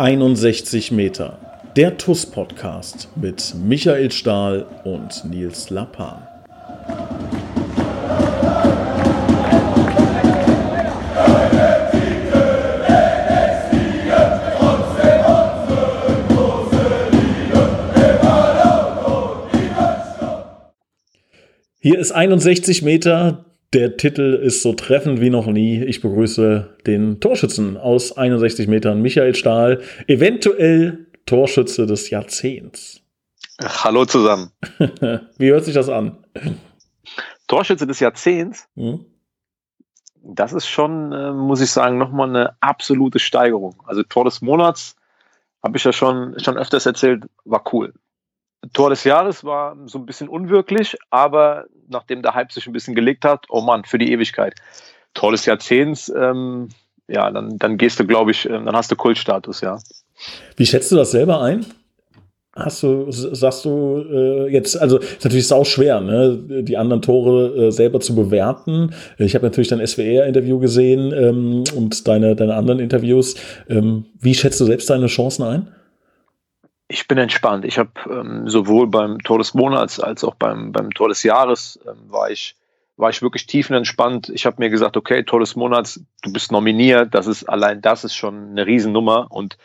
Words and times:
61 0.00 0.92
Meter. 0.92 1.38
Der 1.76 1.98
TUS-Podcast 1.98 3.08
mit 3.16 3.54
Michael 3.54 4.10
Stahl 4.10 4.64
und 4.82 5.26
Nils 5.26 5.68
Lappan. 5.68 6.26
Hier 21.78 21.98
ist 21.98 22.12
61 22.12 22.80
Meter. 22.80 23.49
Der 23.72 23.96
Titel 23.96 24.34
ist 24.34 24.62
so 24.62 24.72
treffend 24.72 25.20
wie 25.20 25.30
noch 25.30 25.46
nie. 25.46 25.84
Ich 25.84 26.00
begrüße 26.00 26.78
den 26.86 27.20
Torschützen 27.20 27.76
aus 27.76 28.16
61 28.16 28.66
Metern, 28.66 29.00
Michael 29.00 29.36
Stahl, 29.36 29.80
eventuell 30.08 31.06
Torschütze 31.24 31.86
des 31.86 32.10
Jahrzehnts. 32.10 33.00
Hallo 33.62 34.04
zusammen. 34.06 34.50
wie 35.38 35.50
hört 35.50 35.64
sich 35.64 35.74
das 35.74 35.88
an? 35.88 36.18
Torschütze 37.46 37.86
des 37.86 38.00
Jahrzehnts? 38.00 38.68
Hm? 38.74 39.04
Das 40.22 40.52
ist 40.52 40.66
schon, 40.66 41.12
äh, 41.12 41.32
muss 41.32 41.60
ich 41.60 41.70
sagen, 41.70 41.96
nochmal 41.96 42.28
eine 42.28 42.56
absolute 42.60 43.20
Steigerung. 43.20 43.80
Also 43.86 44.02
Tor 44.02 44.24
des 44.24 44.42
Monats, 44.42 44.96
habe 45.62 45.76
ich 45.76 45.84
ja 45.84 45.92
schon, 45.92 46.36
schon 46.40 46.58
öfters 46.58 46.86
erzählt, 46.86 47.24
war 47.44 47.62
cool. 47.72 47.92
Tor 48.72 48.90
des 48.90 49.04
Jahres 49.04 49.44
war 49.44 49.76
so 49.86 49.98
ein 49.98 50.06
bisschen 50.06 50.28
unwirklich, 50.28 50.96
aber 51.10 51.64
nachdem 51.88 52.22
der 52.22 52.34
Hype 52.34 52.52
sich 52.52 52.66
ein 52.66 52.72
bisschen 52.72 52.94
gelegt 52.94 53.24
hat, 53.24 53.46
oh 53.48 53.60
Mann, 53.60 53.84
für 53.84 53.98
die 53.98 54.12
Ewigkeit. 54.12 54.54
Tor 55.14 55.32
des 55.32 55.46
Jahrzehnts, 55.46 56.12
ähm, 56.14 56.68
ja, 57.08 57.30
dann, 57.30 57.58
dann 57.58 57.78
gehst 57.78 57.98
du, 57.98 58.06
glaube 58.06 58.30
ich, 58.30 58.48
ähm, 58.48 58.66
dann 58.66 58.76
hast 58.76 58.90
du 58.90 58.96
Kultstatus, 58.96 59.60
ja. 59.62 59.78
Wie 60.56 60.66
schätzt 60.66 60.92
du 60.92 60.96
das 60.96 61.10
selber 61.10 61.40
ein? 61.40 61.66
Hast 62.54 62.82
du, 62.82 63.06
sagst 63.10 63.64
du 63.64 64.04
äh, 64.12 64.52
jetzt, 64.52 64.76
also 64.76 64.98
ist 64.98 65.24
natürlich 65.24 65.46
sau 65.46 65.64
schwer, 65.64 66.00
ne, 66.00 66.36
die 66.62 66.76
anderen 66.76 67.00
Tore 67.00 67.66
äh, 67.68 67.70
selber 67.70 68.00
zu 68.00 68.14
bewerten. 68.14 68.92
Ich 69.18 69.34
habe 69.34 69.46
natürlich 69.46 69.68
dein 69.68 69.84
SWR-Interview 69.86 70.58
gesehen 70.58 71.12
ähm, 71.12 71.64
und 71.76 72.06
deine, 72.08 72.34
deine 72.34 72.54
anderen 72.56 72.80
Interviews. 72.80 73.36
Ähm, 73.68 74.06
wie 74.20 74.34
schätzt 74.34 74.60
du 74.60 74.64
selbst 74.64 74.90
deine 74.90 75.06
Chancen 75.06 75.44
ein? 75.44 75.68
Ich 76.92 77.06
bin 77.06 77.18
entspannt. 77.18 77.64
Ich 77.64 77.78
habe 77.78 77.92
ähm, 78.10 78.48
sowohl 78.48 78.88
beim 78.88 79.20
Tor 79.20 79.38
des 79.38 79.54
Monats 79.54 80.00
als 80.00 80.24
auch 80.24 80.34
beim, 80.34 80.72
beim 80.72 80.92
Tor 80.92 81.08
des 81.08 81.22
Jahres 81.22 81.78
ähm, 81.86 82.10
war 82.10 82.30
ich 82.32 82.56
war 82.96 83.10
ich 83.10 83.22
wirklich 83.22 83.46
tiefenentspannt. 83.46 84.28
Ich 84.28 84.44
habe 84.44 84.56
mir 84.58 84.70
gesagt, 84.70 84.96
okay, 84.96 85.22
Tor 85.22 85.38
des 85.38 85.54
Monats, 85.54 86.00
du 86.22 86.32
bist 86.32 86.50
nominiert. 86.50 87.14
Das 87.14 87.28
ist 87.28 87.44
allein 87.44 87.80
das 87.80 88.02
ist 88.02 88.16
schon 88.16 88.50
eine 88.50 88.66
Riesennummer. 88.66 89.28
Und 89.30 89.56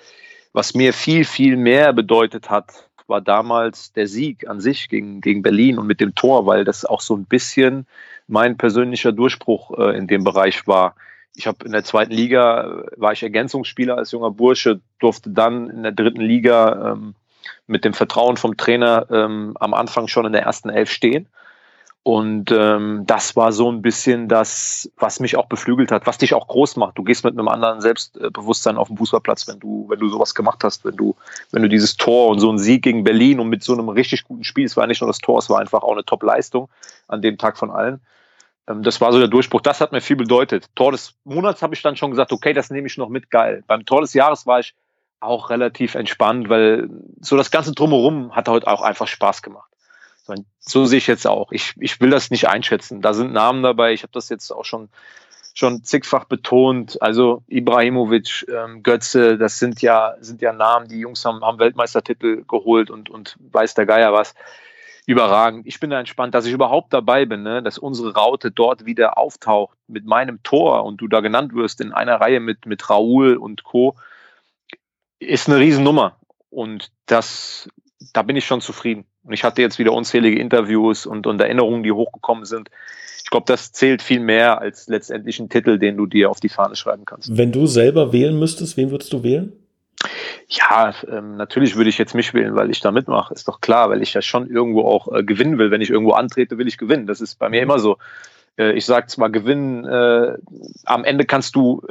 was 0.54 0.76
mir 0.76 0.94
viel 0.94 1.26
viel 1.26 1.58
mehr 1.58 1.94
bedeutet 1.94 2.52
hat, 2.52 2.88
war 3.08 3.22
damals 3.22 3.92
der 3.94 4.06
Sieg 4.06 4.48
an 4.48 4.62
sich 4.62 4.88
gegen 4.88 5.20
gegen 5.20 5.42
Berlin 5.42 5.80
und 5.80 5.88
mit 5.88 6.02
dem 6.02 6.14
Tor, 6.14 6.46
weil 6.46 6.64
das 6.64 6.86
auch 6.86 7.02
so 7.02 7.16
ein 7.16 7.26
bisschen 7.26 7.88
mein 8.28 8.56
persönlicher 8.56 9.12
Durchbruch 9.12 9.76
äh, 9.80 9.98
in 9.98 10.06
dem 10.06 10.24
Bereich 10.24 10.68
war 10.68 10.94
ich 11.36 11.48
habe 11.48 11.66
in 11.66 11.72
der 11.72 11.84
zweiten 11.84 12.14
Liga 12.14 12.64
äh, 12.64 12.84
war 12.98 13.12
ich 13.14 13.24
Ergänzungsspieler 13.24 13.98
als 13.98 14.12
junger 14.12 14.32
Bursche, 14.32 14.80
durfte 15.00 15.30
dann 15.30 15.70
in 15.70 15.84
der 15.84 15.92
dritten 15.92 16.22
Liga 16.22 16.94
ähm, 16.94 17.16
mit 17.68 17.86
dem 17.86 17.94
Vertrauen 17.94 18.38
vom 18.38 18.58
Trainer 18.58 19.06
ähm, 19.12 19.56
am 19.60 19.74
Anfang 19.74 20.08
schon 20.08 20.26
in 20.26 20.34
der 20.34 20.44
ersten 20.44 20.70
Elf 20.70 20.90
stehen. 20.90 21.28
Und 22.08 22.52
ähm, 22.52 23.04
das 23.08 23.36
war 23.36 23.52
so 23.52 23.72
ein 23.72 23.82
bisschen 23.82 24.28
das, 24.28 24.92
was 24.96 25.20
mich 25.20 25.38
auch 25.38 25.48
beflügelt 25.48 25.92
hat, 25.92 26.06
was 26.06 26.20
dich 26.20 26.36
auch 26.36 26.48
groß 26.48 26.76
macht. 26.76 27.00
Du 27.00 27.04
gehst 27.04 27.24
mit 27.24 27.34
einem 27.34 27.48
anderen 27.48 27.82
Selbstbewusstsein 27.82 28.78
auf 28.78 28.90
den 28.90 28.98
Fußballplatz, 28.98 29.48
wenn 29.48 29.60
du, 29.60 29.88
wenn 29.90 29.98
du 29.98 30.08
sowas 30.10 30.36
gemacht 30.36 30.64
hast, 30.64 30.86
wenn 30.86 30.96
du, 30.96 31.16
wenn 31.52 31.64
du 31.64 31.68
dieses 31.68 31.98
Tor 31.98 32.30
und 32.30 32.40
so 32.40 32.50
einen 32.50 32.60
Sieg 32.60 32.84
gegen 32.84 33.04
Berlin 33.04 33.40
und 33.40 33.50
mit 33.50 33.64
so 33.64 33.74
einem 33.74 33.90
richtig 33.90 34.24
guten 34.24 34.44
Spiel, 34.44 34.66
es 34.66 34.78
war 34.78 34.86
nicht 34.86 35.02
nur 35.02 35.08
das 35.08 35.18
Tor, 35.18 35.40
es 35.40 35.50
war 35.50 35.60
einfach 35.60 35.82
auch 35.82 35.94
eine 35.94 36.06
Top-Leistung 36.06 36.70
an 37.08 37.24
dem 37.24 37.40
Tag 37.40 37.58
von 37.58 37.72
allen. 37.72 38.00
Ähm, 38.68 38.84
das 38.84 39.02
war 39.02 39.12
so 39.12 39.20
der 39.20 39.28
Durchbruch. 39.28 39.62
Das 39.62 39.82
hat 39.82 39.92
mir 39.92 40.02
viel 40.02 40.16
bedeutet. 40.16 40.70
Tor 40.76 40.92
des 40.92 41.16
Monats 41.24 41.62
habe 41.62 41.76
ich 41.76 41.82
dann 41.82 41.96
schon 41.96 42.12
gesagt, 42.12 42.32
okay, 42.32 42.54
das 42.54 42.70
nehme 42.70 42.88
ich 42.88 42.98
noch 42.98 43.10
mit, 43.10 43.30
geil. 43.30 43.64
Beim 43.68 43.86
Tor 43.86 44.02
des 44.02 44.14
Jahres 44.14 44.46
war 44.46 44.60
ich 44.60 44.76
auch 45.20 45.50
relativ 45.50 45.96
entspannt, 45.96 46.50
weil 46.50 46.90
so 47.20 47.38
das 47.38 47.52
ganze 47.52 47.74
Drumherum 47.74 48.36
hat 48.36 48.48
heute 48.48 48.68
auch 48.68 48.82
einfach 48.82 49.08
Spaß 49.08 49.42
gemacht. 49.42 49.70
So 50.60 50.86
sehe 50.86 50.98
ich 50.98 51.08
jetzt 51.08 51.28
auch. 51.28 51.52
Ich, 51.52 51.76
ich 51.80 52.02
will 52.02 52.10
das 52.10 52.32
nicht 52.32 52.48
einschätzen. 52.48 53.02
Da 53.02 53.14
sind 53.14 53.32
Namen 53.32 53.62
dabei. 53.62 53.94
Ich 53.94 54.02
habe 54.02 54.12
das 54.14 54.30
jetzt 54.30 54.52
auch 54.52 54.66
schon 54.66 54.90
schon 55.54 55.84
zigfach 55.84 56.26
betont. 56.26 57.02
Also 57.02 57.44
Ibrahimovic, 57.48 58.46
ähm, 58.50 58.84
Götze, 58.84 59.38
das 59.38 59.60
sind 59.60 59.82
ja 59.82 60.16
sind 60.20 60.42
ja 60.42 60.52
Namen. 60.52 60.88
Die 60.88 61.00
Jungs 61.00 61.24
haben, 61.24 61.46
haben 61.46 61.60
Weltmeistertitel 61.60 62.44
geholt 62.48 62.90
und 62.90 63.10
und 63.10 63.38
weiß 63.52 63.76
der 63.76 63.86
Geier 63.86 64.12
was 64.12 64.34
überragend. 65.06 65.68
Ich 65.68 65.80
bin 65.80 65.90
da 65.90 66.00
entspannt, 66.00 66.34
dass 66.34 66.46
ich 66.46 66.54
überhaupt 66.54 66.94
dabei 66.94 67.26
bin, 67.26 67.44
ne? 67.44 67.62
dass 67.62 67.78
unsere 67.78 68.14
Raute 68.16 68.52
dort 68.52 68.86
wieder 68.86 69.18
auftaucht 69.18 69.78
mit 69.88 70.06
meinem 70.06 70.42
Tor 70.44 70.84
und 70.84 70.98
du 70.98 71.08
da 71.08 71.22
genannt 71.22 71.54
wirst 71.54 71.82
in 71.82 71.92
einer 71.92 72.16
Reihe 72.16 72.40
mit, 72.40 72.66
mit 72.66 72.90
Raoul 72.90 73.38
und 73.38 73.64
Co. 73.64 73.96
ist 75.20 75.48
eine 75.48 75.60
Riesennummer. 75.60 76.18
Und 76.50 76.92
das, 77.06 77.70
da 78.14 78.22
bin 78.22 78.36
ich 78.36 78.46
schon 78.46 78.62
zufrieden. 78.62 79.06
Und 79.24 79.34
ich 79.34 79.44
hatte 79.44 79.62
jetzt 79.62 79.80
wieder 79.80 79.94
unzählige 79.94 80.40
Interviews 80.40 81.06
und, 81.06 81.28
und 81.28 81.42
Erinnerungen, 81.42 81.84
die 81.84 81.92
hochgekommen 81.92 82.46
sind. 82.46 82.70
Ich 83.24 83.30
glaube, 83.30 83.46
das 83.48 83.72
zählt 83.72 84.02
viel 84.02 84.20
mehr 84.20 84.62
als 84.62 84.88
letztendlich 84.88 85.40
ein 85.40 85.50
Titel, 85.50 85.80
den 85.80 85.98
du 85.98 86.06
dir 86.06 86.30
auf 86.30 86.40
die 86.40 86.50
Fahne 86.50 86.76
schreiben 86.76 87.06
kannst. 87.06 87.36
Wenn 87.36 87.52
du 87.52 87.66
selber 87.66 88.14
wählen 88.14 88.38
müsstest, 88.38 88.78
wen 88.78 88.92
würdest 88.92 89.12
du 89.14 89.24
wählen? 89.24 89.52
Ja, 90.48 90.94
ähm, 91.10 91.38
natürlich 91.38 91.76
würde 91.76 91.90
ich 91.90 91.98
jetzt 91.98 92.14
mich 92.14 92.34
wählen, 92.34 92.56
weil 92.56 92.70
ich 92.70 92.80
da 92.80 92.92
mitmache. 92.92 93.34
Ist 93.34 93.48
doch 93.48 93.62
klar, 93.62 93.90
weil 93.90 94.02
ich 94.02 94.14
ja 94.14 94.22
schon 94.22 94.48
irgendwo 94.50 94.84
auch 94.84 95.12
äh, 95.12 95.24
gewinnen 95.24 95.58
will. 95.58 95.72
Wenn 95.72 95.82
ich 95.82 95.90
irgendwo 95.90 96.14
antrete, 96.14 96.58
will 96.58 96.68
ich 96.68 96.78
gewinnen. 96.78 97.08
Das 97.08 97.20
ist 97.20 97.40
bei 97.40 97.50
mir 97.50 97.62
immer 97.62 97.80
so. 97.80 97.98
Äh, 98.58 98.74
ich 98.74 98.86
sage 98.86 99.08
zwar 99.08 99.32
gewinnen, 99.32 99.86
äh, 99.86 100.38
am 100.86 101.04
Ende 101.04 101.26
kannst 101.26 101.56
du, 101.56 101.82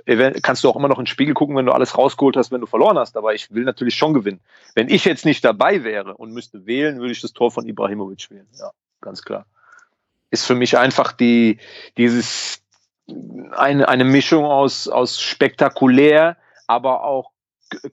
kannst 0.43 0.63
du 0.63 0.69
auch 0.69 0.77
immer 0.77 0.89
noch 0.89 0.99
in 0.99 1.05
den 1.05 1.09
Spiegel 1.09 1.35
gucken, 1.35 1.57
wenn 1.57 1.67
du 1.67 1.73
alles 1.73 1.99
rausgeholt 1.99 2.37
hast, 2.37 2.53
wenn 2.53 2.61
du 2.61 2.67
verloren 2.69 2.99
hast. 2.99 3.17
Aber 3.17 3.35
ich 3.35 3.53
will 3.53 3.65
natürlich 3.65 3.97
schon 3.97 4.15
gewinnen. 4.15 4.41
Wenn 4.75 4.89
ich 4.89 5.05
jetzt 5.05 5.25
nicht 5.25 5.45
dabei 5.45 5.83
wäre 5.83 6.15
und 6.15 6.33
müsste 6.33 6.65
wählen, 6.65 7.01
würde 7.01 7.13
ich 7.13 7.21
das 7.21 7.33
Tor 7.33 7.51
von 7.51 7.67
Ibrahimovic 7.67 8.31
wählen. 8.31 8.47
Ja, 8.59 8.71
ganz 9.01 9.23
klar. 9.23 9.47
Ist 10.31 10.47
für 10.47 10.55
mich 10.55 10.79
einfach 10.79 11.13
die, 11.13 11.59
dieses, 11.97 12.63
eine, 13.53 13.89
eine 13.89 14.05
Mischung 14.05 14.45
aus, 14.45 14.89
aus 14.89 15.21
spektakulär, 15.21 16.37
aber 16.67 17.05
auch 17.05 17.34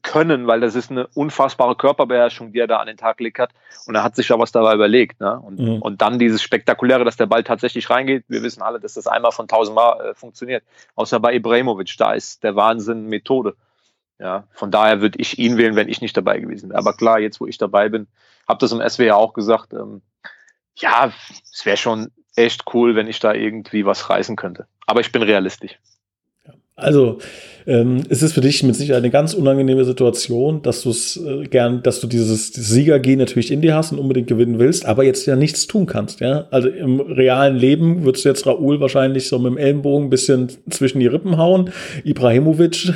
können, 0.01 0.47
weil 0.47 0.59
das 0.59 0.75
ist 0.75 0.91
eine 0.91 1.07
unfassbare 1.07 1.75
Körperbeherrschung, 1.75 2.51
die 2.51 2.59
er 2.59 2.67
da 2.67 2.77
an 2.77 2.87
den 2.87 2.97
Tag 2.97 3.17
gelegt 3.17 3.39
hat. 3.39 3.51
Und 3.85 3.95
er 3.95 4.03
hat 4.03 4.15
sich 4.15 4.27
da 4.27 4.37
was 4.39 4.51
dabei 4.51 4.73
überlegt. 4.73 5.19
Ne? 5.19 5.39
Und, 5.39 5.59
mhm. 5.59 5.81
und 5.81 6.01
dann 6.01 6.19
dieses 6.19 6.41
Spektakuläre, 6.41 7.05
dass 7.05 7.17
der 7.17 7.25
Ball 7.25 7.43
tatsächlich 7.43 7.89
reingeht. 7.89 8.25
Wir 8.27 8.43
wissen 8.43 8.61
alle, 8.61 8.79
dass 8.79 8.93
das 8.95 9.07
einmal 9.07 9.31
von 9.31 9.47
tausendmal 9.47 10.11
äh, 10.11 10.13
funktioniert. 10.13 10.63
Außer 10.95 11.19
bei 11.19 11.33
Ibrahimovic, 11.33 11.95
da 11.97 12.13
ist 12.13 12.43
der 12.43 12.55
Wahnsinn 12.55 13.07
Methode. 13.07 13.55
Ja, 14.19 14.43
von 14.51 14.69
daher 14.69 15.01
würde 15.01 15.19
ich 15.19 15.39
ihn 15.39 15.57
wählen, 15.57 15.75
wenn 15.75 15.89
ich 15.89 16.01
nicht 16.01 16.15
dabei 16.15 16.39
gewesen 16.39 16.69
wäre. 16.69 16.77
Aber 16.77 16.93
klar, 16.93 17.19
jetzt 17.19 17.41
wo 17.41 17.47
ich 17.47 17.57
dabei 17.57 17.89
bin, 17.89 18.07
habe 18.47 18.59
das 18.59 18.71
im 18.71 18.87
SW 18.87 19.07
ja 19.07 19.15
auch 19.15 19.33
gesagt, 19.33 19.73
ähm, 19.73 20.01
ja, 20.75 21.11
es 21.51 21.65
wäre 21.65 21.77
schon 21.77 22.11
echt 22.35 22.63
cool, 22.73 22.95
wenn 22.95 23.07
ich 23.07 23.19
da 23.19 23.33
irgendwie 23.33 23.85
was 23.85 24.09
reißen 24.09 24.35
könnte. 24.35 24.67
Aber 24.85 25.01
ich 25.01 25.11
bin 25.11 25.23
realistisch. 25.23 25.79
Also, 26.81 27.19
ähm, 27.67 28.01
es 28.09 28.23
ist 28.23 28.33
für 28.33 28.41
dich 28.41 28.63
mit 28.63 28.75
Sicherheit 28.75 29.03
eine 29.03 29.11
ganz 29.11 29.33
unangenehme 29.33 29.85
Situation, 29.85 30.61
dass 30.61 30.81
du 30.81 30.89
es 30.89 31.17
äh, 31.17 31.43
gern, 31.45 31.83
dass 31.83 31.99
du 31.99 32.07
dieses 32.07 32.47
Siegergehen 32.53 33.19
natürlich 33.19 33.51
in 33.51 33.61
dir 33.61 33.75
hast 33.75 33.91
und 33.91 33.99
unbedingt 33.99 34.27
gewinnen 34.27 34.59
willst, 34.59 34.85
aber 34.85 35.03
jetzt 35.03 35.25
ja 35.27 35.35
nichts 35.35 35.67
tun 35.67 35.85
kannst, 35.85 36.21
ja. 36.21 36.47
Also 36.51 36.69
im 36.69 36.99
realen 36.99 37.55
Leben 37.55 38.03
würdest 38.03 38.25
du 38.25 38.29
jetzt 38.29 38.47
Raoul 38.47 38.79
wahrscheinlich 38.79 39.27
so 39.27 39.37
mit 39.37 39.51
dem 39.51 39.57
Ellenbogen 39.57 40.07
ein 40.07 40.09
bisschen 40.09 40.49
zwischen 40.69 40.99
die 40.99 41.07
Rippen 41.07 41.37
hauen. 41.37 41.69
Ibrahimovic, 42.03 42.93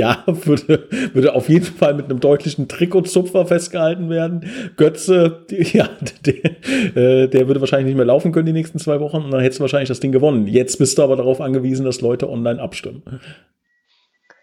ja, 0.00 0.24
würde, 0.26 0.88
würde 1.12 1.34
auf 1.34 1.48
jeden 1.48 1.66
Fall 1.66 1.94
mit 1.94 2.06
einem 2.06 2.20
deutlichen 2.20 2.66
Trikotzupfer 2.66 3.46
festgehalten 3.46 4.10
werden. 4.10 4.46
Götze, 4.76 5.46
ja, 5.50 5.88
der, 6.26 6.44
äh, 6.96 7.28
der 7.28 7.46
würde 7.46 7.60
wahrscheinlich 7.60 7.86
nicht 7.86 7.96
mehr 7.96 8.06
laufen 8.06 8.32
können 8.32 8.46
die 8.46 8.52
nächsten 8.52 8.78
zwei 8.78 9.00
Wochen 9.00 9.18
und 9.18 9.30
dann 9.30 9.40
hättest 9.40 9.60
du 9.60 9.62
wahrscheinlich 9.62 9.88
das 9.88 10.00
Ding 10.00 10.12
gewonnen. 10.12 10.46
Jetzt 10.46 10.78
bist 10.78 10.98
du 10.98 11.02
aber 11.02 11.16
darauf 11.16 11.40
angewiesen, 11.40 11.84
dass 11.84 12.00
Leute 12.00 12.28
online 12.28 12.60
abstimmen 12.60 12.80
abstimmen. 12.80 13.20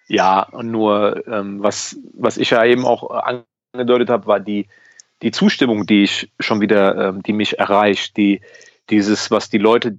Ja, 0.07 0.43
und 0.43 0.71
nur 0.71 1.27
ähm, 1.27 1.61
was, 1.61 1.97
was 2.13 2.37
ich 2.37 2.51
ja 2.51 2.63
eben 2.63 2.85
auch 2.85 3.09
angedeutet 3.73 4.09
habe, 4.09 4.27
war 4.27 4.39
die, 4.39 4.67
die 5.21 5.31
Zustimmung, 5.31 5.85
die 5.85 6.03
ich 6.03 6.31
schon 6.39 6.61
wieder, 6.61 7.09
ähm, 7.09 7.23
die 7.23 7.33
mich 7.33 7.59
erreicht, 7.59 8.15
die, 8.15 8.41
dieses, 8.89 9.31
was 9.31 9.49
die 9.49 9.57
Leute 9.57 9.97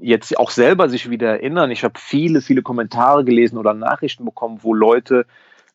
jetzt 0.00 0.38
auch 0.38 0.50
selber 0.50 0.88
sich 0.88 1.10
wieder 1.10 1.28
erinnern. 1.28 1.70
Ich 1.70 1.84
habe 1.84 1.98
viele, 1.98 2.40
viele 2.40 2.62
Kommentare 2.62 3.24
gelesen 3.24 3.58
oder 3.58 3.74
Nachrichten 3.74 4.24
bekommen, 4.24 4.60
wo 4.62 4.74
Leute 4.74 5.26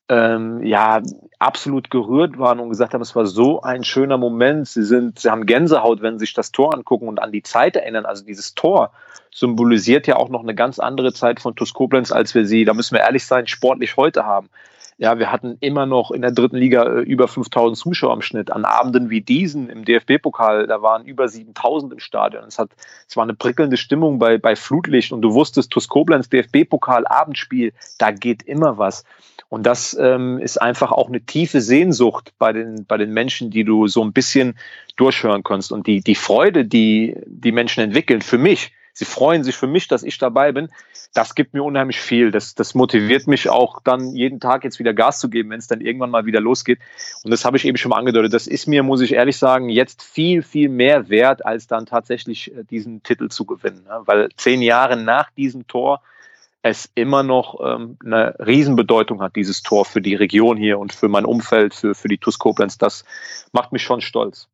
ähm, 0.08 0.64
ja 0.64 1.02
absolut 1.40 1.90
gerührt 1.90 2.38
waren 2.38 2.60
und 2.60 2.70
gesagt 2.70 2.94
haben, 2.94 3.02
es 3.02 3.16
war 3.16 3.26
so 3.26 3.62
ein 3.62 3.84
schöner 3.84 4.18
Moment. 4.18 4.68
Sie 4.68 4.84
sind, 4.84 5.20
sie 5.20 5.30
haben 5.30 5.46
Gänsehaut, 5.46 6.02
wenn 6.02 6.20
sie 6.20 6.26
sich 6.26 6.34
das 6.34 6.52
Tor 6.52 6.74
angucken 6.74 7.08
und 7.08 7.20
an 7.20 7.32
die 7.32 7.44
Zeit 7.44 7.76
erinnern. 7.76 8.06
Also 8.06 8.24
dieses 8.24 8.54
Tor 8.56 8.92
symbolisiert 9.34 10.08
ja 10.08 10.16
auch 10.16 10.30
noch 10.30 10.44
eine 10.44 10.56
ganz 10.56 10.80
andere 10.80 11.12
Zeit 11.12 11.42
von 11.42 11.56
TuS 11.56 11.74
Koblenz, 11.74 12.12
als 12.12 12.34
wir 12.36 12.46
sie, 12.46 12.66
da 12.66 12.74
müssen 12.74 12.96
wir 12.96 13.02
ehrlich 13.02 13.26
sein, 13.26 13.48
sportlich 13.48 13.98
heute 13.98 14.26
haben. 14.26 14.50
Ja, 14.98 15.20
wir 15.20 15.30
hatten 15.30 15.58
immer 15.60 15.86
noch 15.86 16.12
in 16.12 16.22
der 16.22 16.32
dritten 16.32 16.56
Liga 16.56 16.84
äh, 16.86 17.02
über 17.02 17.28
5000 17.28 17.78
Zuschauer 17.78 18.14
im 18.14 18.22
Schnitt. 18.22 18.50
An 18.50 18.64
Abenden 18.64 19.10
wie 19.10 19.20
diesen 19.20 19.70
im 19.70 19.84
DFB-Pokal, 19.84 20.68
da 20.68 20.82
waren 20.82 21.04
über 21.04 21.28
7000 21.28 21.94
im 21.94 22.00
Stadion. 22.00 22.46
Es, 22.46 22.58
hat, 22.58 22.70
es 23.08 23.18
war 23.18 23.24
eine 23.24 23.34
prickelnde 23.34 23.76
Stimmung 23.76 24.20
bei, 24.20 24.38
bei 24.38 24.56
Flutlicht 24.56 25.12
und 25.12 25.22
du 25.22 25.34
wusstest, 25.34 25.72
TuS 25.72 25.90
Koblenz 25.90 26.30
DFB-Pokal, 26.30 27.06
Abendspiel, 27.08 27.74
da 27.98 28.12
geht 28.12 28.44
immer 28.44 28.78
was. 28.78 29.04
Und 29.50 29.66
das 29.66 29.98
ähm, 30.00 30.40
ist 30.40 30.62
einfach 30.62 30.94
auch 30.94 31.10
eine 31.10 31.22
tiefe 31.22 31.60
Sehnsucht 31.60 32.34
bei 32.38 32.54
den, 32.54 32.86
bei 32.86 32.96
den 32.98 33.12
Menschen, 33.12 33.52
die 33.52 33.66
du 33.66 33.88
so 33.88 34.02
ein 34.02 34.14
bisschen 34.14 34.58
durchhören 34.96 35.44
kannst. 35.44 35.74
Und 35.74 35.88
die, 35.88 36.00
die 36.00 36.16
Freude, 36.16 36.64
die 36.64 37.18
die 37.26 37.52
Menschen 37.52 37.84
entwickeln, 37.84 38.22
für 38.22 38.38
mich, 38.38 38.72
sie 38.96 39.06
freuen 39.06 39.44
sich 39.44 39.56
für 39.56 39.68
mich, 39.68 39.88
dass 39.88 40.02
ich 40.02 40.18
dabei 40.18 40.52
bin, 40.52 40.70
das 41.14 41.36
gibt 41.36 41.54
mir 41.54 41.64
unheimlich 41.64 42.00
viel. 42.00 42.32
Das, 42.32 42.56
das 42.56 42.76
motiviert 42.76 43.28
mich 43.28 43.50
auch 43.50 43.80
dann 43.84 44.16
jeden 44.16 44.40
Tag 44.40 44.64
jetzt 44.64 44.80
wieder 44.80 44.94
Gas 44.94 45.20
zu 45.20 45.30
geben, 45.30 45.50
wenn 45.52 45.60
es 45.60 45.68
dann 45.68 45.82
irgendwann 45.82 46.10
mal 46.10 46.26
wieder 46.26 46.42
losgeht. 46.42 46.80
Und 47.24 47.32
das 47.32 47.46
habe 47.46 47.58
ich 47.58 47.66
eben 47.66 47.78
schon 47.78 47.90
mal 47.90 47.98
angedeutet. 47.98 48.34
Das 48.34 48.48
ist 48.48 48.68
mir, 48.68 48.84
muss 48.84 49.02
ich 49.02 49.14
ehrlich 49.14 49.38
sagen, 49.38 49.70
jetzt 49.70 50.02
viel, 50.02 50.42
viel 50.42 50.70
mehr 50.70 51.10
wert, 51.10 51.46
als 51.46 51.68
dann 51.68 51.86
tatsächlich 51.86 52.56
äh, 52.56 52.64
diesen 52.64 53.04
Titel 53.04 53.30
zu 53.30 53.46
gewinnen. 53.46 53.84
Ne? 53.84 54.02
Weil 54.06 54.30
zehn 54.38 54.62
Jahre 54.62 54.98
nach 54.98 55.30
diesem 55.32 55.68
Tor 55.68 56.02
es 56.62 56.90
immer 56.96 57.22
noch 57.22 57.60
ähm, 57.64 57.98
eine 58.04 58.36
Riesenbedeutung 58.40 59.22
hat, 59.22 59.36
dieses 59.36 59.62
Tor 59.62 59.86
für 59.86 60.02
die 60.02 60.16
Region 60.16 60.58
hier 60.58 60.80
und 60.80 60.94
für 60.94 61.10
mein 61.10 61.24
Umfeld, 61.24 61.76
für, 61.76 61.94
für 61.94 62.08
die 62.08 62.18
TuS 62.18 62.40
Koblenz. 62.40 62.78
Das 62.78 63.06
macht 63.52 63.72
mich 63.72 63.84
schon 63.84 64.02
stolz. 64.02 64.48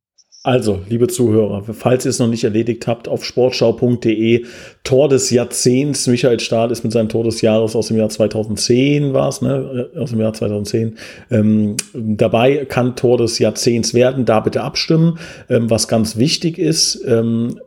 Also, 0.44 0.82
liebe 0.90 1.08
Zuhörer, 1.08 1.64
falls 1.72 2.04
ihr 2.04 2.10
es 2.10 2.18
noch 2.18 2.28
nicht 2.28 2.44
erledigt 2.44 2.88
habt, 2.88 3.08
auf 3.08 3.24
sportschau.de 3.24 4.46
Tor 4.84 5.08
des 5.08 5.30
Jahrzehnts. 5.30 6.08
Michael 6.08 6.40
Stahl 6.40 6.72
ist 6.72 6.84
mit 6.84 6.92
seinem 6.92 7.10
Tor 7.10 7.24
des 7.24 7.42
Jahres 7.42 7.76
aus 7.76 7.90
dem 7.90 7.98
Jahr 7.98 8.10
2010 8.10 9.14
war 9.14 9.30
es, 9.30 9.44
ne? 9.44 9.92
Aus 9.96 10.10
dem 10.10 10.20
Jahr 10.20 10.34
2010 10.34 10.98
ähm, 11.30 11.78
dabei, 11.94 12.66
kann 12.66 12.96
Tor 12.96 13.20
des 13.20 13.38
Jahrzehnts 13.38 13.94
werden. 13.94 14.26
Da 14.26 14.40
bitte 14.40 14.64
abstimmen. 14.64 15.20
Ähm, 15.48 15.70
was 15.70 15.88
ganz 15.88 16.18
wichtig 16.18 16.58
ist, 16.58 17.04
ähm, 17.06 17.60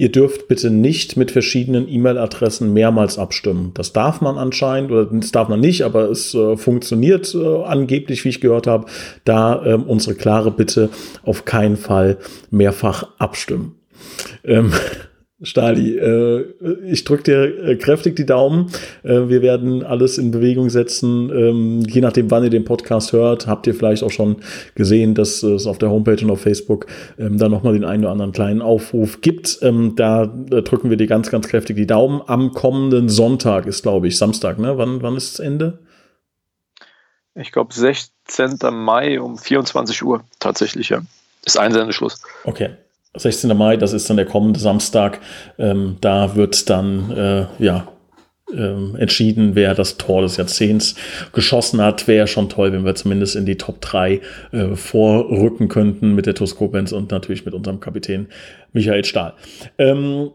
ihr 0.00 0.10
dürft 0.10 0.48
bitte 0.48 0.70
nicht 0.70 1.18
mit 1.18 1.30
verschiedenen 1.30 1.86
E-Mail-Adressen 1.86 2.72
mehrmals 2.72 3.18
abstimmen. 3.18 3.72
Das 3.74 3.92
darf 3.92 4.22
man 4.22 4.38
anscheinend, 4.38 4.90
oder 4.90 5.04
das 5.04 5.30
darf 5.30 5.48
man 5.48 5.60
nicht, 5.60 5.82
aber 5.82 6.10
es 6.10 6.32
äh, 6.34 6.56
funktioniert 6.56 7.34
äh, 7.34 7.64
angeblich, 7.64 8.24
wie 8.24 8.30
ich 8.30 8.40
gehört 8.40 8.66
habe. 8.66 8.86
Da 9.26 9.62
ähm, 9.62 9.82
unsere 9.82 10.14
klare 10.14 10.52
Bitte 10.52 10.88
auf 11.22 11.44
keinen 11.44 11.76
Fall 11.76 12.16
mehrfach 12.50 13.08
abstimmen. 13.18 13.74
Ähm, 14.42 14.72
Stali, 15.42 15.96
äh, 15.96 16.44
ich 16.84 17.04
drücke 17.04 17.22
dir 17.22 17.64
äh, 17.64 17.76
kräftig 17.76 18.14
die 18.16 18.26
Daumen. 18.26 18.70
Äh, 19.02 19.28
wir 19.28 19.40
werden 19.40 19.82
alles 19.82 20.18
in 20.18 20.30
Bewegung 20.30 20.68
setzen. 20.68 21.30
Ähm, 21.30 21.80
je 21.80 22.02
nachdem, 22.02 22.30
wann 22.30 22.44
ihr 22.44 22.50
den 22.50 22.64
Podcast 22.64 23.12
hört, 23.12 23.46
habt 23.46 23.66
ihr 23.66 23.74
vielleicht 23.74 24.02
auch 24.02 24.10
schon 24.10 24.36
gesehen, 24.74 25.14
dass 25.14 25.42
es 25.42 25.66
auf 25.66 25.78
der 25.78 25.90
Homepage 25.90 26.22
und 26.22 26.30
auf 26.30 26.42
Facebook 26.42 26.86
ähm, 27.18 27.38
da 27.38 27.48
nochmal 27.48 27.72
den 27.72 27.84
einen 27.84 28.04
oder 28.04 28.12
anderen 28.12 28.32
kleinen 28.32 28.60
Aufruf 28.60 29.22
gibt. 29.22 29.58
Ähm, 29.62 29.94
da 29.96 30.26
drücken 30.26 30.90
wir 30.90 30.98
dir 30.98 31.06
ganz, 31.06 31.30
ganz 31.30 31.48
kräftig 31.48 31.76
die 31.76 31.86
Daumen. 31.86 32.20
Am 32.26 32.52
kommenden 32.52 33.08
Sonntag 33.08 33.66
ist, 33.66 33.82
glaube 33.82 34.08
ich, 34.08 34.18
Samstag. 34.18 34.58
Ne? 34.58 34.76
Wann, 34.76 35.00
wann 35.00 35.16
ist 35.16 35.38
das 35.38 35.46
Ende? 35.46 35.78
Ich 37.34 37.52
glaube, 37.52 37.72
16. 37.72 38.58
Mai 38.72 39.18
um 39.20 39.38
24 39.38 40.02
Uhr 40.02 40.22
tatsächlich, 40.38 40.90
ja. 40.90 41.00
Ist 41.46 41.58
Einsendeschluss. 41.58 42.20
Okay. 42.44 42.70
16. 43.16 43.56
Mai, 43.56 43.76
das 43.76 43.92
ist 43.92 44.08
dann 44.08 44.16
der 44.16 44.26
kommende 44.26 44.60
Samstag. 44.60 45.20
Ähm, 45.58 45.96
da 46.00 46.36
wird 46.36 46.70
dann 46.70 47.10
äh, 47.10 47.46
ja 47.58 47.88
ähm, 48.54 48.96
entschieden, 48.96 49.54
wer 49.54 49.74
das 49.74 49.96
Tor 49.96 50.22
des 50.22 50.36
Jahrzehnts 50.36 50.94
geschossen 51.32 51.80
hat. 51.80 52.08
Wäre 52.08 52.26
schon 52.26 52.48
toll, 52.48 52.72
wenn 52.72 52.84
wir 52.84 52.94
zumindest 52.94 53.36
in 53.36 53.46
die 53.46 53.56
Top 53.56 53.80
3 53.80 54.20
äh, 54.52 54.76
vorrücken 54.76 55.68
könnten 55.68 56.14
mit 56.14 56.26
der 56.26 56.34
Toskopenz 56.34 56.92
und 56.92 57.10
natürlich 57.10 57.44
mit 57.44 57.54
unserem 57.54 57.80
Kapitän 57.80 58.28
Michael 58.72 59.04
Stahl. 59.04 59.34
Ähm, 59.78 60.30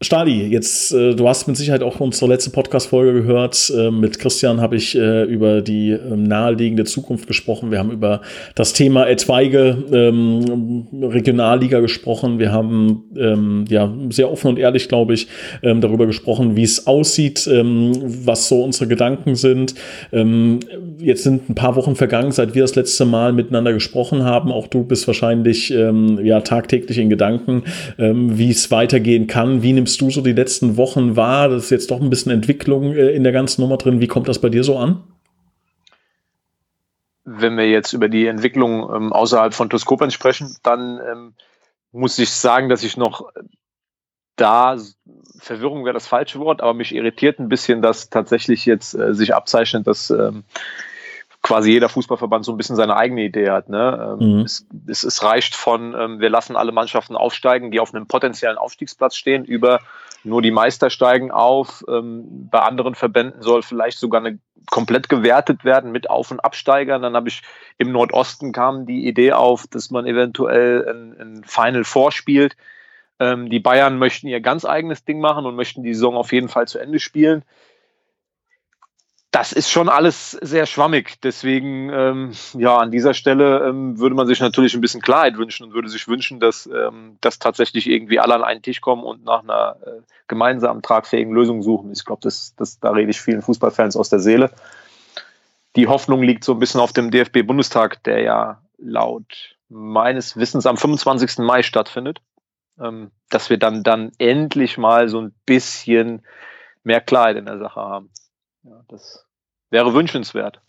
Stali, 0.00 0.46
jetzt, 0.46 0.92
äh, 0.92 1.16
du 1.16 1.28
hast 1.28 1.48
mit 1.48 1.56
Sicherheit 1.56 1.82
auch 1.82 1.98
unsere 1.98 2.30
letzte 2.30 2.50
Podcast-Folge 2.50 3.14
gehört. 3.14 3.72
Äh, 3.76 3.90
mit 3.90 4.20
Christian 4.20 4.60
habe 4.60 4.76
ich 4.76 4.94
äh, 4.94 5.24
über 5.24 5.60
die 5.60 5.90
ähm, 5.90 6.22
naheliegende 6.22 6.84
Zukunft 6.84 7.26
gesprochen. 7.26 7.72
Wir 7.72 7.80
haben 7.80 7.90
über 7.90 8.20
das 8.54 8.74
Thema 8.74 9.08
etwaige 9.08 9.76
ähm, 9.92 10.86
Regionalliga 11.02 11.80
gesprochen. 11.80 12.38
Wir 12.38 12.52
haben 12.52 13.06
ähm, 13.16 13.64
ja 13.68 13.92
sehr 14.10 14.30
offen 14.30 14.46
und 14.46 14.60
ehrlich, 14.60 14.88
glaube 14.88 15.14
ich, 15.14 15.26
ähm, 15.64 15.80
darüber 15.80 16.06
gesprochen, 16.06 16.54
wie 16.54 16.62
es 16.62 16.86
aussieht, 16.86 17.48
ähm, 17.52 17.90
was 18.24 18.48
so 18.48 18.62
unsere 18.62 18.86
Gedanken 18.86 19.34
sind. 19.34 19.74
Ähm, 20.12 20.60
jetzt 21.00 21.24
sind 21.24 21.50
ein 21.50 21.56
paar 21.56 21.74
Wochen 21.74 21.96
vergangen, 21.96 22.30
seit 22.30 22.54
wir 22.54 22.62
das 22.62 22.76
letzte 22.76 23.04
Mal 23.04 23.32
miteinander 23.32 23.72
gesprochen 23.72 24.22
haben. 24.22 24.52
Auch 24.52 24.68
du 24.68 24.84
bist 24.84 25.08
wahrscheinlich 25.08 25.70
ja 25.70 26.40
tagtäglich 26.40 26.98
in 26.98 27.08
Gedanken, 27.08 27.62
wie 27.96 28.50
es 28.50 28.70
weitergehen 28.70 29.26
kann. 29.26 29.62
Wie 29.62 29.72
nimmst 29.72 29.87
nimmst 29.88 30.00
du 30.02 30.10
so 30.10 30.20
die 30.20 30.32
letzten 30.32 30.76
Wochen 30.76 31.16
wahr? 31.16 31.48
Das 31.48 31.64
ist 31.64 31.70
jetzt 31.70 31.90
doch 31.90 32.00
ein 32.00 32.10
bisschen 32.10 32.32
Entwicklung 32.32 32.92
äh, 32.92 33.10
in 33.10 33.22
der 33.22 33.32
ganzen 33.32 33.62
Nummer 33.62 33.78
drin. 33.78 34.00
Wie 34.00 34.06
kommt 34.06 34.28
das 34.28 34.38
bei 34.38 34.50
dir 34.50 34.62
so 34.62 34.78
an? 34.78 35.02
Wenn 37.24 37.56
wir 37.56 37.68
jetzt 37.68 37.92
über 37.94 38.08
die 38.08 38.26
Entwicklung 38.26 38.94
ähm, 38.94 39.12
außerhalb 39.12 39.54
von 39.54 39.70
Toskopen 39.70 40.10
sprechen, 40.10 40.56
dann 40.62 41.00
ähm, 41.10 41.34
muss 41.92 42.18
ich 42.18 42.30
sagen, 42.30 42.68
dass 42.68 42.82
ich 42.82 42.96
noch 42.96 43.32
da, 44.36 44.76
Verwirrung 45.38 45.84
wäre 45.84 45.94
das 45.94 46.06
falsche 46.06 46.38
Wort, 46.38 46.60
aber 46.60 46.74
mich 46.74 46.94
irritiert 46.94 47.38
ein 47.38 47.48
bisschen, 47.48 47.82
dass 47.82 48.10
tatsächlich 48.10 48.66
jetzt 48.66 48.94
äh, 48.94 49.14
sich 49.14 49.34
abzeichnet, 49.34 49.86
dass 49.86 50.10
ähm, 50.10 50.44
quasi 51.42 51.72
jeder 51.72 51.88
Fußballverband 51.88 52.44
so 52.44 52.52
ein 52.52 52.56
bisschen 52.56 52.76
seine 52.76 52.96
eigene 52.96 53.22
Idee 53.22 53.50
hat. 53.50 53.68
Ne? 53.68 54.16
Ähm, 54.20 54.38
mhm. 54.38 54.40
Es, 54.40 54.66
es, 54.86 55.04
es, 55.04 55.22
reicht 55.22 55.54
von, 55.54 55.94
ähm, 55.98 56.20
wir 56.20 56.30
lassen 56.30 56.56
alle 56.56 56.72
Mannschaften 56.72 57.16
aufsteigen, 57.16 57.70
die 57.70 57.80
auf 57.80 57.94
einem 57.94 58.06
potenziellen 58.06 58.58
Aufstiegsplatz 58.58 59.16
stehen, 59.16 59.44
über 59.44 59.80
nur 60.24 60.42
die 60.42 60.50
Meister 60.50 60.90
steigen 60.90 61.30
auf. 61.30 61.84
Ähm, 61.88 62.48
bei 62.50 62.60
anderen 62.60 62.94
Verbänden 62.94 63.42
soll 63.42 63.62
vielleicht 63.62 63.98
sogar 63.98 64.20
eine, 64.20 64.38
komplett 64.70 65.08
gewertet 65.08 65.64
werden 65.64 65.92
mit 65.92 66.10
Auf- 66.10 66.30
und 66.30 66.40
Absteigern. 66.40 67.02
Dann 67.02 67.14
habe 67.14 67.28
ich 67.28 67.42
im 67.78 67.92
Nordosten 67.92 68.52
kam 68.52 68.84
die 68.84 69.06
Idee 69.06 69.32
auf, 69.32 69.66
dass 69.66 69.90
man 69.90 70.06
eventuell 70.06 70.86
ein, 70.88 71.20
ein 71.20 71.44
Final 71.44 71.84
vorspielt. 71.84 72.56
Ähm, 73.20 73.48
die 73.48 73.60
Bayern 73.60 73.98
möchten 73.98 74.26
ihr 74.26 74.40
ganz 74.40 74.64
eigenes 74.64 75.04
Ding 75.04 75.20
machen 75.20 75.46
und 75.46 75.56
möchten 75.56 75.82
die 75.82 75.94
Saison 75.94 76.16
auf 76.16 76.32
jeden 76.32 76.48
Fall 76.48 76.68
zu 76.68 76.78
Ende 76.78 76.98
spielen 76.98 77.44
das 79.30 79.52
ist 79.52 79.70
schon 79.70 79.88
alles 79.88 80.32
sehr 80.32 80.64
schwammig. 80.64 81.20
Deswegen, 81.22 81.90
ähm, 81.92 82.32
ja, 82.54 82.78
an 82.78 82.90
dieser 82.90 83.12
Stelle 83.12 83.68
ähm, 83.68 83.98
würde 83.98 84.14
man 84.14 84.26
sich 84.26 84.40
natürlich 84.40 84.74
ein 84.74 84.80
bisschen 84.80 85.02
Klarheit 85.02 85.36
wünschen 85.36 85.64
und 85.64 85.74
würde 85.74 85.88
sich 85.88 86.08
wünschen, 86.08 86.40
dass, 86.40 86.66
ähm, 86.66 87.18
dass 87.20 87.38
tatsächlich 87.38 87.88
irgendwie 87.88 88.20
alle 88.20 88.34
an 88.34 88.42
einen 88.42 88.62
Tisch 88.62 88.80
kommen 88.80 89.04
und 89.04 89.24
nach 89.24 89.42
einer 89.42 89.76
äh, 89.84 90.00
gemeinsamen 90.28 90.80
tragfähigen 90.80 91.32
Lösung 91.32 91.62
suchen. 91.62 91.92
Ich 91.92 92.06
glaube, 92.06 92.20
das, 92.22 92.54
das, 92.56 92.80
da 92.80 92.90
rede 92.90 93.10
ich 93.10 93.20
vielen 93.20 93.42
Fußballfans 93.42 93.96
aus 93.96 94.08
der 94.08 94.20
Seele. 94.20 94.50
Die 95.76 95.88
Hoffnung 95.88 96.22
liegt 96.22 96.42
so 96.42 96.52
ein 96.52 96.58
bisschen 96.58 96.80
auf 96.80 96.94
dem 96.94 97.10
DFB-Bundestag, 97.10 98.02
der 98.04 98.22
ja 98.22 98.62
laut 98.78 99.56
meines 99.68 100.38
Wissens 100.38 100.64
am 100.64 100.78
25. 100.78 101.38
Mai 101.38 101.62
stattfindet, 101.62 102.22
ähm, 102.80 103.10
dass 103.28 103.50
wir 103.50 103.58
dann, 103.58 103.82
dann 103.82 104.12
endlich 104.16 104.78
mal 104.78 105.10
so 105.10 105.20
ein 105.20 105.34
bisschen 105.44 106.22
mehr 106.82 107.02
Klarheit 107.02 107.36
in 107.36 107.44
der 107.44 107.58
Sache 107.58 107.80
haben. 107.80 108.10
Ja, 108.68 108.84
das 108.88 109.26
wäre 109.70 109.94
wünschenswert. 109.94 110.60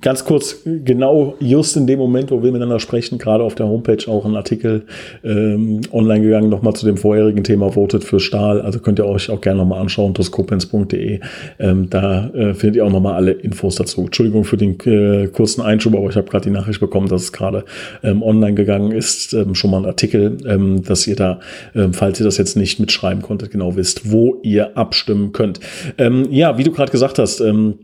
Ganz 0.00 0.24
kurz, 0.24 0.62
genau 0.64 1.34
just 1.40 1.76
in 1.76 1.86
dem 1.86 1.98
Moment, 1.98 2.30
wo 2.30 2.42
wir 2.42 2.52
miteinander 2.52 2.80
sprechen, 2.80 3.18
gerade 3.18 3.42
auf 3.42 3.54
der 3.54 3.66
Homepage 3.66 4.06
auch 4.08 4.26
ein 4.26 4.36
Artikel 4.36 4.84
ähm, 5.24 5.80
online 5.90 6.20
gegangen, 6.20 6.50
nochmal 6.50 6.74
zu 6.74 6.84
dem 6.84 6.96
vorherigen 6.96 7.42
Thema 7.44 7.74
Voted 7.74 8.04
für 8.04 8.20
Stahl. 8.20 8.60
Also 8.60 8.80
könnt 8.80 8.98
ihr 8.98 9.06
euch 9.06 9.30
auch 9.30 9.40
gerne 9.40 9.60
nochmal 9.60 9.80
anschauen, 9.80 10.12
toskopens.de. 10.12 11.20
Ähm, 11.58 11.90
da 11.90 12.28
äh, 12.28 12.54
findet 12.54 12.76
ihr 12.76 12.84
auch 12.84 12.92
nochmal 12.92 13.14
alle 13.14 13.32
Infos 13.32 13.76
dazu. 13.76 14.02
Entschuldigung 14.02 14.44
für 14.44 14.56
den 14.56 14.78
äh, 14.84 15.28
kurzen 15.28 15.62
Einschub, 15.62 15.94
aber 15.94 16.10
ich 16.10 16.16
habe 16.16 16.28
gerade 16.28 16.44
die 16.44 16.50
Nachricht 16.50 16.80
bekommen, 16.80 17.08
dass 17.08 17.22
es 17.22 17.32
gerade 17.32 17.64
ähm, 18.02 18.22
online 18.22 18.54
gegangen 18.54 18.92
ist. 18.92 19.32
Ähm, 19.32 19.54
schon 19.54 19.70
mal 19.70 19.78
ein 19.78 19.86
Artikel, 19.86 20.36
ähm, 20.46 20.82
dass 20.84 21.06
ihr 21.06 21.16
da, 21.16 21.40
ähm, 21.74 21.94
falls 21.94 22.20
ihr 22.20 22.24
das 22.24 22.36
jetzt 22.36 22.56
nicht 22.56 22.80
mitschreiben 22.80 23.22
konntet, 23.22 23.50
genau 23.50 23.76
wisst, 23.76 24.12
wo 24.12 24.38
ihr 24.42 24.76
abstimmen 24.76 25.32
könnt. 25.32 25.60
Ähm, 25.96 26.26
ja, 26.30 26.58
wie 26.58 26.64
du 26.64 26.70
gerade 26.70 26.92
gesagt 26.92 27.18
hast, 27.18 27.40
ähm, 27.40 27.78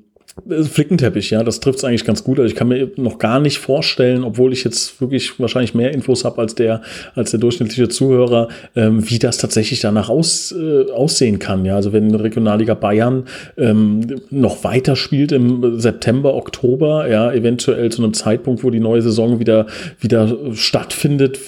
Flickenteppich, 0.47 1.31
ja, 1.31 1.45
das 1.45 1.61
trifft 1.61 1.79
es 1.79 1.85
eigentlich 1.85 2.07
ganz 2.07 2.25
gut. 2.25 2.39
Also 2.39 2.51
ich 2.51 2.57
kann 2.57 2.69
mir 2.69 2.91
noch 2.97 3.19
gar 3.19 3.39
nicht 3.39 3.59
vorstellen, 3.59 4.25
obwohl 4.25 4.53
ich 4.55 4.65
jetzt 4.65 4.99
wirklich 5.01 5.39
wahrscheinlich 5.39 5.75
mehr 5.75 5.93
Infos 5.93 6.25
habe 6.25 6.41
als 6.41 6.55
der, 6.55 6.81
als 7.15 7.33
der 7.33 7.41
durchschnittliche 7.41 7.89
Zuhörer, 7.91 8.49
ähm, 8.75 9.09
wie 9.11 9.19
das 9.19 9.37
tatsächlich 9.37 9.81
danach 9.81 10.09
aus, 10.09 10.53
äh, 10.53 10.91
aussehen 10.91 11.39
kann. 11.39 11.67
Ja, 11.67 11.77
also 11.77 11.93
wenn 11.93 12.15
Regionalliga 12.15 12.73
Bayern 12.73 13.25
ähm, 13.59 14.07
noch 14.31 14.65
weiter 14.65 14.97
spielt 14.97 15.33
im 15.33 15.79
September, 15.79 16.35
Oktober, 16.35 17.09
ja, 17.09 17.31
eventuell 17.31 17.93
zu 17.93 18.03
einem 18.03 18.15
Zeitpunkt, 18.15 18.65
wo 18.65 18.71
die 18.71 18.81
neue 18.81 19.03
Saison 19.03 19.39
wieder, 19.39 19.67
wieder 20.01 20.35
stattfindet. 20.55 21.39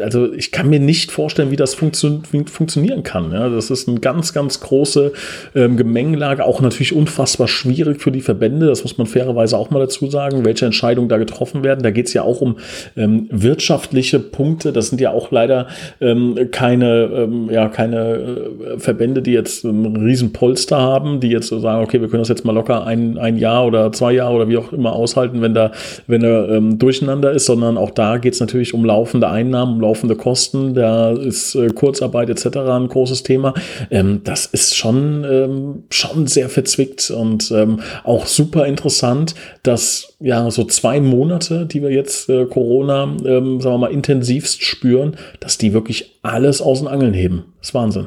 Also 0.00 0.32
ich 0.32 0.50
kann 0.50 0.68
mir 0.68 0.80
nicht 0.80 1.12
vorstellen, 1.12 1.52
wie 1.52 1.56
das 1.56 1.74
funktio 1.74 2.22
funktionieren 2.46 3.04
kann. 3.04 3.30
Ja, 3.30 3.48
das 3.48 3.70
ist 3.70 3.88
eine 3.88 4.00
ganz, 4.00 4.32
ganz 4.32 4.60
große 4.60 5.12
ähm, 5.54 5.76
Gemengelage, 5.76 6.44
auch 6.44 6.60
natürlich 6.60 6.92
unfassbar 6.92 7.46
schwierig 7.46 8.00
für 8.00 8.10
die 8.10 8.20
Verbände, 8.32 8.66
das 8.66 8.82
muss 8.82 8.96
man 8.96 9.06
fairerweise 9.06 9.58
auch 9.58 9.68
mal 9.68 9.80
dazu 9.80 10.06
sagen, 10.06 10.44
welche 10.46 10.64
Entscheidungen 10.64 11.10
da 11.10 11.18
getroffen 11.18 11.62
werden. 11.62 11.82
Da 11.82 11.90
geht 11.90 12.06
es 12.06 12.14
ja 12.14 12.22
auch 12.22 12.40
um 12.40 12.56
ähm, 12.96 13.28
wirtschaftliche 13.30 14.18
Punkte. 14.20 14.72
Das 14.72 14.88
sind 14.88 15.02
ja 15.02 15.10
auch 15.10 15.30
leider 15.30 15.66
ähm, 16.00 16.48
keine, 16.50 17.10
ähm, 17.14 17.50
ja, 17.50 17.68
keine 17.68 17.98
äh, 17.98 18.78
Verbände, 18.78 19.20
die 19.20 19.32
jetzt 19.32 19.66
einen 19.66 19.96
riesen 19.96 20.32
Polster 20.32 20.78
haben, 20.78 21.20
die 21.20 21.28
jetzt 21.28 21.48
so 21.48 21.58
sagen, 21.58 21.84
okay, 21.84 22.00
wir 22.00 22.08
können 22.08 22.22
das 22.22 22.30
jetzt 22.30 22.46
mal 22.46 22.52
locker 22.52 22.86
ein, 22.86 23.18
ein 23.18 23.36
Jahr 23.36 23.66
oder 23.66 23.92
zwei 23.92 24.12
Jahre 24.12 24.34
oder 24.34 24.48
wie 24.48 24.56
auch 24.56 24.72
immer 24.72 24.94
aushalten, 24.94 25.42
wenn 25.42 25.52
da, 25.52 25.72
wenn 26.06 26.22
da 26.22 26.48
ähm, 26.48 26.78
durcheinander 26.78 27.32
ist, 27.32 27.44
sondern 27.44 27.76
auch 27.76 27.90
da 27.90 28.16
geht 28.16 28.32
es 28.32 28.40
natürlich 28.40 28.72
um 28.72 28.86
laufende 28.86 29.28
Einnahmen, 29.28 29.74
um 29.74 29.80
laufende 29.82 30.16
Kosten. 30.16 30.72
Da 30.72 31.12
ist 31.12 31.54
äh, 31.54 31.66
Kurzarbeit 31.68 32.30
etc. 32.30 32.56
ein 32.56 32.88
großes 32.88 33.24
Thema. 33.24 33.52
Ähm, 33.90 34.22
das 34.24 34.46
ist 34.46 34.74
schon, 34.74 35.24
ähm, 35.30 35.82
schon 35.90 36.26
sehr 36.26 36.48
verzwickt 36.48 37.10
und 37.10 37.50
ähm, 37.50 37.80
auch 38.22 38.26
super 38.26 38.66
interessant, 38.66 39.34
dass 39.62 40.16
ja 40.20 40.50
so 40.50 40.64
zwei 40.64 41.00
Monate, 41.00 41.66
die 41.66 41.82
wir 41.82 41.90
jetzt 41.90 42.28
äh, 42.28 42.46
Corona, 42.46 43.04
ähm, 43.04 43.60
sagen 43.60 43.74
wir 43.74 43.78
mal, 43.78 43.92
intensivst 43.92 44.62
spüren, 44.62 45.16
dass 45.40 45.58
die 45.58 45.72
wirklich 45.72 46.20
alles 46.22 46.62
aus 46.62 46.78
den 46.78 46.88
Angeln 46.88 47.14
heben. 47.14 47.52
Das 47.58 47.68
ist 47.68 47.74
Wahnsinn. 47.74 48.06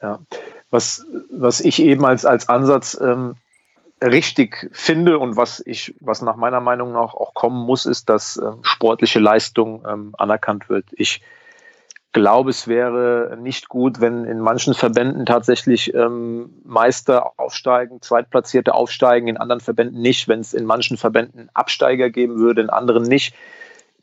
Ja, 0.00 0.20
was, 0.70 1.04
was 1.30 1.60
ich 1.60 1.82
eben 1.82 2.04
als, 2.04 2.24
als 2.24 2.48
Ansatz 2.48 2.98
ähm, 3.00 3.36
richtig 4.02 4.68
finde 4.72 5.18
und 5.18 5.36
was 5.36 5.62
ich, 5.64 5.94
was 6.00 6.22
nach 6.22 6.36
meiner 6.36 6.60
Meinung 6.60 6.92
nach 6.92 7.14
auch 7.14 7.34
kommen 7.34 7.64
muss, 7.64 7.86
ist, 7.86 8.08
dass 8.08 8.36
ähm, 8.36 8.58
sportliche 8.62 9.20
Leistung 9.20 9.84
ähm, 9.88 10.14
anerkannt 10.18 10.68
wird. 10.68 10.86
Ich 10.92 11.20
glaube, 12.14 12.50
es 12.50 12.66
wäre 12.66 13.36
nicht 13.38 13.68
gut, 13.68 14.00
wenn 14.00 14.24
in 14.24 14.38
manchen 14.38 14.72
Verbänden 14.72 15.26
tatsächlich 15.26 15.92
ähm, 15.94 16.48
Meister 16.64 17.32
aufsteigen, 17.36 18.00
Zweitplatzierte 18.00 18.72
aufsteigen, 18.72 19.28
in 19.28 19.36
anderen 19.36 19.60
Verbänden 19.60 20.00
nicht, 20.00 20.28
wenn 20.28 20.40
es 20.40 20.54
in 20.54 20.64
manchen 20.64 20.96
Verbänden 20.96 21.50
Absteiger 21.52 22.08
geben 22.08 22.36
würde, 22.38 22.62
in 22.62 22.70
anderen 22.70 23.02
nicht. 23.02 23.34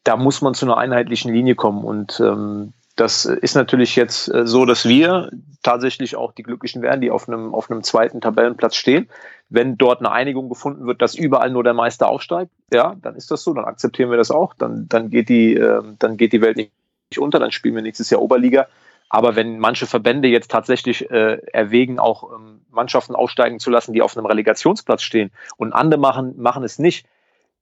Da 0.04 0.18
muss 0.18 0.42
man 0.42 0.54
zu 0.54 0.66
einer 0.66 0.78
einheitlichen 0.78 1.34
Linie 1.34 1.56
kommen. 1.56 1.86
Und 1.86 2.20
ähm, 2.20 2.74
das 2.98 3.26
ist 3.26 3.56
natürlich 3.56 3.96
jetzt 3.96 4.28
äh, 4.28 4.46
so, 4.46 4.66
dass 4.66 4.86
wir 4.86 5.32
tatsächlich 5.64 6.18
auch 6.18 6.34
die 6.34 6.44
Glücklichen 6.44 6.82
werden, 6.82 7.00
die 7.00 7.12
auf 7.12 7.30
einem, 7.30 7.56
auf 7.56 7.72
einem 7.72 7.82
zweiten 7.82 8.20
Tabellenplatz 8.20 8.76
stehen. 8.76 9.10
Wenn 9.50 9.78
dort 9.78 10.00
eine 10.00 10.12
Einigung 10.12 10.50
gefunden 10.50 10.86
wird, 10.86 11.02
dass 11.02 11.16
überall 11.16 11.50
nur 11.50 11.64
der 11.64 11.74
Meister 11.74 12.10
aufsteigt, 12.10 12.52
ja, 12.74 12.96
dann 13.02 13.16
ist 13.16 13.32
das 13.32 13.44
so, 13.44 13.54
dann 13.54 13.66
akzeptieren 13.66 14.10
wir 14.10 14.18
das 14.18 14.32
auch. 14.32 14.54
Dann, 14.54 14.88
dann, 14.90 15.10
geht, 15.10 15.30
die, 15.30 15.56
äh, 15.56 15.82
dann 16.00 16.18
geht 16.18 16.34
die 16.34 16.42
Welt 16.42 16.58
nicht 16.58 16.72
unter, 17.20 17.40
dann 17.40 17.52
spielen 17.52 17.76
wir 17.76 17.82
nächstes 17.82 18.10
Jahr 18.10 18.22
Oberliga. 18.22 18.68
Aber 19.10 19.36
wenn 19.36 19.60
manche 19.60 19.88
Verbände 19.88 20.30
jetzt 20.30 20.50
tatsächlich 20.50 21.12
äh, 21.12 21.42
erwägen, 21.52 22.00
auch 22.00 22.32
ähm, 22.32 22.62
Mannschaften 22.70 23.14
aufsteigen 23.14 23.60
zu 23.60 23.70
lassen, 23.70 23.92
die 23.92 24.02
auf 24.02 24.16
einem 24.16 24.26
Relegationsplatz 24.26 25.02
stehen 25.02 25.32
und 25.58 25.74
andere 25.74 26.00
machen, 26.00 26.36
machen 26.38 26.64
es 26.64 26.80
nicht, 26.80 27.06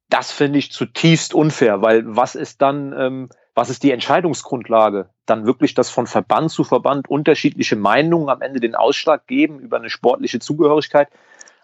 das 0.10 0.32
finde 0.32 0.60
ich 0.60 0.72
zutiefst 0.72 1.34
unfair, 1.34 1.82
weil 1.82 2.03
was 2.06 2.36
ist 2.36 2.62
dann, 2.62 2.94
ähm, 2.98 3.29
was 3.56 3.72
ist 3.72 3.82
die 3.82 3.91
Entscheidungsgrundlage? 3.91 5.10
Dann 5.25 5.48
wirklich, 5.48 5.74
dass 5.74 5.89
von 5.89 6.06
Verband 6.06 6.51
zu 6.51 6.63
Verband 6.63 7.10
unterschiedliche 7.10 7.75
Meinungen 7.75 8.29
am 8.29 8.41
Ende 8.41 8.60
den 8.60 8.75
Ausschlag 8.75 9.25
geben 9.25 9.60
über 9.60 9.77
eine 9.77 9.89
sportliche 9.89 10.39
Zugehörigkeit. 10.39 11.08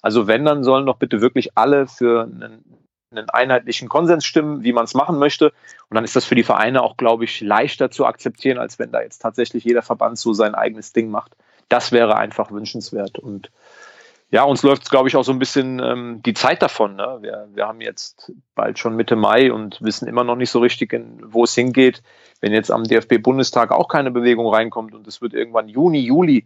Also 0.01 0.25
wenn, 0.25 0.45
dann 0.45 0.63
sollen 0.63 0.85
doch 0.85 0.97
bitte 0.97 1.21
wirklich 1.21 1.57
alle 1.57 1.87
für 1.87 2.23
einen 2.23 2.84
einen 3.17 3.29
einheitlichen 3.29 3.89
Konsens 3.89 4.25
stimmen, 4.25 4.63
wie 4.63 4.73
man 4.73 4.85
es 4.85 4.93
machen 4.93 5.17
möchte. 5.17 5.53
Und 5.89 5.95
dann 5.95 6.03
ist 6.03 6.15
das 6.15 6.25
für 6.25 6.35
die 6.35 6.43
Vereine 6.43 6.81
auch, 6.83 6.97
glaube 6.97 7.25
ich, 7.25 7.41
leichter 7.41 7.91
zu 7.91 8.05
akzeptieren, 8.05 8.57
als 8.57 8.79
wenn 8.79 8.91
da 8.91 9.01
jetzt 9.01 9.19
tatsächlich 9.19 9.63
jeder 9.63 9.81
Verband 9.81 10.17
so 10.17 10.33
sein 10.33 10.55
eigenes 10.55 10.93
Ding 10.93 11.09
macht. 11.09 11.35
Das 11.69 11.91
wäre 11.91 12.17
einfach 12.17 12.51
wünschenswert. 12.51 13.19
Und 13.19 13.51
ja, 14.31 14.43
uns 14.43 14.63
läuft, 14.63 14.89
glaube 14.89 15.07
ich, 15.07 15.15
auch 15.15 15.23
so 15.23 15.31
ein 15.31 15.39
bisschen 15.39 15.79
ähm, 15.79 16.21
die 16.25 16.33
Zeit 16.33 16.61
davon. 16.61 16.95
Ne? 16.95 17.19
Wir, 17.21 17.47
wir 17.53 17.67
haben 17.67 17.81
jetzt 17.81 18.31
bald 18.55 18.79
schon 18.79 18.95
Mitte 18.95 19.15
Mai 19.15 19.51
und 19.51 19.81
wissen 19.81 20.07
immer 20.07 20.23
noch 20.23 20.35
nicht 20.35 20.49
so 20.49 20.59
richtig, 20.59 20.99
wo 21.23 21.43
es 21.43 21.53
hingeht. 21.53 22.01
Wenn 22.41 22.51
jetzt 22.51 22.71
am 22.71 22.83
DFB-Bundestag 22.83 23.71
auch 23.71 23.87
keine 23.87 24.11
Bewegung 24.11 24.47
reinkommt 24.47 24.93
und 24.93 25.07
es 25.07 25.21
wird 25.21 25.33
irgendwann 25.33 25.69
Juni, 25.69 25.99
Juli, 25.99 26.45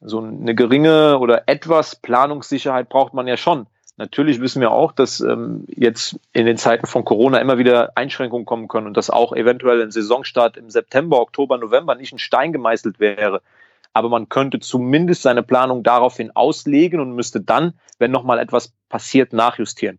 so 0.00 0.18
eine 0.18 0.54
geringe 0.54 1.18
oder 1.18 1.44
etwas 1.46 1.94
Planungssicherheit 1.96 2.88
braucht 2.88 3.14
man 3.14 3.26
ja 3.26 3.36
schon. 3.36 3.66
Natürlich 4.00 4.40
wissen 4.40 4.62
wir 4.62 4.70
auch, 4.70 4.92
dass 4.92 5.20
ähm, 5.20 5.66
jetzt 5.68 6.18
in 6.32 6.46
den 6.46 6.56
Zeiten 6.56 6.86
von 6.86 7.04
Corona 7.04 7.36
immer 7.36 7.58
wieder 7.58 7.92
Einschränkungen 7.96 8.46
kommen 8.46 8.66
können 8.66 8.86
und 8.86 8.96
dass 8.96 9.10
auch 9.10 9.34
eventuell 9.34 9.82
ein 9.82 9.90
Saisonstart 9.90 10.56
im 10.56 10.70
September, 10.70 11.20
Oktober, 11.20 11.58
November 11.58 11.94
nicht 11.96 12.10
in 12.10 12.18
Stein 12.18 12.54
gemeißelt 12.54 12.98
wäre. 12.98 13.42
Aber 13.92 14.08
man 14.08 14.30
könnte 14.30 14.58
zumindest 14.58 15.20
seine 15.20 15.42
Planung 15.42 15.82
daraufhin 15.82 16.34
auslegen 16.34 16.98
und 16.98 17.14
müsste 17.14 17.42
dann, 17.42 17.74
wenn 17.98 18.10
nochmal 18.10 18.38
etwas 18.38 18.72
passiert, 18.88 19.34
nachjustieren. 19.34 19.98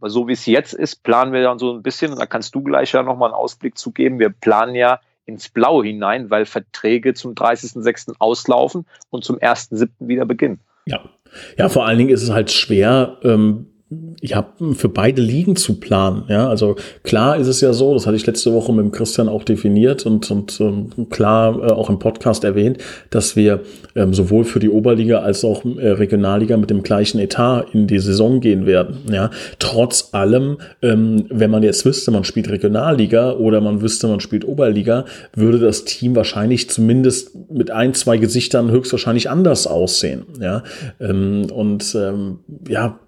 Aber 0.00 0.08
so 0.08 0.28
wie 0.28 0.32
es 0.32 0.46
jetzt 0.46 0.72
ist, 0.72 1.02
planen 1.02 1.34
wir 1.34 1.42
dann 1.42 1.58
so 1.58 1.74
ein 1.74 1.82
bisschen, 1.82 2.10
und 2.10 2.18
da 2.18 2.24
kannst 2.24 2.54
du 2.54 2.62
gleich 2.62 2.92
ja 2.92 3.02
nochmal 3.02 3.28
einen 3.28 3.38
Ausblick 3.38 3.76
zu 3.76 3.90
geben. 3.90 4.18
Wir 4.18 4.30
planen 4.30 4.74
ja 4.74 4.98
ins 5.26 5.50
Blaue 5.50 5.84
hinein, 5.84 6.30
weil 6.30 6.46
Verträge 6.46 7.12
zum 7.12 7.34
30.06. 7.34 8.14
auslaufen 8.18 8.86
und 9.10 9.24
zum 9.24 9.36
1.07. 9.36 9.90
wieder 10.00 10.24
beginnen. 10.24 10.58
Ja, 10.86 11.08
ja, 11.56 11.68
vor 11.68 11.86
allen 11.86 11.98
Dingen 11.98 12.10
ist 12.10 12.22
es 12.22 12.30
halt 12.30 12.50
schwer, 12.50 13.18
ähm, 13.22 13.71
ja, 14.20 14.52
für 14.74 14.88
beide 14.88 15.20
Ligen 15.20 15.56
zu 15.56 15.80
planen. 15.80 16.24
Ja, 16.28 16.48
also 16.48 16.76
klar 17.02 17.36
ist 17.36 17.48
es 17.48 17.60
ja 17.60 17.72
so, 17.72 17.94
das 17.94 18.06
hatte 18.06 18.16
ich 18.16 18.26
letzte 18.26 18.52
Woche 18.52 18.72
mit 18.72 18.84
dem 18.84 18.92
Christian 18.92 19.28
auch 19.28 19.44
definiert 19.44 20.06
und, 20.06 20.30
und 20.30 20.60
ähm, 20.60 21.08
klar 21.10 21.56
äh, 21.56 21.72
auch 21.72 21.90
im 21.90 21.98
Podcast 21.98 22.44
erwähnt, 22.44 22.78
dass 23.10 23.36
wir 23.36 23.60
ähm, 23.94 24.14
sowohl 24.14 24.44
für 24.44 24.60
die 24.60 24.68
Oberliga 24.68 25.20
als 25.20 25.44
auch 25.44 25.64
äh, 25.64 25.88
Regionalliga 25.88 26.56
mit 26.56 26.70
dem 26.70 26.82
gleichen 26.82 27.18
Etat 27.18 27.66
in 27.72 27.86
die 27.86 27.98
Saison 27.98 28.40
gehen 28.40 28.66
werden. 28.66 28.98
Ja, 29.10 29.30
trotz 29.58 30.10
allem, 30.12 30.58
ähm, 30.82 31.26
wenn 31.28 31.50
man 31.50 31.62
jetzt 31.62 31.84
wüsste, 31.84 32.10
man 32.10 32.24
spielt 32.24 32.48
Regionalliga 32.48 33.32
oder 33.32 33.60
man 33.60 33.82
wüsste, 33.82 34.06
man 34.08 34.20
spielt 34.20 34.46
Oberliga, 34.46 35.04
würde 35.34 35.58
das 35.58 35.84
Team 35.84 36.14
wahrscheinlich 36.16 36.70
zumindest 36.70 37.50
mit 37.50 37.70
ein, 37.70 37.94
zwei 37.94 38.18
Gesichtern 38.18 38.70
höchstwahrscheinlich 38.70 39.30
anders 39.30 39.66
aussehen. 39.66 40.24
Ja, 40.40 40.62
ähm, 41.00 41.46
und 41.52 41.94
ähm, 41.94 42.38
ja, 42.68 42.98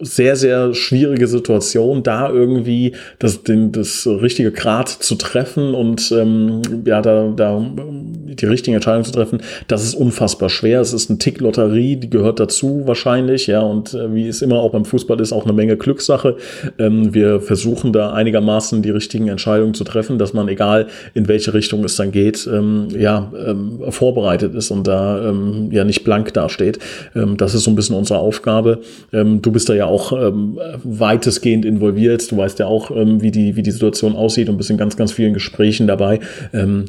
sehr, 0.00 0.36
sehr 0.36 0.74
schwierige 0.74 1.26
Situation, 1.26 2.04
da 2.04 2.30
irgendwie 2.30 2.92
das, 3.18 3.42
den, 3.42 3.72
das 3.72 4.06
richtige 4.06 4.52
Grad 4.52 4.88
zu 4.88 5.16
treffen 5.16 5.74
und 5.74 6.12
ähm, 6.12 6.62
ja, 6.84 7.02
da, 7.02 7.32
da 7.34 7.66
die 7.76 8.46
richtigen 8.46 8.74
Entscheidungen 8.74 9.04
zu 9.04 9.10
treffen, 9.10 9.40
das 9.66 9.82
ist 9.82 9.94
unfassbar 9.94 10.50
schwer. 10.50 10.80
Es 10.80 10.92
ist 10.92 11.10
eine 11.10 11.18
Tick-Lotterie, 11.18 11.96
die 11.96 12.10
gehört 12.10 12.38
dazu 12.38 12.82
wahrscheinlich, 12.86 13.48
ja, 13.48 13.60
und 13.60 13.92
äh, 13.94 14.14
wie 14.14 14.28
es 14.28 14.40
immer 14.40 14.60
auch 14.60 14.70
beim 14.70 14.84
Fußball 14.84 15.20
ist, 15.20 15.32
auch 15.32 15.44
eine 15.44 15.52
Menge 15.52 15.76
Glückssache. 15.76 16.36
Ähm, 16.78 17.12
wir 17.12 17.40
versuchen 17.40 17.92
da 17.92 18.12
einigermaßen 18.12 18.82
die 18.82 18.90
richtigen 18.90 19.26
Entscheidungen 19.26 19.74
zu 19.74 19.82
treffen, 19.82 20.18
dass 20.18 20.32
man, 20.32 20.46
egal 20.46 20.86
in 21.14 21.26
welche 21.26 21.54
Richtung 21.54 21.82
es 21.82 21.96
dann 21.96 22.12
geht, 22.12 22.48
ähm, 22.52 22.86
ja, 22.96 23.32
ähm, 23.44 23.80
vorbereitet 23.88 24.54
ist 24.54 24.70
und 24.70 24.86
da 24.86 25.28
ähm, 25.28 25.70
ja 25.72 25.84
nicht 25.84 26.04
blank 26.04 26.32
dasteht. 26.34 26.78
Ähm, 27.16 27.36
das 27.36 27.54
ist 27.54 27.64
so 27.64 27.70
ein 27.72 27.74
bisschen 27.74 27.96
unsere 27.96 28.20
Aufgabe. 28.20 28.80
Du 29.10 29.55
bist 29.56 29.70
da 29.70 29.72
ja 29.72 29.86
auch 29.86 30.12
ähm, 30.12 30.60
weitestgehend 30.84 31.64
involviert. 31.64 32.30
Du 32.30 32.36
weißt 32.36 32.58
ja 32.58 32.66
auch, 32.66 32.90
ähm, 32.90 33.22
wie, 33.22 33.30
die, 33.30 33.56
wie 33.56 33.62
die 33.62 33.70
Situation 33.70 34.14
aussieht 34.14 34.50
und 34.50 34.58
bist 34.58 34.68
in 34.68 34.76
ganz, 34.76 34.98
ganz 34.98 35.12
vielen 35.12 35.32
Gesprächen 35.32 35.86
dabei. 35.86 36.20
Ähm, 36.52 36.84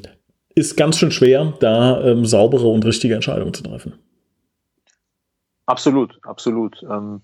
ist 0.54 0.76
ganz 0.76 0.98
schön 0.98 1.12
schwer, 1.12 1.54
da 1.62 2.02
ähm, 2.04 2.26
saubere 2.26 2.68
und 2.68 2.84
richtige 2.84 3.16
Entscheidungen 3.16 3.54
zu 3.54 3.64
treffen. 3.64 3.94
Absolut, 5.66 6.20
absolut. 6.24 6.84
Ähm, 6.84 7.22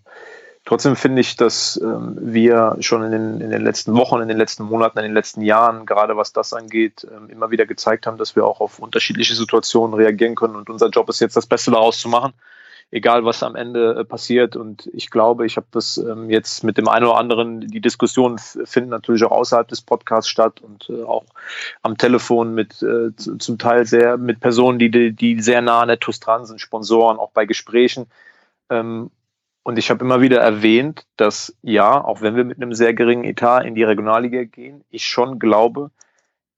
trotzdem 0.63 0.95
finde 0.95 1.19
ich, 1.19 1.35
dass 1.35 1.77
ähm, 1.83 2.17
wir 2.21 2.77
schon 2.79 3.03
in 3.03 3.11
den, 3.11 3.41
in 3.41 3.49
den 3.49 3.63
letzten 3.63 3.93
Wochen, 3.95 4.21
in 4.21 4.29
den 4.29 4.37
letzten 4.37 4.63
Monaten, 4.63 4.99
in 4.99 5.03
den 5.03 5.13
letzten 5.13 5.41
Jahren, 5.41 5.85
gerade 5.85 6.15
was 6.15 6.31
das 6.31 6.53
angeht, 6.53 7.05
ähm, 7.13 7.29
immer 7.29 7.51
wieder 7.51 7.65
gezeigt 7.65 8.07
haben, 8.07 8.17
dass 8.17 8.37
wir 8.37 8.45
auch 8.45 8.61
auf 8.61 8.79
unterschiedliche 8.79 9.35
Situationen 9.35 9.93
reagieren 9.93 10.35
können. 10.35 10.55
Und 10.55 10.69
unser 10.69 10.87
Job 10.87 11.09
ist 11.09 11.19
jetzt, 11.19 11.35
das 11.35 11.47
Beste 11.47 11.71
daraus 11.71 11.99
zu 11.99 12.07
machen 12.07 12.31
egal 12.91 13.25
was 13.25 13.43
am 13.43 13.55
Ende 13.55 13.95
äh, 13.95 14.05
passiert. 14.05 14.55
Und 14.55 14.89
ich 14.93 15.09
glaube, 15.09 15.45
ich 15.45 15.57
habe 15.57 15.67
das 15.71 15.97
ähm, 15.97 16.29
jetzt 16.29 16.63
mit 16.63 16.77
dem 16.77 16.87
einen 16.87 17.05
oder 17.05 17.17
anderen, 17.17 17.61
die 17.61 17.81
Diskussionen 17.81 18.37
finden 18.37 18.89
natürlich 18.89 19.23
auch 19.23 19.31
außerhalb 19.31 19.67
des 19.67 19.81
Podcasts 19.81 20.29
statt 20.29 20.61
und 20.61 20.89
äh, 20.89 21.03
auch 21.03 21.25
am 21.81 21.97
Telefon 21.97 22.53
mit 22.53 22.81
äh, 22.81 23.15
zum 23.15 23.57
Teil 23.57 23.85
sehr 23.85 24.17
mit 24.17 24.39
Personen, 24.39 24.79
die, 24.79 25.11
die 25.13 25.41
sehr 25.41 25.61
nah 25.61 25.81
an 25.81 25.87
der 25.87 25.99
TUS 25.99 26.19
dran 26.19 26.45
sind, 26.45 26.61
Sponsoren, 26.61 27.17
auch 27.17 27.31
bei 27.31 27.45
Gesprächen. 27.45 28.07
Ähm, 28.69 29.09
und 29.63 29.79
ich 29.79 29.89
habe 29.89 30.03
immer 30.03 30.19
wieder 30.19 30.41
erwähnt, 30.41 31.05
dass 31.15 31.55
ja, 31.61 32.03
auch 32.03 32.21
wenn 32.21 32.35
wir 32.35 32.43
mit 32.43 32.57
einem 32.57 32.73
sehr 32.73 32.93
geringen 32.93 33.23
Etat 33.23 33.61
in 33.61 33.75
die 33.75 33.83
Regionalliga 33.83 34.43
gehen, 34.43 34.83
ich 34.89 35.05
schon 35.07 35.39
glaube, 35.39 35.89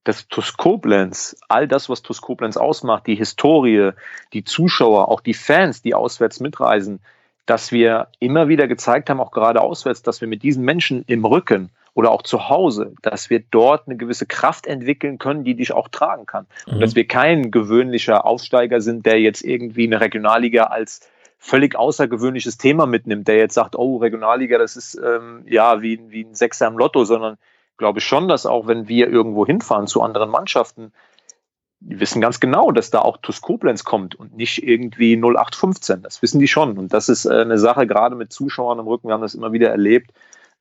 dass 0.05 0.27
TuS 0.29 0.55
Koblenz, 0.55 1.35
all 1.50 1.67
das, 1.67 1.89
was 1.89 2.01
TuS 2.01 2.21
Koblenz 2.21 2.55
ausmacht, 2.55 3.07
die 3.07 3.15
Historie, 3.15 3.91
die 4.31 4.45
Zuschauer, 4.45 5.09
auch 5.09 5.19
die 5.19 5.33
Fans, 5.33 5.81
die 5.81 5.93
auswärts 5.93 6.39
mitreisen, 6.39 7.01
dass 7.45 7.71
wir 7.71 8.07
immer 8.19 8.47
wieder 8.47 8.67
gezeigt 8.67 9.09
haben, 9.09 9.19
auch 9.19 9.31
gerade 9.31 9.62
auswärts, 9.62 10.03
dass 10.03 10.21
wir 10.21 10.27
mit 10.27 10.43
diesen 10.43 10.63
Menschen 10.63 11.03
im 11.07 11.25
Rücken 11.25 11.71
oder 11.93 12.12
auch 12.12 12.21
zu 12.21 12.50
Hause, 12.50 12.93
dass 13.01 13.29
wir 13.29 13.43
dort 13.51 13.88
eine 13.88 13.97
gewisse 13.97 14.25
Kraft 14.25 14.67
entwickeln 14.67 15.17
können, 15.17 15.43
die 15.43 15.55
dich 15.55 15.74
auch 15.74 15.88
tragen 15.88 16.25
kann. 16.25 16.45
Mhm. 16.67 16.74
Und 16.74 16.79
dass 16.81 16.95
wir 16.95 17.07
kein 17.07 17.51
gewöhnlicher 17.51 18.25
Aufsteiger 18.25 18.81
sind, 18.81 19.05
der 19.05 19.19
jetzt 19.19 19.41
irgendwie 19.41 19.85
eine 19.85 20.01
Regionalliga 20.01 20.65
als 20.65 21.01
völlig 21.39 21.75
außergewöhnliches 21.75 22.57
Thema 22.57 22.85
mitnimmt, 22.85 23.27
der 23.27 23.38
jetzt 23.38 23.53
sagt, 23.53 23.75
oh, 23.75 23.97
Regionalliga, 23.97 24.57
das 24.57 24.75
ist 24.75 24.95
ähm, 25.03 25.43
ja 25.47 25.81
wie, 25.81 26.00
wie 26.09 26.24
ein 26.24 26.35
Sechser 26.35 26.67
im 26.67 26.77
Lotto, 26.77 27.05
sondern 27.05 27.38
glaube 27.77 28.00
ich 28.00 28.05
schon, 28.05 28.27
dass 28.27 28.46
auch 28.46 28.67
wenn 28.67 28.88
wir 28.88 29.10
irgendwo 29.10 29.46
hinfahren 29.46 29.88
zu 29.88 30.01
anderen 30.01 30.29
Mannschaften, 30.29 30.91
die 31.79 32.00
wissen 32.00 32.22
ganz 32.22 32.39
genau, 32.39 32.72
dass 32.72 32.89
da 32.89 33.00
auch 33.00 33.17
TuS 33.17 33.41
Koblenz 33.41 33.84
kommt 33.84 34.15
und 34.15 34.36
nicht 34.36 34.63
irgendwie 34.63 35.15
0815. 35.15 36.01
Das 36.01 36.22
wissen 36.22 36.39
die 36.39 36.48
schon. 36.48 36.77
Und 36.77 36.94
das 36.94 37.10
ist 37.10 37.25
äh, 37.25 37.41
eine 37.41 37.60
Sache, 37.60 37.86
gerade 37.86 38.15
mit 38.15 38.34
Zuschauern 38.34 38.79
im 38.79 38.88
Rücken, 38.88 39.08
wir 39.08 39.13
haben 39.13 39.22
das 39.22 39.36
immer 39.36 39.51
wieder 39.51 39.70
erlebt. 39.70 40.12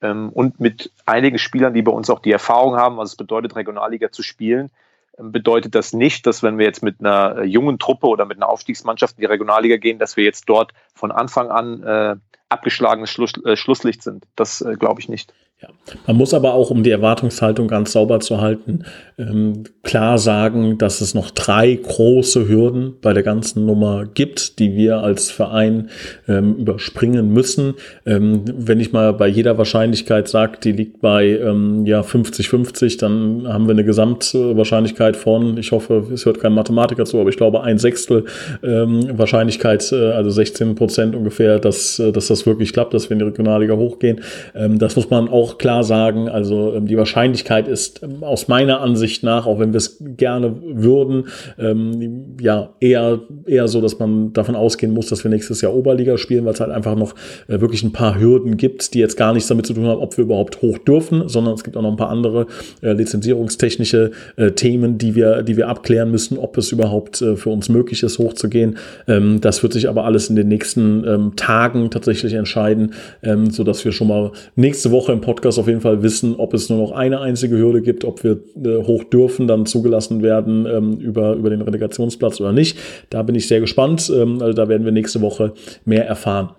Ähm, 0.02 0.30
und 0.30 0.60
mit 0.60 0.92
einigen 1.06 1.38
Spielern, 1.38 1.72
die 1.72 1.82
bei 1.82 1.92
uns 1.92 2.10
auch 2.10 2.20
die 2.20 2.32
Erfahrung 2.32 2.76
haben, 2.76 2.96
was 2.96 3.10
es 3.10 3.16
bedeutet, 3.16 3.56
Regionalliga 3.56 4.10
zu 4.10 4.22
spielen, 4.22 4.70
ähm, 5.18 5.32
bedeutet 5.32 5.74
das 5.74 5.92
nicht, 5.92 6.26
dass 6.26 6.42
wenn 6.42 6.58
wir 6.58 6.66
jetzt 6.66 6.82
mit 6.82 7.00
einer 7.00 7.38
äh, 7.38 7.44
jungen 7.44 7.78
Truppe 7.78 8.06
oder 8.06 8.26
mit 8.26 8.36
einer 8.36 8.48
Aufstiegsmannschaft 8.48 9.16
in 9.16 9.22
die 9.22 9.26
Regionalliga 9.26 9.76
gehen, 9.76 9.98
dass 9.98 10.16
wir 10.16 10.24
jetzt 10.24 10.48
dort 10.48 10.72
von 10.94 11.10
Anfang 11.10 11.50
an 11.50 11.82
äh, 11.82 12.16
abgeschlagenes 12.50 13.10
Schluss, 13.10 13.32
Schlusslicht 13.54 14.02
sind. 14.02 14.26
Das 14.36 14.64
glaube 14.78 15.00
ich 15.00 15.08
nicht. 15.08 15.32
Ja. 15.62 15.68
Man 16.06 16.16
muss 16.16 16.34
aber 16.34 16.54
auch, 16.54 16.70
um 16.70 16.82
die 16.82 16.90
Erwartungshaltung 16.90 17.68
ganz 17.68 17.92
sauber 17.92 18.18
zu 18.20 18.40
halten, 18.40 18.84
ähm, 19.18 19.64
klar 19.82 20.18
sagen, 20.18 20.78
dass 20.78 21.00
es 21.00 21.14
noch 21.14 21.30
drei 21.30 21.74
große 21.74 22.48
Hürden 22.48 22.94
bei 23.00 23.12
der 23.12 23.22
ganzen 23.22 23.64
Nummer 23.64 24.04
gibt, 24.04 24.58
die 24.58 24.74
wir 24.74 24.98
als 24.98 25.30
Verein 25.30 25.90
ähm, 26.26 26.56
überspringen 26.56 27.32
müssen. 27.32 27.74
Ähm, 28.04 28.44
wenn 28.46 28.80
ich 28.80 28.92
mal 28.92 29.12
bei 29.12 29.28
jeder 29.28 29.56
Wahrscheinlichkeit 29.56 30.26
sage, 30.26 30.58
die 30.62 30.72
liegt 30.72 31.00
bei 31.00 31.28
ähm, 31.28 31.86
ja 31.86 32.00
50-50, 32.00 32.98
dann 32.98 33.46
haben 33.46 33.66
wir 33.66 33.72
eine 33.72 33.84
Gesamtwahrscheinlichkeit 33.84 35.16
von, 35.16 35.56
ich 35.58 35.70
hoffe, 35.70 36.08
es 36.12 36.26
hört 36.26 36.40
kein 36.40 36.52
Mathematiker 36.52 37.04
zu, 37.04 37.20
aber 37.20 37.30
ich 37.30 37.36
glaube 37.36 37.62
ein 37.62 37.78
Sechstel 37.78 38.24
ähm, 38.64 39.16
Wahrscheinlichkeit, 39.16 39.92
äh, 39.92 40.10
also 40.10 40.30
16 40.30 40.74
Prozent 40.74 41.14
ungefähr, 41.14 41.60
dass, 41.60 42.00
äh, 42.00 42.10
dass 42.10 42.26
das 42.28 42.46
wirklich 42.46 42.72
klappt, 42.72 42.94
dass 42.94 43.08
wir 43.08 43.12
in 43.12 43.20
die 43.20 43.26
Regionalliga 43.26 43.76
hochgehen. 43.76 44.22
Ähm, 44.54 44.78
das 44.78 44.96
muss 44.96 45.10
man 45.10 45.28
auch 45.28 45.53
klar 45.58 45.84
sagen. 45.84 46.28
Also 46.28 46.74
ähm, 46.74 46.86
die 46.86 46.96
Wahrscheinlichkeit 46.96 47.68
ist 47.68 48.02
ähm, 48.02 48.24
aus 48.24 48.48
meiner 48.48 48.80
Ansicht 48.80 49.22
nach, 49.22 49.46
auch 49.46 49.58
wenn 49.58 49.72
wir 49.72 49.78
es 49.78 49.98
gerne 50.00 50.54
würden, 50.62 51.28
ähm, 51.58 52.36
ja 52.40 52.70
eher, 52.80 53.20
eher 53.46 53.68
so, 53.68 53.80
dass 53.80 53.98
man 53.98 54.32
davon 54.32 54.56
ausgehen 54.56 54.92
muss, 54.92 55.08
dass 55.08 55.24
wir 55.24 55.30
nächstes 55.30 55.60
Jahr 55.60 55.74
Oberliga 55.74 56.18
spielen, 56.18 56.44
weil 56.44 56.54
es 56.54 56.60
halt 56.60 56.70
einfach 56.70 56.96
noch 56.96 57.14
äh, 57.48 57.60
wirklich 57.60 57.82
ein 57.82 57.92
paar 57.92 58.18
Hürden 58.18 58.56
gibt, 58.56 58.94
die 58.94 58.98
jetzt 58.98 59.16
gar 59.16 59.32
nichts 59.32 59.48
damit 59.48 59.66
zu 59.66 59.74
tun 59.74 59.86
haben, 59.86 60.00
ob 60.00 60.16
wir 60.16 60.24
überhaupt 60.24 60.62
hoch 60.62 60.78
dürfen, 60.78 61.28
sondern 61.28 61.54
es 61.54 61.64
gibt 61.64 61.76
auch 61.76 61.82
noch 61.82 61.90
ein 61.90 61.96
paar 61.96 62.10
andere 62.10 62.46
äh, 62.82 62.92
lizenzierungstechnische 62.92 64.10
äh, 64.36 64.50
Themen, 64.52 64.98
die 64.98 65.14
wir, 65.14 65.42
die 65.42 65.56
wir 65.56 65.68
abklären 65.68 66.10
müssen, 66.10 66.38
ob 66.38 66.56
es 66.58 66.72
überhaupt 66.72 67.22
äh, 67.22 67.36
für 67.36 67.50
uns 67.50 67.68
möglich 67.68 68.02
ist, 68.02 68.18
hochzugehen. 68.18 68.78
Ähm, 69.06 69.40
das 69.40 69.62
wird 69.62 69.72
sich 69.72 69.88
aber 69.88 70.04
alles 70.04 70.30
in 70.30 70.36
den 70.36 70.48
nächsten 70.48 71.04
ähm, 71.06 71.32
Tagen 71.36 71.90
tatsächlich 71.90 72.32
entscheiden, 72.34 72.94
ähm, 73.22 73.50
sodass 73.50 73.84
wir 73.84 73.92
schon 73.92 74.08
mal 74.08 74.32
nächste 74.56 74.90
Woche 74.90 75.12
im 75.12 75.20
Podcast 75.20 75.33
Podcast 75.34 75.58
auf 75.58 75.66
jeden 75.66 75.80
Fall 75.80 76.02
wissen, 76.02 76.36
ob 76.36 76.54
es 76.54 76.70
nur 76.70 76.78
noch 76.78 76.92
eine 76.92 77.20
einzige 77.20 77.56
Hürde 77.56 77.82
gibt, 77.82 78.04
ob 78.04 78.22
wir 78.22 78.38
äh, 78.64 78.84
hoch 78.84 79.02
dürfen, 79.04 79.48
dann 79.48 79.66
zugelassen 79.66 80.22
werden 80.22 80.64
ähm, 80.66 80.98
über, 80.98 81.34
über 81.34 81.50
den 81.50 81.60
Relegationsplatz 81.60 82.40
oder 82.40 82.52
nicht. 82.52 82.78
Da 83.10 83.22
bin 83.22 83.34
ich 83.34 83.48
sehr 83.48 83.60
gespannt. 83.60 84.10
Ähm, 84.14 84.40
also 84.40 84.52
da 84.52 84.68
werden 84.68 84.84
wir 84.84 84.92
nächste 84.92 85.20
Woche 85.20 85.52
mehr 85.84 86.06
erfahren. 86.06 86.50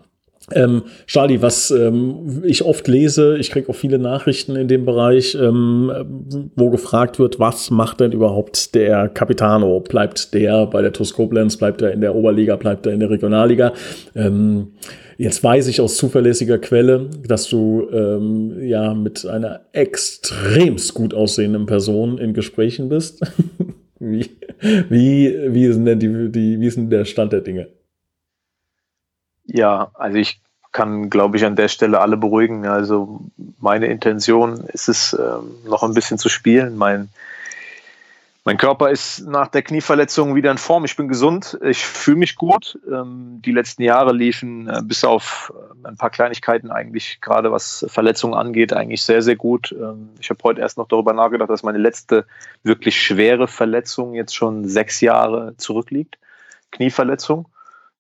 Ähm, 0.52 0.84
Charlie, 1.08 1.42
was 1.42 1.72
ähm, 1.72 2.44
ich 2.46 2.64
oft 2.64 2.88
lese, 2.88 3.38
ich 3.38 3.50
kriege 3.50 3.70
auch 3.70 3.76
viele 3.76 3.98
Nachrichten 3.98 4.56
in 4.56 4.68
dem 4.68 4.86
Bereich, 4.86 5.36
ähm, 5.42 6.52
wo 6.56 6.70
gefragt 6.70 7.18
wird, 7.18 7.40
was 7.40 7.72
macht 7.72 8.02
denn 8.02 8.12
überhaupt 8.12 8.76
der 8.76 9.10
Capitano? 9.10 9.80
Bleibt 9.80 10.36
der 10.36 10.68
bei 10.68 10.84
der 10.84 10.94
TuS 10.94 11.14
Koblenz, 11.14 11.58
bleibt 11.58 11.82
er 11.82 11.94
in 11.94 12.02
der 12.02 12.14
Oberliga, 12.14 12.58
bleibt 12.58 12.86
er 12.86 12.94
in 12.94 13.00
der 13.00 13.10
Regionalliga? 13.10 13.74
Ähm, 14.16 14.74
Jetzt 15.18 15.44
weiß 15.44 15.68
ich 15.68 15.80
aus 15.80 15.96
zuverlässiger 15.96 16.58
Quelle, 16.58 17.10
dass 17.26 17.48
du 17.48 17.88
ähm, 17.90 18.62
ja 18.62 18.94
mit 18.94 19.26
einer 19.26 19.62
extremst 19.72 20.94
gut 20.94 21.14
aussehenden 21.14 21.66
Person 21.66 22.18
in 22.18 22.34
Gesprächen 22.34 22.90
bist. 22.90 23.22
wie, 24.00 24.30
wie, 24.90 25.54
wie, 25.54 25.66
ist 25.66 25.84
denn 25.84 26.00
die, 26.00 26.32
die, 26.32 26.60
wie 26.60 26.68
ist 26.68 26.78
denn 26.78 26.90
der 26.90 27.06
Stand 27.06 27.32
der 27.32 27.42
Dinge? 27.42 27.70
Ja, 29.46 29.92
also 29.94 30.18
ich 30.18 30.42
kann, 30.74 31.10
glaube 31.10 31.38
ich, 31.38 31.46
an 31.46 31.56
der 31.56 31.70
Stelle 31.70 32.02
alle 32.02 32.18
beruhigen. 32.18 32.66
Also 32.66 33.22
meine 33.60 33.88
Intention 33.88 34.66
ist 34.74 34.90
es, 34.90 35.18
ähm, 35.18 35.56
noch 35.66 35.84
ein 35.84 35.94
bisschen 35.94 36.18
zu 36.18 36.28
spielen. 36.28 36.76
Mein 36.76 37.08
mein 38.48 38.58
Körper 38.58 38.92
ist 38.92 39.26
nach 39.28 39.48
der 39.48 39.64
Knieverletzung 39.64 40.36
wieder 40.36 40.52
in 40.52 40.60
Form. 40.60 40.86
Ich 40.86 40.96
bin 40.96 41.08
gesund. 41.08 41.58
Ich 41.64 41.84
fühle 41.84 42.18
mich 42.18 42.36
gut. 42.36 42.78
Ähm, 42.88 43.42
die 43.44 43.52
letzten 43.52 43.82
Jahre 43.82 44.14
liefen 44.14 44.70
äh, 44.70 44.82
bis 44.84 45.04
auf 45.04 45.52
äh, 45.84 45.88
ein 45.88 45.98
paar 45.98 46.12
Kleinigkeiten 46.12 46.70
eigentlich, 46.70 47.22
gerade 47.22 47.52
was 47.52 47.84
Verletzungen 47.90 48.36
angeht, 48.36 48.72
eigentlich 48.72 49.02
sehr, 49.02 49.24
sehr 49.24 49.36
gut. 49.36 49.76
Ähm, 49.78 50.10
ich 50.20 50.30
habe 50.30 50.44
heute 50.44 50.62
erst 50.62 50.78
noch 50.78 50.88
darüber 50.88 51.12
nachgedacht, 51.12 51.50
dass 51.50 51.64
meine 51.64 51.80
letzte 51.80 52.28
wirklich 52.62 53.02
schwere 53.02 53.48
Verletzung 53.48 54.14
jetzt 54.14 54.36
schon 54.36 54.68
sechs 54.68 55.02
Jahre 55.02 55.58
zurückliegt. 55.58 56.20
Knieverletzung. 56.70 57.48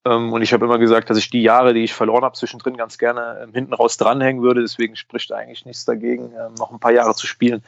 Ähm, 0.05 0.31
und 0.31 0.43
ich 0.43 0.53
habe 0.53 0.65
immer 0.65 0.77
gesagt, 0.77 1.09
dass 1.09 1.17
ich 1.17 1.31
die 1.31 1.41
Jahre, 1.41 1.73
die 1.73 1.85
ich 1.85 1.93
verloren 1.95 2.23
habe, 2.23 2.37
zwischendrin 2.37 2.77
ganz 2.77 2.99
gerne 2.99 3.47
hinten 3.51 3.73
raus 3.73 3.97
dranhängen 3.97 4.43
würde. 4.43 4.61
Deswegen 4.61 4.95
spricht 4.95 5.31
eigentlich 5.31 5.65
nichts 5.65 5.85
dagegen, 5.85 6.33
noch 6.59 6.71
ein 6.71 6.79
paar 6.79 6.91
Jahre 6.91 7.15
zu 7.15 7.25
spielen. 7.25 7.63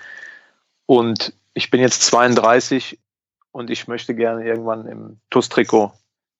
Und 0.87 1.33
ich 1.53 1.69
bin 1.69 1.81
jetzt 1.81 2.01
32 2.03 2.97
und 3.51 3.69
ich 3.69 3.87
möchte 3.87 4.15
gerne 4.15 4.45
irgendwann 4.45 4.87
im 4.87 5.17
TUS-Trikot 5.29 5.91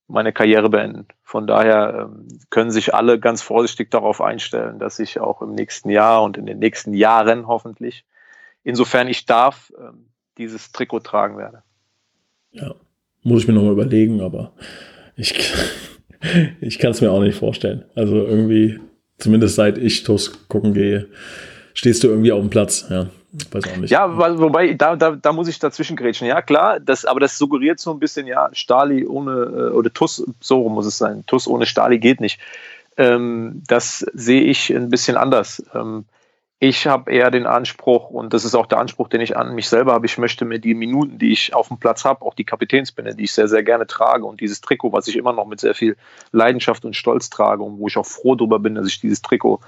meine 0.08 0.32
Karriere 0.32 0.70
beenden. 0.70 1.06
Von 1.24 1.48
daher 1.48 2.08
ähm, 2.08 2.28
können 2.50 2.72
sich 2.72 2.94
alle 2.94 3.20
ganz 3.20 3.42
vorsichtig 3.42 3.92
darauf 3.92 4.22
einstellen, 4.22 4.80
dass 4.80 5.00
ich 5.00 5.20
auch 5.20 5.42
im 5.42 5.54
nächsten 5.54 5.90
Jahr 5.90 6.24
und 6.24 6.38
in 6.38 6.46
den 6.46 6.60
nächsten 6.60 6.94
Jahren 6.94 7.48
hoffentlich, 7.48 8.06
insofern 8.64 9.10
ich 9.10 9.26
darf, 9.26 9.74
ähm, 9.78 10.06
dieses 10.38 10.72
Trikot 10.72 11.02
tragen 11.02 11.38
werde. 11.38 11.64
Ja, 12.52 12.74
muss 13.24 13.42
ich 13.42 13.48
mir 13.50 13.54
nochmal 13.54 13.74
überlegen, 13.74 14.22
aber 14.22 14.54
ich, 15.18 15.34
ich 16.62 16.80
kann 16.80 16.92
es 16.92 17.02
mir 17.02 17.12
auch 17.12 17.22
nicht 17.22 17.38
vorstellen. 17.38 17.84
Also 17.96 18.16
irgendwie, 18.16 18.80
zumindest 19.18 19.56
seit 19.56 19.78
ich 19.78 20.04
TUS 20.04 20.48
gucken 20.48 20.74
gehe, 20.74 21.10
stehst 21.74 22.06
du 22.06 22.08
irgendwie 22.08 22.32
auf 22.32 22.40
dem 22.40 22.50
Platz, 22.50 22.88
ja. 22.90 23.10
Weiß 23.52 23.68
auch 23.68 23.78
nicht. 23.78 23.92
Ja, 23.92 24.18
wobei, 24.18 24.74
da, 24.74 24.96
da, 24.96 25.12
da 25.12 25.34
muss 25.34 25.48
ich 25.48 25.60
dazwischen 25.60 25.96
grätschen. 25.96 26.28
Ja, 26.28 26.42
klar, 26.42 26.80
das, 26.80 27.06
aber 27.06 27.20
das 27.20 27.38
suggeriert 27.38 27.80
so 27.80 27.92
ein 27.92 28.00
bisschen, 28.00 28.28
ja, 28.28 28.50
Stali 28.54 29.06
ohne, 29.06 29.32
äh, 29.32 29.74
oder 29.74 29.94
TUS, 29.94 30.24
so 30.40 30.68
muss 30.70 30.86
es 30.86 30.98
sein. 30.98 31.24
TUS 31.28 31.48
ohne 31.48 31.66
Stali 31.66 32.00
geht 32.00 32.22
nicht. 32.22 32.40
Ähm, 32.98 33.64
das 33.68 34.00
sehe 34.14 34.42
ich 34.42 34.70
ein 34.76 34.90
bisschen 34.90 35.18
anders. 35.18 35.64
Ähm, 35.74 36.06
ich 36.60 36.88
habe 36.88 37.12
eher 37.12 37.30
den 37.30 37.46
Anspruch, 37.46 38.10
und 38.10 38.34
das 38.34 38.44
ist 38.44 38.56
auch 38.56 38.66
der 38.66 38.80
Anspruch, 38.80 39.10
den 39.10 39.22
ich 39.22 39.38
an 39.38 39.54
mich 39.54 39.70
selber 39.70 39.94
habe, 39.94 40.08
ich 40.08 40.18
möchte 40.18 40.44
mir 40.44 40.58
die 40.58 40.74
Minuten, 40.74 41.20
die 41.20 41.32
ich 41.32 41.54
auf 41.54 41.68
dem 41.68 41.78
Platz 41.78 42.04
habe, 42.04 42.26
auch 42.26 42.34
die 42.34 42.46
Kapitänsbinde, 42.46 43.14
die 43.14 43.26
ich 43.26 43.32
sehr, 43.32 43.48
sehr 43.48 43.62
gerne 43.62 43.86
trage 43.86 44.26
und 44.26 44.42
dieses 44.42 44.62
Trikot, 44.62 44.92
was 44.92 45.08
ich 45.08 45.18
immer 45.18 45.34
noch 45.34 45.46
mit 45.46 45.60
sehr 45.60 45.76
viel 45.76 45.96
Leidenschaft 46.32 46.84
und 46.84 46.96
Stolz 46.96 47.30
trage 47.30 47.62
und 47.62 47.78
wo 47.78 47.88
ich 47.88 47.98
auch 47.98 48.08
froh 48.08 48.34
darüber 48.34 48.58
bin, 48.58 48.74
dass 48.74 48.88
ich 48.88 49.00
dieses 49.00 49.22
Trikot 49.22 49.60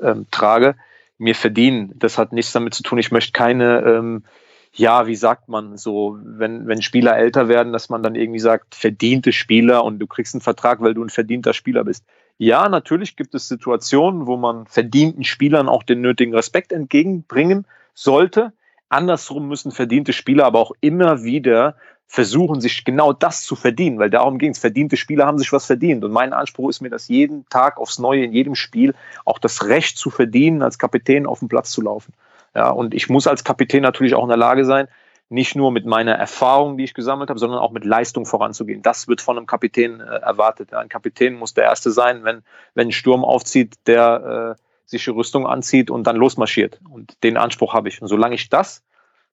ähm, 0.00 0.26
trage, 0.30 0.76
mir 1.18 1.34
verdienen. 1.34 1.92
Das 1.96 2.18
hat 2.18 2.32
nichts 2.32 2.52
damit 2.52 2.74
zu 2.74 2.82
tun. 2.82 2.98
Ich 2.98 3.10
möchte 3.10 3.32
keine, 3.32 3.80
ähm, 3.80 4.24
ja, 4.72 5.06
wie 5.06 5.16
sagt 5.16 5.48
man 5.48 5.76
so, 5.76 6.18
wenn, 6.22 6.66
wenn 6.66 6.82
Spieler 6.82 7.16
älter 7.16 7.48
werden, 7.48 7.72
dass 7.72 7.88
man 7.88 8.02
dann 8.02 8.14
irgendwie 8.14 8.38
sagt, 8.38 8.74
verdiente 8.74 9.32
Spieler 9.32 9.84
und 9.84 9.98
du 9.98 10.06
kriegst 10.06 10.34
einen 10.34 10.42
Vertrag, 10.42 10.80
weil 10.80 10.94
du 10.94 11.02
ein 11.02 11.10
verdienter 11.10 11.54
Spieler 11.54 11.84
bist. 11.84 12.04
Ja, 12.38 12.68
natürlich 12.68 13.16
gibt 13.16 13.34
es 13.34 13.48
Situationen, 13.48 14.26
wo 14.26 14.36
man 14.36 14.66
verdienten 14.66 15.24
Spielern 15.24 15.68
auch 15.68 15.82
den 15.82 16.02
nötigen 16.02 16.34
Respekt 16.34 16.72
entgegenbringen 16.72 17.66
sollte. 17.94 18.52
Andersrum 18.90 19.48
müssen 19.48 19.72
verdiente 19.72 20.12
Spieler 20.12 20.44
aber 20.44 20.60
auch 20.60 20.72
immer 20.80 21.24
wieder 21.24 21.76
versuchen, 22.06 22.60
sich 22.60 22.84
genau 22.84 23.12
das 23.12 23.42
zu 23.42 23.56
verdienen, 23.56 23.98
weil 23.98 24.10
darum 24.10 24.38
ging 24.38 24.52
es. 24.52 24.58
Verdiente 24.58 24.96
Spieler 24.96 25.26
haben 25.26 25.38
sich 25.38 25.52
was 25.52 25.66
verdient. 25.66 26.04
Und 26.04 26.12
mein 26.12 26.32
Anspruch 26.32 26.70
ist 26.70 26.80
mir, 26.80 26.90
das 26.90 27.08
jeden 27.08 27.48
Tag 27.48 27.78
aufs 27.78 27.98
Neue, 27.98 28.24
in 28.24 28.32
jedem 28.32 28.54
Spiel, 28.54 28.94
auch 29.24 29.38
das 29.38 29.66
Recht 29.66 29.98
zu 29.98 30.10
verdienen, 30.10 30.62
als 30.62 30.78
Kapitän 30.78 31.26
auf 31.26 31.40
den 31.40 31.48
Platz 31.48 31.70
zu 31.70 31.82
laufen. 31.82 32.12
Ja, 32.54 32.70
und 32.70 32.94
ich 32.94 33.08
muss 33.08 33.26
als 33.26 33.44
Kapitän 33.44 33.82
natürlich 33.82 34.14
auch 34.14 34.22
in 34.22 34.28
der 34.28 34.38
Lage 34.38 34.64
sein, 34.64 34.88
nicht 35.28 35.56
nur 35.56 35.72
mit 35.72 35.86
meiner 35.86 36.12
Erfahrung, 36.12 36.78
die 36.78 36.84
ich 36.84 36.94
gesammelt 36.94 37.30
habe, 37.30 37.40
sondern 37.40 37.58
auch 37.58 37.72
mit 37.72 37.84
Leistung 37.84 38.26
voranzugehen. 38.26 38.82
Das 38.82 39.08
wird 39.08 39.20
von 39.20 39.36
einem 39.36 39.46
Kapitän 39.46 40.00
äh, 40.00 40.04
erwartet. 40.04 40.72
Ein 40.72 40.88
Kapitän 40.88 41.34
muss 41.34 41.54
der 41.54 41.64
Erste 41.64 41.90
sein, 41.90 42.22
wenn, 42.22 42.42
wenn 42.74 42.88
ein 42.88 42.92
Sturm 42.92 43.24
aufzieht, 43.24 43.74
der 43.86 44.56
äh, 44.56 44.60
sich 44.84 45.04
die 45.04 45.10
Rüstung 45.10 45.46
anzieht 45.46 45.90
und 45.90 46.06
dann 46.06 46.16
losmarschiert. 46.16 46.80
Und 46.88 47.22
den 47.24 47.36
Anspruch 47.36 47.74
habe 47.74 47.88
ich. 47.88 48.00
Und 48.00 48.06
solange 48.06 48.36
ich 48.36 48.48
das 48.48 48.84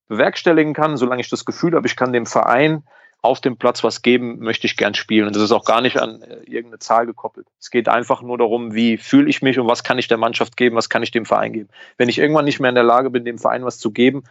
bewerkstelligen 0.07 0.73
kann, 0.73 0.97
solange 0.97 1.21
ich 1.21 1.29
das 1.29 1.45
Gefühl 1.45 1.75
habe, 1.75 1.87
ich 1.87 1.95
kann 1.95 2.13
dem 2.13 2.25
Verein 2.25 2.83
auf 3.23 3.39
dem 3.39 3.55
Platz 3.55 3.83
was 3.85 4.01
geben, 4.01 4.39
möchte 4.39 4.67
ich 4.67 4.75
gern 4.75 4.93
spielen. 4.93 5.27
Und 5.27 5.35
das 5.35 5.43
ist 5.43 5.53
auch 5.53 5.63
gar 5.63 5.79
nicht 5.79 5.97
an 5.97 6.21
äh, 6.21 6.39
irgendeine 6.43 6.79
Zahl 6.79 7.05
gekoppelt. 7.05 7.47
Es 7.57 7.71
geht 7.71 7.87
einfach 7.87 8.21
nur 8.21 8.37
darum, 8.37 8.73
wie 8.73 8.97
fühle 8.97 9.29
ich 9.29 9.41
mich 9.41 9.57
und 9.57 9.67
was 9.67 9.83
kann 9.83 9.97
ich 9.97 10.09
der 10.09 10.17
Mannschaft 10.17 10.57
geben, 10.57 10.75
was 10.75 10.89
kann 10.89 11.03
ich 11.03 11.11
dem 11.11 11.25
Verein 11.25 11.53
geben. 11.53 11.69
Wenn 11.97 12.09
ich 12.09 12.19
irgendwann 12.19 12.45
nicht 12.45 12.59
mehr 12.59 12.69
in 12.69 12.75
der 12.75 12.83
Lage 12.83 13.09
bin, 13.09 13.23
dem 13.23 13.39
Verein 13.39 13.63
was 13.63 13.79
zu 13.79 13.91
geben, 13.91 14.23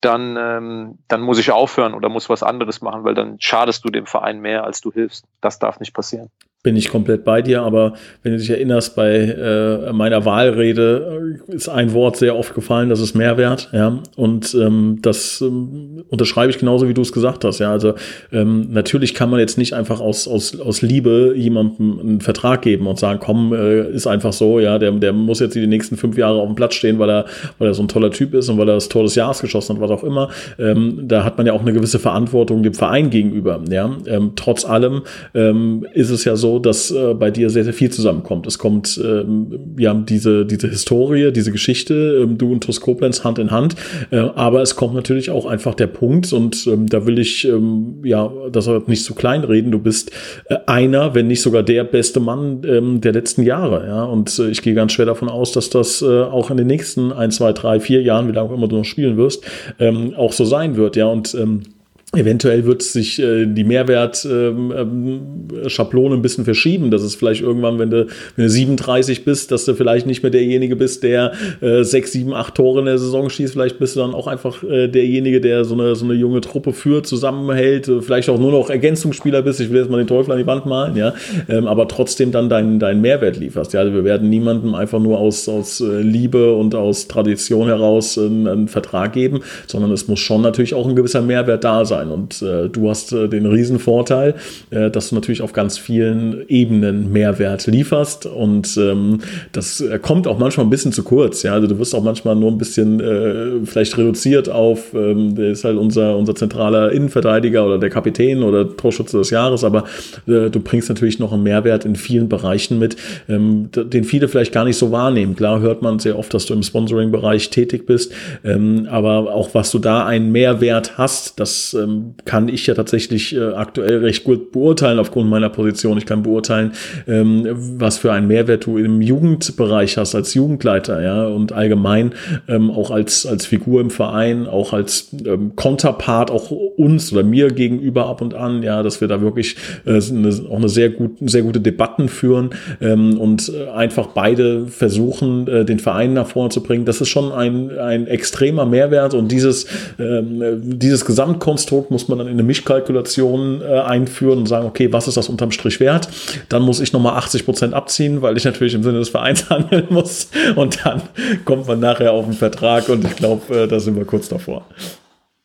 dann, 0.00 0.38
ähm, 0.38 0.98
dann 1.08 1.20
muss 1.20 1.38
ich 1.38 1.50
aufhören 1.50 1.92
oder 1.92 2.08
muss 2.08 2.30
was 2.30 2.42
anderes 2.42 2.80
machen, 2.80 3.04
weil 3.04 3.14
dann 3.14 3.38
schadest 3.40 3.84
du 3.84 3.90
dem 3.90 4.06
Verein 4.06 4.40
mehr, 4.40 4.64
als 4.64 4.80
du 4.80 4.90
hilfst. 4.90 5.26
Das 5.42 5.58
darf 5.58 5.78
nicht 5.78 5.92
passieren. 5.92 6.30
Bin 6.62 6.76
ich 6.76 6.90
komplett 6.90 7.24
bei 7.24 7.40
dir, 7.40 7.62
aber 7.62 7.94
wenn 8.22 8.32
du 8.32 8.38
dich 8.38 8.50
erinnerst, 8.50 8.94
bei 8.94 9.14
äh, 9.16 9.92
meiner 9.94 10.26
Wahlrede 10.26 11.38
äh, 11.48 11.54
ist 11.54 11.70
ein 11.70 11.94
Wort 11.94 12.18
sehr 12.18 12.36
oft 12.36 12.54
gefallen, 12.54 12.90
das 12.90 13.00
ist 13.00 13.14
Mehrwert, 13.14 13.70
ja. 13.72 13.98
Und 14.14 14.54
ähm, 14.54 14.98
das 15.00 15.40
ähm, 15.40 16.04
unterschreibe 16.10 16.50
ich 16.50 16.58
genauso, 16.58 16.86
wie 16.86 16.92
du 16.92 17.00
es 17.00 17.12
gesagt 17.12 17.46
hast, 17.46 17.60
ja. 17.60 17.72
Also 17.72 17.94
ähm, 18.30 18.68
natürlich 18.70 19.14
kann 19.14 19.30
man 19.30 19.40
jetzt 19.40 19.56
nicht 19.56 19.72
einfach 19.72 20.00
aus, 20.00 20.28
aus, 20.28 20.60
aus 20.60 20.82
Liebe 20.82 21.32
jemandem 21.34 21.98
einen 21.98 22.20
Vertrag 22.20 22.60
geben 22.60 22.86
und 22.86 22.98
sagen, 22.98 23.20
komm, 23.22 23.54
äh, 23.54 23.88
ist 23.88 24.06
einfach 24.06 24.34
so, 24.34 24.60
ja, 24.60 24.78
der, 24.78 24.92
der 24.92 25.14
muss 25.14 25.40
jetzt 25.40 25.54
die 25.54 25.66
nächsten 25.66 25.96
fünf 25.96 26.18
Jahre 26.18 26.40
auf 26.40 26.46
dem 26.46 26.56
Platz 26.56 26.74
stehen, 26.74 26.98
weil 26.98 27.08
er, 27.08 27.24
weil 27.58 27.68
er 27.68 27.74
so 27.74 27.82
ein 27.82 27.88
toller 27.88 28.10
Typ 28.10 28.34
ist 28.34 28.50
und 28.50 28.58
weil 28.58 28.68
er 28.68 28.74
das 28.74 28.90
Tor 28.90 29.04
des 29.04 29.14
Jahres 29.14 29.40
geschossen 29.40 29.76
hat, 29.76 29.80
was 29.80 29.90
auch 29.90 30.04
immer. 30.04 30.28
Ähm, 30.58 31.08
da 31.08 31.24
hat 31.24 31.38
man 31.38 31.46
ja 31.46 31.54
auch 31.54 31.62
eine 31.62 31.72
gewisse 31.72 31.98
Verantwortung 31.98 32.62
dem 32.62 32.74
Verein 32.74 33.08
gegenüber, 33.08 33.62
ja. 33.70 33.96
Ähm, 34.06 34.32
trotz 34.36 34.66
allem 34.66 35.04
ähm, 35.32 35.86
ist 35.94 36.10
es 36.10 36.26
ja 36.26 36.36
so, 36.36 36.49
dass 36.58 36.90
äh, 36.90 37.14
bei 37.14 37.30
dir 37.30 37.50
sehr, 37.50 37.64
sehr 37.64 37.72
viel 37.72 37.90
zusammenkommt. 37.90 38.46
Es 38.46 38.58
kommt, 38.58 39.00
ähm, 39.02 39.58
wir 39.76 39.90
haben 39.90 40.06
diese, 40.06 40.44
diese 40.44 40.68
Historie, 40.68 41.32
diese 41.32 41.52
Geschichte, 41.52 42.20
ähm, 42.22 42.38
du 42.38 42.52
und 42.52 42.62
TuS 42.62 42.80
Hand 43.24 43.38
in 43.38 43.50
Hand, 43.50 43.76
äh, 44.10 44.16
aber 44.16 44.62
es 44.62 44.76
kommt 44.76 44.94
natürlich 44.94 45.30
auch 45.30 45.46
einfach 45.46 45.74
der 45.74 45.86
Punkt 45.86 46.32
und 46.32 46.66
ähm, 46.66 46.86
da 46.86 47.06
will 47.06 47.18
ich, 47.18 47.46
ähm, 47.46 48.00
ja, 48.04 48.30
das 48.50 48.68
nicht 48.86 49.04
zu 49.04 49.14
klein 49.14 49.44
reden, 49.44 49.70
du 49.70 49.78
bist 49.78 50.10
äh, 50.48 50.56
einer, 50.66 51.14
wenn 51.14 51.26
nicht 51.26 51.42
sogar 51.42 51.62
der 51.62 51.84
beste 51.84 52.20
Mann 52.20 52.62
ähm, 52.66 53.00
der 53.00 53.12
letzten 53.12 53.42
Jahre, 53.42 53.86
ja, 53.86 54.04
und 54.04 54.38
äh, 54.38 54.48
ich 54.50 54.62
gehe 54.62 54.74
ganz 54.74 54.92
schwer 54.92 55.06
davon 55.06 55.28
aus, 55.28 55.52
dass 55.52 55.70
das 55.70 56.02
äh, 56.02 56.22
auch 56.22 56.50
in 56.50 56.56
den 56.56 56.66
nächsten 56.66 57.12
ein, 57.12 57.30
zwei, 57.30 57.52
drei, 57.52 57.80
vier 57.80 58.02
Jahren, 58.02 58.28
wie 58.28 58.32
lange 58.32 58.50
auch 58.50 58.54
immer 58.54 58.68
du 58.68 58.76
noch 58.76 58.84
spielen 58.84 59.16
wirst, 59.16 59.44
ähm, 59.78 60.14
auch 60.16 60.32
so 60.32 60.44
sein 60.44 60.76
wird, 60.76 60.96
ja, 60.96 61.06
und 61.06 61.34
ähm, 61.34 61.62
Eventuell 62.12 62.66
wird 62.66 62.82
sich 62.82 63.22
äh, 63.22 63.46
die 63.46 63.62
Mehrwertschablone 63.62 64.72
ähm, 64.72 66.12
ähm, 66.12 66.12
ein 66.12 66.22
bisschen 66.22 66.44
verschieben. 66.44 66.90
Das 66.90 67.04
ist 67.04 67.14
vielleicht 67.14 67.40
irgendwann, 67.40 67.78
wenn 67.78 67.90
du, 67.90 68.08
wenn 68.34 68.46
du 68.46 68.50
37 68.50 69.24
bist, 69.24 69.52
dass 69.52 69.64
du 69.64 69.74
vielleicht 69.74 70.08
nicht 70.08 70.24
mehr 70.24 70.30
derjenige 70.30 70.74
bist, 70.74 71.04
der 71.04 71.30
äh, 71.60 71.84
sechs, 71.84 72.10
sieben, 72.10 72.34
acht 72.34 72.56
Tore 72.56 72.80
in 72.80 72.86
der 72.86 72.98
Saison 72.98 73.30
schießt. 73.30 73.52
Vielleicht 73.52 73.78
bist 73.78 73.94
du 73.94 74.00
dann 74.00 74.12
auch 74.12 74.26
einfach 74.26 74.60
äh, 74.64 74.88
derjenige, 74.88 75.40
der 75.40 75.64
so 75.64 75.74
eine, 75.74 75.94
so 75.94 76.04
eine 76.04 76.14
junge 76.14 76.40
Truppe 76.40 76.72
führt, 76.72 77.06
zusammenhält, 77.06 77.86
äh, 77.86 78.02
vielleicht 78.02 78.28
auch 78.28 78.40
nur 78.40 78.50
noch 78.50 78.70
Ergänzungsspieler 78.70 79.42
bist. 79.42 79.60
Ich 79.60 79.70
will 79.70 79.80
jetzt 79.80 79.88
mal 79.88 79.98
den 79.98 80.08
Teufel 80.08 80.32
an 80.32 80.38
die 80.38 80.46
Wand 80.48 80.66
malen, 80.66 80.96
ja. 80.96 81.14
Ähm, 81.48 81.68
aber 81.68 81.86
trotzdem 81.86 82.32
dann 82.32 82.48
deinen, 82.48 82.80
deinen 82.80 83.02
Mehrwert 83.02 83.36
lieferst. 83.36 83.72
Ja, 83.72 83.84
wir 83.84 84.02
werden 84.02 84.28
niemandem 84.28 84.74
einfach 84.74 84.98
nur 84.98 85.20
aus, 85.20 85.48
aus 85.48 85.80
äh, 85.80 86.00
Liebe 86.00 86.54
und 86.54 86.74
aus 86.74 87.06
Tradition 87.06 87.68
heraus 87.68 88.18
einen, 88.18 88.48
einen 88.48 88.66
Vertrag 88.66 89.12
geben, 89.12 89.42
sondern 89.68 89.92
es 89.92 90.08
muss 90.08 90.18
schon 90.18 90.42
natürlich 90.42 90.74
auch 90.74 90.88
ein 90.88 90.96
gewisser 90.96 91.22
Mehrwert 91.22 91.62
da 91.62 91.84
sein 91.84 91.99
sein. 92.00 92.10
Und 92.10 92.42
äh, 92.42 92.68
du 92.68 92.88
hast 92.88 93.12
äh, 93.12 93.28
den 93.28 93.46
Riesenvorteil, 93.46 94.34
äh, 94.70 94.90
dass 94.90 95.10
du 95.10 95.14
natürlich 95.14 95.42
auf 95.42 95.52
ganz 95.52 95.78
vielen 95.78 96.44
Ebenen 96.48 97.12
Mehrwert 97.12 97.66
lieferst. 97.66 98.26
Und 98.26 98.76
ähm, 98.76 99.20
das 99.52 99.80
äh, 99.80 99.98
kommt 99.98 100.26
auch 100.26 100.38
manchmal 100.38 100.66
ein 100.66 100.70
bisschen 100.70 100.92
zu 100.92 101.02
kurz. 101.02 101.42
Ja? 101.42 101.54
Also 101.54 101.66
du 101.66 101.78
wirst 101.78 101.94
auch 101.94 102.02
manchmal 102.02 102.36
nur 102.36 102.50
ein 102.50 102.58
bisschen 102.58 103.00
äh, 103.00 103.64
vielleicht 103.64 103.96
reduziert 103.96 104.48
auf, 104.48 104.94
ähm, 104.94 105.34
der 105.34 105.50
ist 105.50 105.64
halt 105.64 105.76
unser, 105.76 106.16
unser 106.16 106.34
zentraler 106.34 106.92
Innenverteidiger 106.92 107.64
oder 107.64 107.78
der 107.78 107.90
Kapitän 107.90 108.42
oder 108.42 108.76
Torschütze 108.76 109.18
des 109.18 109.30
Jahres, 109.30 109.64
aber 109.64 109.84
äh, 110.26 110.50
du 110.50 110.60
bringst 110.60 110.88
natürlich 110.88 111.18
noch 111.18 111.32
einen 111.32 111.42
Mehrwert 111.42 111.84
in 111.84 111.96
vielen 111.96 112.28
Bereichen 112.28 112.78
mit, 112.78 112.96
ähm, 113.28 113.68
den 113.72 114.04
viele 114.04 114.28
vielleicht 114.28 114.52
gar 114.52 114.64
nicht 114.64 114.76
so 114.76 114.90
wahrnehmen. 114.90 115.36
Klar 115.36 115.60
hört 115.60 115.82
man 115.82 115.98
sehr 115.98 116.18
oft, 116.18 116.32
dass 116.32 116.46
du 116.46 116.54
im 116.54 116.62
Sponsoring-Bereich 116.62 117.50
tätig 117.50 117.86
bist, 117.86 118.12
ähm, 118.44 118.88
aber 118.90 119.32
auch 119.34 119.50
was 119.54 119.70
du 119.70 119.78
da 119.78 120.06
einen 120.06 120.32
Mehrwert 120.32 120.98
hast, 120.98 121.38
das 121.40 121.76
ähm, 121.90 122.14
kann 122.24 122.48
ich 122.48 122.66
ja 122.66 122.74
tatsächlich 122.74 123.34
äh, 123.34 123.52
aktuell 123.52 123.98
recht 123.98 124.24
gut 124.24 124.52
beurteilen 124.52 124.98
aufgrund 124.98 125.28
meiner 125.28 125.48
Position. 125.48 125.98
Ich 125.98 126.06
kann 126.06 126.22
beurteilen, 126.22 126.72
ähm, 127.06 127.46
was 127.78 127.98
für 127.98 128.12
einen 128.12 128.26
Mehrwert 128.26 128.66
du 128.66 128.78
im 128.78 129.00
Jugendbereich 129.00 129.96
hast 129.96 130.14
als 130.14 130.34
Jugendleiter, 130.34 131.02
ja, 131.02 131.26
und 131.26 131.52
allgemein 131.52 132.12
ähm, 132.48 132.70
auch 132.70 132.90
als, 132.90 133.26
als 133.26 133.46
Figur 133.46 133.80
im 133.80 133.90
Verein, 133.90 134.46
auch 134.46 134.72
als 134.72 135.10
ähm, 135.24 135.52
Konterpart, 135.56 136.30
auch 136.30 136.50
uns 136.50 137.12
oder 137.12 137.22
mir 137.22 137.48
gegenüber 137.48 138.06
ab 138.06 138.20
und 138.20 138.34
an, 138.34 138.62
ja, 138.62 138.82
dass 138.82 139.00
wir 139.00 139.08
da 139.08 139.20
wirklich 139.20 139.56
äh, 139.84 140.00
eine, 140.10 140.28
auch 140.48 140.56
eine 140.56 140.68
sehr, 140.68 140.90
gut, 140.90 141.16
sehr 141.20 141.42
gute 141.42 141.60
Debatten 141.60 142.08
führen 142.08 142.50
ähm, 142.80 143.18
und 143.18 143.52
äh, 143.54 143.70
einfach 143.70 144.08
beide 144.08 144.66
versuchen, 144.66 145.46
äh, 145.48 145.64
den 145.64 145.78
Verein 145.78 146.14
nach 146.14 146.26
vorne 146.26 146.50
zu 146.50 146.62
bringen. 146.62 146.84
Das 146.84 147.00
ist 147.00 147.08
schon 147.08 147.32
ein, 147.32 147.78
ein 147.78 148.06
extremer 148.06 148.66
Mehrwert 148.66 149.14
und 149.14 149.30
dieses, 149.30 149.66
ähm, 149.98 150.60
dieses 150.62 151.04
Gesamtkonstrukt 151.04 151.79
muss 151.88 152.08
man 152.08 152.18
dann 152.18 152.26
in 152.26 152.34
eine 152.34 152.42
Mischkalkulation 152.42 153.62
äh, 153.62 153.80
einführen 153.80 154.40
und 154.40 154.46
sagen, 154.46 154.66
okay, 154.66 154.92
was 154.92 155.08
ist 155.08 155.16
das 155.16 155.28
unterm 155.28 155.52
Strich 155.52 155.80
wert? 155.80 156.08
Dann 156.48 156.62
muss 156.62 156.80
ich 156.80 156.92
nochmal 156.92 157.16
80 157.16 157.44
Prozent 157.44 157.74
abziehen, 157.74 158.22
weil 158.22 158.36
ich 158.36 158.44
natürlich 158.44 158.74
im 158.74 158.82
Sinne 158.82 158.98
des 158.98 159.08
Vereins 159.08 159.48
handeln 159.50 159.86
muss. 159.90 160.28
Und 160.56 160.84
dann 160.84 161.02
kommt 161.44 161.66
man 161.66 161.80
nachher 161.80 162.12
auf 162.12 162.24
den 162.24 162.34
Vertrag 162.34 162.88
und 162.88 163.04
ich 163.04 163.16
glaube, 163.16 163.54
äh, 163.54 163.68
da 163.68 163.80
sind 163.80 163.96
wir 163.96 164.04
kurz 164.04 164.28
davor. 164.28 164.66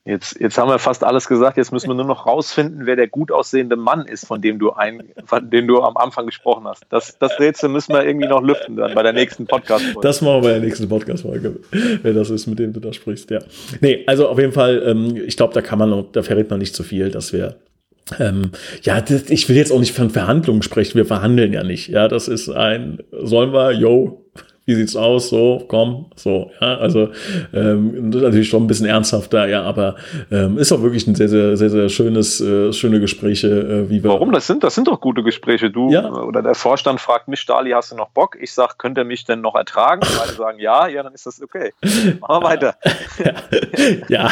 Jetzt, 0.08 0.40
jetzt 0.40 0.60
haben 0.60 0.70
wir 0.70 0.78
fast 0.78 1.04
alles 1.04 1.28
gesagt. 1.28 1.58
Jetzt 1.58 1.72
müssen 1.72 1.88
wir 1.88 1.96
nur 1.96 2.06
noch 2.06 2.28
rausfinden, 2.28 2.86
wer 2.86 2.96
der 2.96 3.08
gut 3.08 3.32
aussehende 3.32 3.76
Mann 3.76 4.06
ist, 4.06 4.28
von 4.28 4.40
dem 4.40 4.60
du 4.60 4.72
ein, 4.72 5.02
von 5.26 5.50
dem 5.50 5.68
du 5.68 5.82
am 5.82 5.98
Anfang 5.98 6.28
gesprochen 6.28 6.68
hast. 6.68 6.84
Das, 6.90 7.18
das 7.18 7.40
Rätsel 7.40 7.70
müssen 7.70 7.92
wir 7.92 8.06
irgendwie 8.06 8.28
noch 8.28 8.44
lüften 8.44 8.76
dann 8.76 8.94
bei 8.94 9.02
der 9.02 9.14
nächsten 9.14 9.48
Podcast-Folge. 9.48 10.02
Das 10.02 10.22
machen 10.22 10.36
wir 10.36 10.42
bei 10.42 10.52
der 10.52 10.60
nächsten 10.60 10.88
Podcast-Folge, 10.88 11.60
wer 12.04 12.14
das 12.14 12.30
ist, 12.30 12.46
mit 12.46 12.60
dem 12.60 12.72
du 12.72 12.80
da 12.80 12.94
sprichst. 12.94 13.32
Ja. 13.32 13.40
Nee, 13.82 14.04
also 14.06 14.30
auf 14.30 14.38
jeden 14.38 14.54
Fall, 14.54 14.84
ähm, 14.86 15.18
ich 15.26 15.38
glaube, 15.38 15.56
da 15.56 15.62
kann 15.62 15.80
man, 15.80 16.06
da 16.12 16.22
verrät 16.22 16.52
man 16.52 16.60
nicht 16.60 16.76
zu 16.76 16.84
viel, 16.84 17.10
dass 17.10 17.34
wir 17.34 17.56
ähm, 18.20 18.52
ja, 18.84 19.02
das, 19.02 19.32
ich 19.32 19.50
will 19.50 19.56
jetzt 19.56 19.72
auch 19.72 19.80
nicht 19.80 19.96
von 19.96 20.12
Verhandlungen 20.12 20.62
sprechen. 20.62 20.96
Wir 20.96 21.08
verhandeln 21.08 21.52
ja 21.54 21.64
nicht. 21.64 21.90
Ja, 21.90 22.08
das 22.08 22.28
ist 22.28 22.50
ein, 22.50 23.00
sollen 23.12 23.52
wir, 23.52 23.72
yo, 23.72 24.25
wie 24.66 24.74
sieht's 24.74 24.96
aus, 24.96 25.30
so, 25.30 25.64
komm, 25.68 26.08
so, 26.16 26.52
ja, 26.60 26.78
also 26.78 27.10
ähm, 27.54 28.10
natürlich 28.10 28.50
schon 28.50 28.64
ein 28.64 28.68
bisschen 28.68 28.88
ernsthafter, 28.88 29.48
ja, 29.48 29.62
aber 29.62 29.96
ähm, 30.32 30.58
ist 30.58 30.72
auch 30.72 30.82
wirklich 30.82 31.06
ein 31.06 31.14
sehr, 31.14 31.30
sehr, 31.30 31.56
sehr, 31.56 31.70
sehr 31.70 31.90
schönes, 31.90 32.42
äh, 32.42 32.74
schöne 32.74 33.00
Gespräche, 33.00 33.48
äh, 33.48 33.90
wie 33.90 34.04
wir. 34.04 34.10
Warum? 34.10 34.32
Das 34.32 34.48
sind, 34.48 34.64
das 34.64 34.74
sind 34.74 34.88
doch 34.88 35.00
gute 35.00 35.22
Gespräche. 35.22 35.70
Du 35.70 35.92
ja. 35.92 36.12
oder 36.12 36.42
der 36.42 36.56
Vorstand 36.56 37.00
fragt 37.00 37.28
mich, 37.28 37.40
Stali, 37.40 37.72
hast 37.72 37.92
du 37.92 37.96
noch 37.96 38.10
Bock? 38.10 38.38
Ich 38.40 38.54
sag, 38.54 38.80
könnt 38.80 38.98
ihr 38.98 39.04
mich 39.04 39.24
denn 39.24 39.42
noch 39.42 39.56
ertragen? 39.56 40.02
Beide 40.18 40.34
sagen 40.34 40.60
ja, 40.60 40.88
ja, 40.88 41.04
dann 41.04 41.14
ist 41.14 41.28
das 41.28 41.42
okay. 41.42 41.74
Machen 42.20 42.22
wir 42.22 42.42
weiter. 42.42 42.76
ja. 44.10 44.32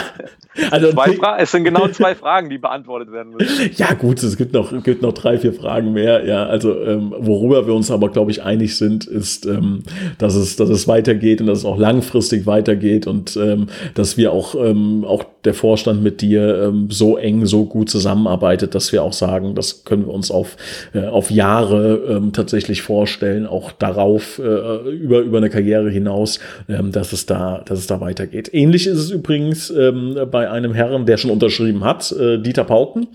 Also 0.71 0.91
zwei 0.91 1.17
es 1.39 1.51
sind 1.51 1.63
genau 1.63 1.87
zwei 1.89 2.15
Fragen, 2.15 2.49
die 2.49 2.57
beantwortet 2.57 3.11
werden 3.11 3.33
müssen. 3.33 3.71
Ja, 3.75 3.93
gut, 3.93 4.21
es 4.21 4.37
gibt 4.37 4.53
noch, 4.53 4.71
gibt 4.83 5.01
noch 5.01 5.13
drei, 5.13 5.37
vier 5.37 5.53
Fragen 5.53 5.93
mehr. 5.93 6.25
Ja, 6.25 6.45
also 6.45 6.79
ähm, 6.83 7.13
worüber 7.17 7.65
wir 7.65 7.73
uns 7.73 7.89
aber, 7.91 8.09
glaube 8.09 8.31
ich, 8.31 8.43
einig 8.43 8.77
sind, 8.77 9.05
ist, 9.05 9.45
ähm, 9.45 9.83
dass 10.23 10.35
es, 10.35 10.55
dass 10.55 10.69
es 10.69 10.87
weitergeht 10.87 11.41
und 11.41 11.47
dass 11.47 11.59
es 11.59 11.65
auch 11.65 11.77
langfristig 11.77 12.45
weitergeht 12.45 13.07
und 13.07 13.35
ähm, 13.35 13.67
dass 13.93 14.15
wir 14.17 14.31
auch, 14.31 14.55
ähm, 14.55 15.03
auch 15.05 15.25
der 15.43 15.53
Vorstand 15.53 16.01
mit 16.01 16.21
dir 16.21 16.63
ähm, 16.63 16.87
so 16.89 17.17
eng, 17.17 17.45
so 17.45 17.65
gut 17.65 17.89
zusammenarbeitet, 17.89 18.73
dass 18.73 18.93
wir 18.93 19.03
auch 19.03 19.11
sagen, 19.11 19.53
das 19.53 19.83
können 19.83 20.05
wir 20.05 20.13
uns 20.13 20.31
auf, 20.31 20.55
äh, 20.93 21.05
auf 21.05 21.29
Jahre 21.29 22.05
ähm, 22.07 22.31
tatsächlich 22.31 22.81
vorstellen, 22.81 23.45
auch 23.45 23.73
darauf 23.73 24.39
äh, 24.39 24.89
über, 24.89 25.19
über 25.19 25.39
eine 25.39 25.49
Karriere 25.49 25.89
hinaus, 25.89 26.39
ähm, 26.69 26.93
dass 26.93 27.11
es 27.11 27.25
da, 27.25 27.61
dass 27.65 27.79
es 27.79 27.87
da 27.87 27.99
weitergeht. 27.99 28.49
Ähnlich 28.53 28.87
ist 28.87 28.99
es 28.99 29.11
übrigens 29.11 29.69
ähm, 29.71 30.17
bei 30.31 30.49
einem 30.49 30.73
Herrn, 30.73 31.05
der 31.05 31.17
schon 31.17 31.31
unterschrieben 31.31 31.83
hat, 31.83 32.13
äh, 32.13 32.37
Dieter 32.37 32.63
Pauken, 32.63 33.07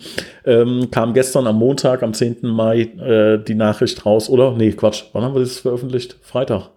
ähm, 0.44 0.88
kam 0.90 1.14
gestern 1.14 1.46
am 1.46 1.56
Montag, 1.56 2.02
am 2.02 2.12
10. 2.12 2.36
Mai, 2.42 2.80
äh, 2.80 3.38
die 3.42 3.54
Nachricht 3.54 4.04
raus, 4.04 4.28
oder? 4.28 4.52
Nee, 4.52 4.72
Quatsch, 4.72 5.04
wann 5.14 5.22
haben 5.22 5.34
wir 5.34 5.40
das 5.40 5.60
veröffentlicht? 5.60 6.16
Freitag 6.20 6.68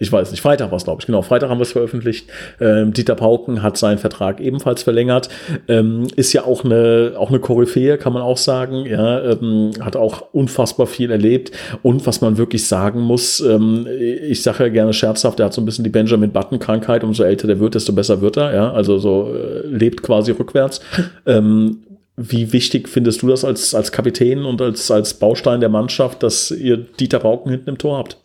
ich 0.00 0.10
weiß 0.10 0.30
nicht, 0.30 0.40
Freitag 0.40 0.70
war 0.70 0.78
es, 0.78 0.84
glaube 0.84 1.00
ich. 1.00 1.06
Genau, 1.06 1.20
Freitag 1.20 1.50
haben 1.50 1.58
wir 1.58 1.64
es 1.64 1.72
veröffentlicht. 1.72 2.26
Ähm, 2.58 2.94
Dieter 2.94 3.14
Pauken 3.14 3.62
hat 3.62 3.76
seinen 3.76 3.98
Vertrag 3.98 4.40
ebenfalls 4.40 4.82
verlängert. 4.82 5.28
Ähm, 5.68 6.06
ist 6.16 6.32
ja 6.32 6.44
auch 6.44 6.64
eine, 6.64 7.12
auch 7.18 7.28
eine 7.28 7.38
Koryphäe, 7.38 7.98
kann 7.98 8.14
man 8.14 8.22
auch 8.22 8.38
sagen. 8.38 8.86
Ja, 8.86 9.22
ähm, 9.22 9.72
hat 9.80 9.96
auch 9.96 10.32
unfassbar 10.32 10.86
viel 10.86 11.10
erlebt. 11.10 11.52
Und 11.82 12.06
was 12.06 12.22
man 12.22 12.38
wirklich 12.38 12.66
sagen 12.66 13.00
muss, 13.00 13.40
ähm, 13.40 13.86
ich 13.90 14.42
sage 14.42 14.64
ja 14.64 14.70
gerne 14.70 14.94
scherzhaft, 14.94 15.38
er 15.38 15.46
hat 15.46 15.52
so 15.52 15.60
ein 15.60 15.66
bisschen 15.66 15.84
die 15.84 15.90
Benjamin 15.90 16.32
Button-Krankheit. 16.32 17.04
Umso 17.04 17.22
älter 17.22 17.46
der 17.46 17.60
wird, 17.60 17.74
desto 17.74 17.92
besser 17.92 18.22
wird 18.22 18.38
er. 18.38 18.54
Ja, 18.54 18.72
also 18.72 18.98
so 18.98 19.34
äh, 19.34 19.66
lebt 19.66 20.02
quasi 20.02 20.32
rückwärts. 20.32 20.80
Ähm, 21.26 21.82
wie 22.16 22.54
wichtig 22.54 22.88
findest 22.88 23.20
du 23.20 23.28
das 23.28 23.44
als, 23.44 23.74
als 23.74 23.92
Kapitän 23.92 24.46
und 24.46 24.62
als, 24.62 24.90
als 24.90 25.12
Baustein 25.12 25.60
der 25.60 25.68
Mannschaft, 25.68 26.22
dass 26.22 26.50
ihr 26.50 26.78
Dieter 26.78 27.18
Pauken 27.18 27.50
hinten 27.50 27.68
im 27.68 27.76
Tor 27.76 27.98
habt? 27.98 28.16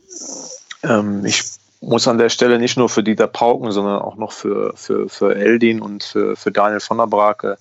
Ähm, 0.84 1.26
ich 1.26 1.42
muss 1.82 2.08
an 2.08 2.18
der 2.18 2.30
Stelle 2.30 2.60
nicht 2.60 2.78
nur 2.78 2.90
für 2.90 3.04
Dieter 3.04 3.28
Pauken, 3.28 3.72
sondern 3.72 4.02
auch 4.02 4.16
noch 4.16 4.32
für, 4.32 4.74
für, 4.76 5.10
für 5.10 5.36
Eldin 5.36 5.82
und 5.82 6.04
für, 6.04 6.36
für 6.36 6.52
Daniel 6.52 6.80
von 6.80 6.98
der 6.98 7.08
Brake 7.08 7.58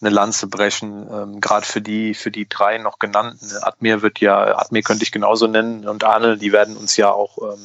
eine 0.00 0.10
Lanze 0.10 0.48
brechen, 0.48 1.08
ähm, 1.12 1.40
gerade 1.40 1.64
für 1.64 1.80
die, 1.80 2.14
für 2.14 2.30
die 2.30 2.48
drei 2.48 2.78
noch 2.78 2.98
genannten. 2.98 3.46
Admir 3.62 4.02
wird 4.02 4.18
ja, 4.18 4.58
Admir 4.58 4.82
könnte 4.82 5.04
ich 5.04 5.12
genauso 5.12 5.46
nennen 5.46 5.86
und 5.86 6.02
Arne, 6.02 6.36
die 6.36 6.52
werden 6.52 6.76
uns 6.76 6.96
ja 6.96 7.12
auch 7.12 7.38
ähm, 7.38 7.60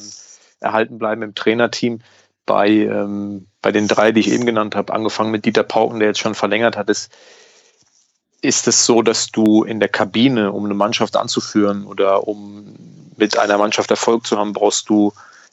erhalten 0.60 0.98
bleiben 0.98 1.22
im 1.22 1.34
Trainerteam. 1.34 2.00
Bei, 2.46 2.68
ähm, 2.68 3.46
bei 3.60 3.72
den 3.72 3.88
drei, 3.88 4.12
die 4.12 4.20
ich 4.20 4.30
eben 4.30 4.46
genannt 4.46 4.74
habe, 4.74 4.94
angefangen 4.94 5.30
mit 5.30 5.44
Dieter 5.44 5.64
Pauken, 5.64 5.98
der 5.98 6.08
jetzt 6.08 6.20
schon 6.20 6.34
verlängert 6.34 6.78
hat, 6.78 6.88
ist, 6.88 7.12
ist 8.40 8.68
es 8.68 8.86
so, 8.86 9.02
dass 9.02 9.26
du 9.26 9.64
in 9.64 9.80
der 9.80 9.88
Kabine, 9.88 10.52
um 10.52 10.64
eine 10.64 10.74
Mannschaft 10.74 11.16
anzuführen 11.16 11.84
oder 11.84 12.26
um 12.26 12.74
mit 13.16 13.36
einer 13.36 13.58
Mannschaft 13.58 13.90
Erfolg 13.90 14.26
zu 14.26 14.38
haben, 14.38 14.52
brauchst 14.52 14.88
du 14.88 15.12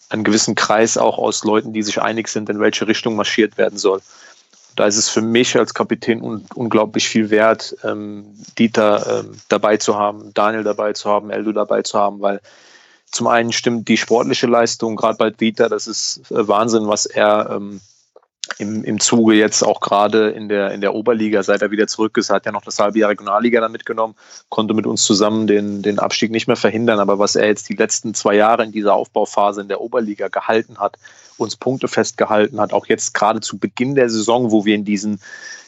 einen 0.10 0.24
gewissen 0.24 0.56
Kreis 0.56 0.98
auch 0.98 1.18
aus 1.18 1.44
Leuten, 1.44 1.74
die 1.74 1.84
sich 1.84 2.02
einig 2.02 2.28
sind, 2.28 2.50
in 2.50 2.60
welche 2.60 2.88
Richtung 2.88 3.15
marschiert 3.15 3.58
werden 3.58 3.78
soll. 3.78 4.02
Da 4.76 4.86
ist 4.86 4.98
es 4.98 5.10
für 5.10 5.22
mich 5.22 5.58
als 5.58 5.74
Kapitän 5.74 6.22
un 6.22 6.46
unglaublich 6.54 7.08
viel 7.08 7.30
wert, 7.30 7.76
ähm, 7.84 8.26
Dieter 8.58 9.22
ähm, 9.22 9.39
dabei 9.48 9.78
zu 9.78 9.96
haben, 9.98 10.34
Daniel 10.34 10.63
dabei 10.63 10.94
zu 10.94 11.10
haben, 11.10 11.30
Eldo 11.30 11.54
dabei 11.54 11.82
zu 11.82 11.98
haben, 11.98 12.20
weil 12.22 12.41
zum 13.10 13.28
einen 13.28 13.54
stimmt 13.54 13.88
die 13.88 13.98
sportliche 13.98 14.48
Leistung, 14.48 14.98
gerade 14.98 15.18
bei 15.18 15.30
Dieter, 15.30 15.70
das 15.70 15.88
ist 15.88 16.30
äh, 16.30 16.48
Wahnsinn, 16.48 16.88
was 16.88 17.06
er 17.06 17.50
ähm, 17.52 17.80
im, 18.58 18.84
im 18.84 19.00
Zuge 19.00 19.36
jetzt 19.36 19.63
auch 19.63 19.82
gerade 19.82 20.30
in 20.30 20.50
der, 20.50 20.72
in 20.72 20.82
der 20.82 20.94
Oberliga, 20.94 21.44
seit 21.44 21.62
er 21.62 21.72
wieder 21.72 21.88
zurück 21.88 22.18
ist, 22.18 22.30
hat 22.30 22.46
er 22.46 22.52
noch 22.52 22.63
das 22.63 22.80
halbe 22.80 23.00
Jahr 23.00 23.10
Regionalliga 23.10 23.60
dann 23.60 23.72
mitgenommen, 23.72 24.15
konnte 24.50 24.74
mit 24.74 24.86
uns 24.86 25.04
zusammen 25.04 25.48
den, 25.48 25.82
den 25.82 26.00
Abstieg 26.00 26.32
nicht 26.32 26.48
mehr 26.48 26.56
verhindern. 26.56 27.00
Aber 27.00 27.20
was 27.20 27.36
er 27.36 27.48
jetzt 27.48 27.70
die 27.70 27.76
letzten 27.76 28.13
zwei 28.13 28.36
Jahre 28.36 28.63
in 28.63 28.72
dieser 28.72 28.94
Aufbauphase 28.94 29.62
in 29.62 29.68
der 29.68 29.82
Oberliga 29.82 30.30
gehalten 30.30 30.78
hat, 30.78 30.98
uns 31.38 31.56
Punkte 31.56 31.88
festgehalten 31.88 32.60
hat, 32.60 32.74
auch 32.74 32.88
jetzt 32.88 33.13
gerade 33.13 33.41
zu 33.41 33.58
Beginn 33.58 33.95
der 33.95 34.10
Saison, 34.10 34.52
wo 34.52 34.65
wir 34.65 34.76
in 34.76 34.86
diesen 34.86 35.19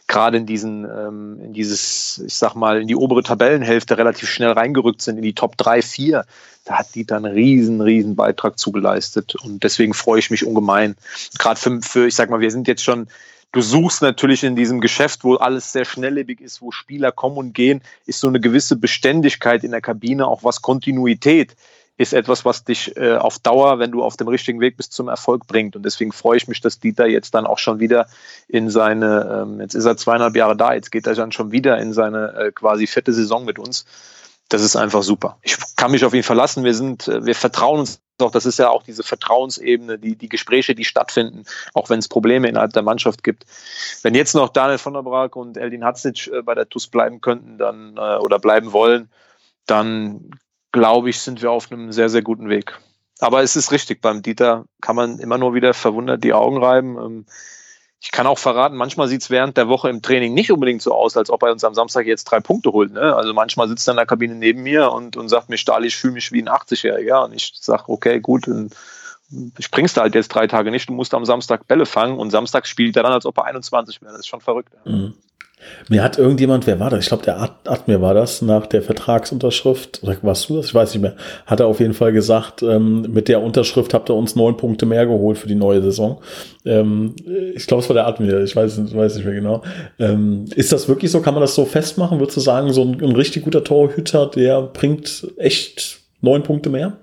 gerade 0.07 0.37
in 0.37 0.45
diesen, 0.45 0.85
ähm, 0.85 1.39
in 1.43 1.53
dieses, 1.53 2.23
ich 2.25 2.35
sag 2.35 2.55
mal, 2.55 2.81
in 2.81 2.87
die 2.87 2.95
obere 2.95 3.23
Tabellenhälfte 3.23 3.97
relativ 3.97 4.29
schnell 4.29 4.51
reingerückt 4.51 5.01
sind, 5.01 5.17
in 5.17 5.23
die 5.23 5.33
Top 5.33 5.57
3, 5.57 5.81
4, 5.81 6.25
da 6.63 6.79
hat 6.79 6.95
die 6.95 7.05
dann 7.05 7.25
einen 7.25 7.35
riesen, 7.35 7.81
riesen 7.81 8.15
Beitrag 8.15 8.57
zugeleistet. 8.57 9.35
Und 9.35 9.63
deswegen 9.63 9.93
freue 9.93 10.19
ich 10.19 10.31
mich 10.31 10.45
ungemein. 10.45 10.95
Gerade 11.37 11.59
für, 11.59 11.81
für, 11.81 12.07
ich 12.07 12.15
sag 12.15 12.29
mal, 12.29 12.39
wir 12.39 12.51
sind 12.51 12.67
jetzt 12.69 12.83
schon, 12.83 13.07
du 13.51 13.61
suchst 13.61 14.01
natürlich 14.01 14.43
in 14.43 14.55
diesem 14.55 14.79
Geschäft, 14.79 15.23
wo 15.23 15.35
alles 15.35 15.73
sehr 15.73 15.85
schnelllebig 15.85 16.39
ist, 16.39 16.61
wo 16.61 16.71
Spieler 16.71 17.11
kommen 17.11 17.37
und 17.37 17.53
gehen, 17.53 17.81
ist 18.05 18.21
so 18.21 18.27
eine 18.27 18.39
gewisse 18.39 18.77
Beständigkeit 18.77 19.63
in 19.65 19.71
der 19.71 19.81
Kabine, 19.81 20.27
auch 20.27 20.43
was 20.43 20.61
Kontinuität 20.61 21.55
ist 21.97 22.13
etwas, 22.13 22.45
was 22.45 22.63
dich 22.63 22.95
äh, 22.95 23.15
auf 23.15 23.39
Dauer, 23.39 23.79
wenn 23.79 23.91
du 23.91 24.03
auf 24.03 24.17
dem 24.17 24.27
richtigen 24.27 24.59
Weg 24.59 24.77
bist, 24.77 24.93
zum 24.93 25.07
Erfolg 25.07 25.47
bringt. 25.47 25.75
Und 25.75 25.83
deswegen 25.83 26.11
freue 26.11 26.37
ich 26.37 26.47
mich, 26.47 26.61
dass 26.61 26.79
Dieter 26.79 27.07
jetzt 27.07 27.33
dann 27.33 27.47
auch 27.47 27.57
schon 27.57 27.79
wieder 27.79 28.07
in 28.47 28.69
seine, 28.69 29.43
ähm, 29.43 29.59
jetzt 29.59 29.73
ist 29.73 29.85
er 29.85 29.97
zweieinhalb 29.97 30.35
Jahre 30.35 30.55
da, 30.55 30.73
jetzt 30.73 30.91
geht 30.91 31.07
er 31.07 31.15
dann 31.15 31.31
schon 31.31 31.51
wieder 31.51 31.77
in 31.79 31.93
seine 31.93 32.33
äh, 32.33 32.51
quasi 32.51 32.87
vierte 32.87 33.13
Saison 33.13 33.45
mit 33.45 33.59
uns 33.59 33.85
das 34.49 34.61
ist 34.61 34.75
einfach 34.75 35.03
super. 35.03 35.37
Ich 35.41 35.57
kann 35.75 35.91
mich 35.91 36.05
auf 36.05 36.13
ihn 36.13 36.23
verlassen. 36.23 36.63
Wir 36.63 36.73
sind, 36.73 37.07
äh, 37.07 37.25
wir 37.25 37.35
vertrauen 37.35 37.79
uns 37.81 38.01
doch. 38.17 38.31
Das 38.31 38.45
ist 38.45 38.59
ja 38.59 38.69
auch 38.69 38.83
diese 38.83 39.03
Vertrauensebene, 39.03 39.99
die, 39.99 40.15
die 40.15 40.29
Gespräche, 40.29 40.73
die 40.73 40.85
stattfinden, 40.85 41.43
auch 41.73 41.89
wenn 41.89 41.99
es 41.99 42.07
Probleme 42.07 42.47
innerhalb 42.47 42.73
der 42.73 42.81
Mannschaft 42.81 43.23
gibt. 43.23 43.45
Wenn 44.03 44.15
jetzt 44.15 44.35
noch 44.35 44.49
Daniel 44.49 44.77
von 44.77 44.93
der 44.93 45.03
Brack 45.03 45.35
und 45.35 45.57
Eldin 45.57 45.83
Hatzic 45.83 46.27
äh, 46.27 46.41
bei 46.41 46.55
der 46.55 46.69
TUS 46.69 46.87
bleiben 46.87 47.21
könnten, 47.21 47.57
dann, 47.57 47.97
äh, 47.97 48.17
oder 48.17 48.39
bleiben 48.39 48.71
wollen, 48.71 49.09
dann 49.65 50.31
glaube 50.71 51.09
ich, 51.09 51.19
sind 51.19 51.41
wir 51.41 51.51
auf 51.51 51.71
einem 51.71 51.91
sehr, 51.91 52.09
sehr 52.09 52.21
guten 52.21 52.49
Weg. 52.49 52.79
Aber 53.19 53.41
es 53.41 53.55
ist 53.55 53.71
richtig, 53.71 54.01
beim 54.01 54.21
Dieter 54.21 54.65
kann 54.81 54.95
man 54.95 55.19
immer 55.19 55.37
nur 55.37 55.53
wieder 55.53 55.73
verwundert 55.73 56.23
die 56.23 56.33
Augen 56.33 56.63
reiben. 56.63 56.97
Ähm, 56.97 57.25
ich 57.99 58.11
kann 58.11 58.27
auch 58.27 58.37
verraten, 58.37 58.75
manchmal 58.75 59.07
sieht 59.07 59.23
es 59.23 59.29
während 59.31 59.57
der 59.57 59.67
Woche 59.67 59.89
im 59.89 60.03
Training 60.03 60.35
nicht 60.35 60.51
unbedingt 60.51 60.83
so 60.83 60.93
aus, 60.93 61.17
als 61.17 61.31
ob 61.31 61.41
er 61.41 61.51
uns 61.51 61.63
am 61.63 61.73
Samstag 61.73 62.05
jetzt 62.05 62.25
drei 62.25 62.39
Punkte 62.39 62.71
holt. 62.71 62.91
Ne? 62.91 63.15
Also 63.15 63.33
manchmal 63.33 63.67
sitzt 63.67 63.87
er 63.87 63.93
in 63.93 63.97
der 63.97 64.05
Kabine 64.05 64.35
neben 64.35 64.61
mir 64.61 64.91
und, 64.91 65.17
und 65.17 65.29
sagt 65.29 65.49
mir, 65.49 65.57
Stahl, 65.57 65.83
ich 65.83 65.95
fühle 65.95 66.13
mich 66.13 66.31
wie 66.31 66.41
ein 66.41 66.49
80-Jähriger. 66.49 67.25
Und 67.25 67.33
ich 67.33 67.53
sage, 67.55 67.85
okay, 67.87 68.19
gut, 68.19 68.47
dann 68.47 68.69
springst 69.59 69.97
du 69.97 70.01
halt 70.01 70.15
jetzt 70.15 70.29
drei 70.29 70.47
Tage 70.47 70.71
nicht, 70.71 70.89
du 70.89 70.93
musst 70.93 71.13
am 71.13 71.25
Samstag 71.25 71.67
Bälle 71.67 71.85
fangen 71.85 72.17
und 72.17 72.29
Samstag 72.29 72.67
spielt 72.67 72.95
er 72.95 73.03
dann, 73.03 73.11
als 73.11 73.25
ob 73.25 73.37
er 73.39 73.45
21 73.45 74.01
wäre. 74.01 74.11
Das 74.11 74.21
ist 74.21 74.27
schon 74.27 74.41
verrückt. 74.41 74.73
Mhm. 74.85 75.15
Mir 75.89 76.03
hat 76.03 76.17
irgendjemand, 76.17 76.67
wer 76.67 76.79
war 76.79 76.89
das? 76.89 77.01
Ich 77.01 77.07
glaube, 77.07 77.23
der 77.23 77.57
Admir 77.65 78.01
war 78.01 78.13
das, 78.13 78.41
nach 78.41 78.67
der 78.67 78.83
Vertragsunterschrift, 78.83 80.03
oder 80.03 80.15
warst 80.21 80.49
du 80.49 80.57
das? 80.57 80.67
Ich 80.67 80.75
weiß 80.75 80.93
nicht 80.93 81.01
mehr. 81.01 81.15
Hat 81.45 81.59
er 81.59 81.67
auf 81.67 81.79
jeden 81.79 81.93
Fall 81.93 82.13
gesagt, 82.13 82.61
ähm, 82.61 83.01
mit 83.09 83.27
der 83.27 83.41
Unterschrift 83.41 83.93
habt 83.93 84.09
ihr 84.09 84.15
uns 84.15 84.35
neun 84.35 84.57
Punkte 84.57 84.85
mehr 84.85 85.05
geholt 85.07 85.37
für 85.37 85.47
die 85.47 85.55
neue 85.55 85.81
Saison. 85.81 86.21
Ähm, 86.65 87.15
ich 87.55 87.65
glaube, 87.65 87.81
es 87.81 87.89
war 87.89 87.95
der 87.95 88.07
Admir, 88.07 88.43
ich 88.43 88.55
weiß, 88.55 88.95
weiß 88.95 89.15
nicht 89.15 89.25
mehr 89.25 89.33
genau. 89.33 89.63
Ähm, 89.97 90.45
ist 90.55 90.71
das 90.71 90.87
wirklich 90.87 91.09
so? 91.09 91.21
Kann 91.21 91.33
man 91.33 91.41
das 91.41 91.55
so 91.55 91.65
festmachen? 91.65 92.19
Würdest 92.19 92.37
du 92.37 92.41
sagen, 92.41 92.71
so 92.71 92.83
ein, 92.83 93.01
ein 93.01 93.15
richtig 93.15 93.43
guter 93.43 93.63
Torhüter, 93.63 94.27
der 94.27 94.61
bringt 94.61 95.27
echt 95.37 96.01
neun 96.21 96.43
Punkte 96.43 96.69
mehr? 96.69 96.97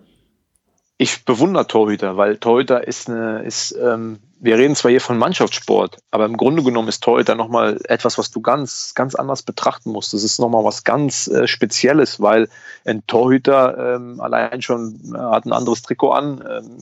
Ich 0.96 1.24
bewundere 1.24 1.66
Torhüter, 1.66 2.16
weil 2.16 2.36
Torhüter 2.36 2.86
ist 2.86 3.10
eine, 3.10 3.42
ist, 3.42 3.76
ähm, 3.82 4.18
wir 4.44 4.58
reden 4.58 4.76
zwar 4.76 4.90
hier 4.90 5.00
von 5.00 5.16
Mannschaftssport, 5.16 5.96
aber 6.10 6.26
im 6.26 6.36
Grunde 6.36 6.62
genommen 6.62 6.88
ist 6.88 7.02
Torhüter 7.02 7.34
nochmal 7.34 7.80
etwas, 7.84 8.18
was 8.18 8.30
du 8.30 8.42
ganz, 8.42 8.92
ganz 8.94 9.14
anders 9.14 9.42
betrachten 9.42 9.90
musst. 9.90 10.12
Das 10.12 10.22
ist 10.22 10.38
nochmal 10.38 10.64
was 10.64 10.84
ganz 10.84 11.28
äh, 11.28 11.48
Spezielles, 11.48 12.20
weil 12.20 12.50
ein 12.84 13.06
Torhüter 13.06 13.94
ähm, 13.96 14.20
allein 14.20 14.60
schon 14.60 15.00
äh, 15.14 15.18
hat 15.18 15.46
ein 15.46 15.54
anderes 15.54 15.80
Trikot 15.80 16.10
an, 16.10 16.44
ähm, 16.46 16.76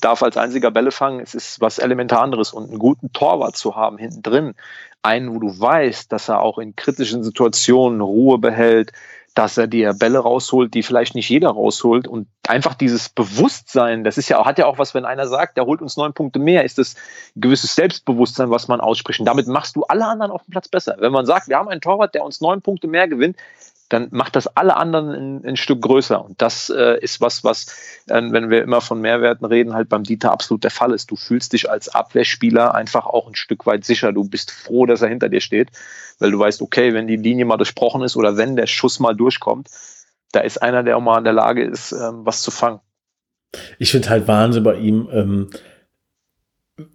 darf 0.00 0.22
als 0.22 0.38
einziger 0.38 0.70
Bälle 0.70 0.92
fangen. 0.92 1.20
Es 1.20 1.34
ist 1.34 1.60
was 1.60 1.78
elementar 1.78 2.22
anderes 2.22 2.54
und 2.54 2.70
einen 2.70 2.78
guten 2.78 3.12
Torwart 3.12 3.54
zu 3.54 3.76
haben 3.76 3.98
hinten 3.98 4.22
drin, 4.22 4.54
einen, 5.02 5.34
wo 5.34 5.40
du 5.40 5.60
weißt, 5.60 6.10
dass 6.10 6.30
er 6.30 6.40
auch 6.40 6.56
in 6.56 6.74
kritischen 6.74 7.22
Situationen 7.22 8.00
Ruhe 8.00 8.38
behält, 8.38 8.92
dass 9.34 9.58
er 9.58 9.66
dir 9.66 9.94
Bälle 9.94 10.18
rausholt, 10.18 10.74
die 10.74 10.84
vielleicht 10.84 11.16
nicht 11.16 11.28
jeder 11.28 11.50
rausholt 11.50 12.06
und 12.06 12.28
einfach 12.46 12.74
dieses 12.74 13.08
Bewusstsein, 13.08 14.04
das 14.04 14.16
ist 14.16 14.28
ja, 14.28 14.44
hat 14.44 14.58
ja 14.58 14.66
auch 14.66 14.78
was, 14.78 14.94
wenn 14.94 15.04
einer 15.04 15.26
sagt, 15.26 15.56
der 15.56 15.66
holt 15.66 15.82
uns 15.82 15.96
neun 15.96 16.12
Punkte 16.12 16.38
mehr, 16.38 16.64
ist 16.64 16.78
das 16.78 16.94
ein 17.36 17.40
gewisses 17.40 17.74
Selbstbewusstsein, 17.74 18.50
was 18.50 18.68
man 18.68 18.80
ausspricht. 18.80 19.18
Und 19.18 19.26
damit 19.26 19.48
machst 19.48 19.74
du 19.74 19.82
alle 19.84 20.06
anderen 20.06 20.30
auf 20.30 20.44
dem 20.44 20.52
Platz 20.52 20.68
besser. 20.68 20.96
Wenn 21.00 21.12
man 21.12 21.26
sagt, 21.26 21.48
wir 21.48 21.56
haben 21.56 21.68
einen 21.68 21.80
Torwart, 21.80 22.14
der 22.14 22.24
uns 22.24 22.40
neun 22.40 22.62
Punkte 22.62 22.86
mehr 22.86 23.08
gewinnt, 23.08 23.36
dann 23.94 24.08
macht 24.10 24.34
das 24.34 24.48
alle 24.48 24.76
anderen 24.76 25.10
ein, 25.10 25.44
ein 25.46 25.56
Stück 25.56 25.80
größer. 25.80 26.22
Und 26.22 26.42
das 26.42 26.68
äh, 26.68 26.98
ist 27.00 27.20
was, 27.20 27.44
was, 27.44 27.66
äh, 28.08 28.20
wenn 28.30 28.50
wir 28.50 28.62
immer 28.62 28.80
von 28.80 29.00
Mehrwerten 29.00 29.46
reden, 29.46 29.72
halt 29.72 29.88
beim 29.88 30.02
Dieter 30.02 30.32
absolut 30.32 30.64
der 30.64 30.72
Fall 30.72 30.92
ist. 30.92 31.12
Du 31.12 31.16
fühlst 31.16 31.52
dich 31.52 31.70
als 31.70 31.88
Abwehrspieler 31.88 32.74
einfach 32.74 33.06
auch 33.06 33.28
ein 33.28 33.36
Stück 33.36 33.66
weit 33.66 33.84
sicher. 33.84 34.12
Du 34.12 34.24
bist 34.28 34.50
froh, 34.50 34.84
dass 34.84 35.02
er 35.02 35.08
hinter 35.08 35.28
dir 35.28 35.40
steht, 35.40 35.70
weil 36.18 36.32
du 36.32 36.38
weißt, 36.40 36.60
okay, 36.60 36.92
wenn 36.92 37.06
die 37.06 37.16
Linie 37.16 37.44
mal 37.44 37.56
durchbrochen 37.56 38.02
ist 38.02 38.16
oder 38.16 38.36
wenn 38.36 38.56
der 38.56 38.66
Schuss 38.66 38.98
mal 38.98 39.14
durchkommt, 39.14 39.68
da 40.32 40.40
ist 40.40 40.60
einer, 40.60 40.82
der 40.82 40.96
auch 40.96 41.00
mal 41.00 41.18
in 41.18 41.24
der 41.24 41.32
Lage 41.32 41.62
ist, 41.62 41.92
ähm, 41.92 42.26
was 42.26 42.42
zu 42.42 42.50
fangen. 42.50 42.80
Ich 43.78 43.92
finde 43.92 44.10
halt 44.10 44.26
Wahnsinn 44.26 44.64
bei 44.64 44.74
ihm. 44.74 45.08
Ähm 45.12 45.50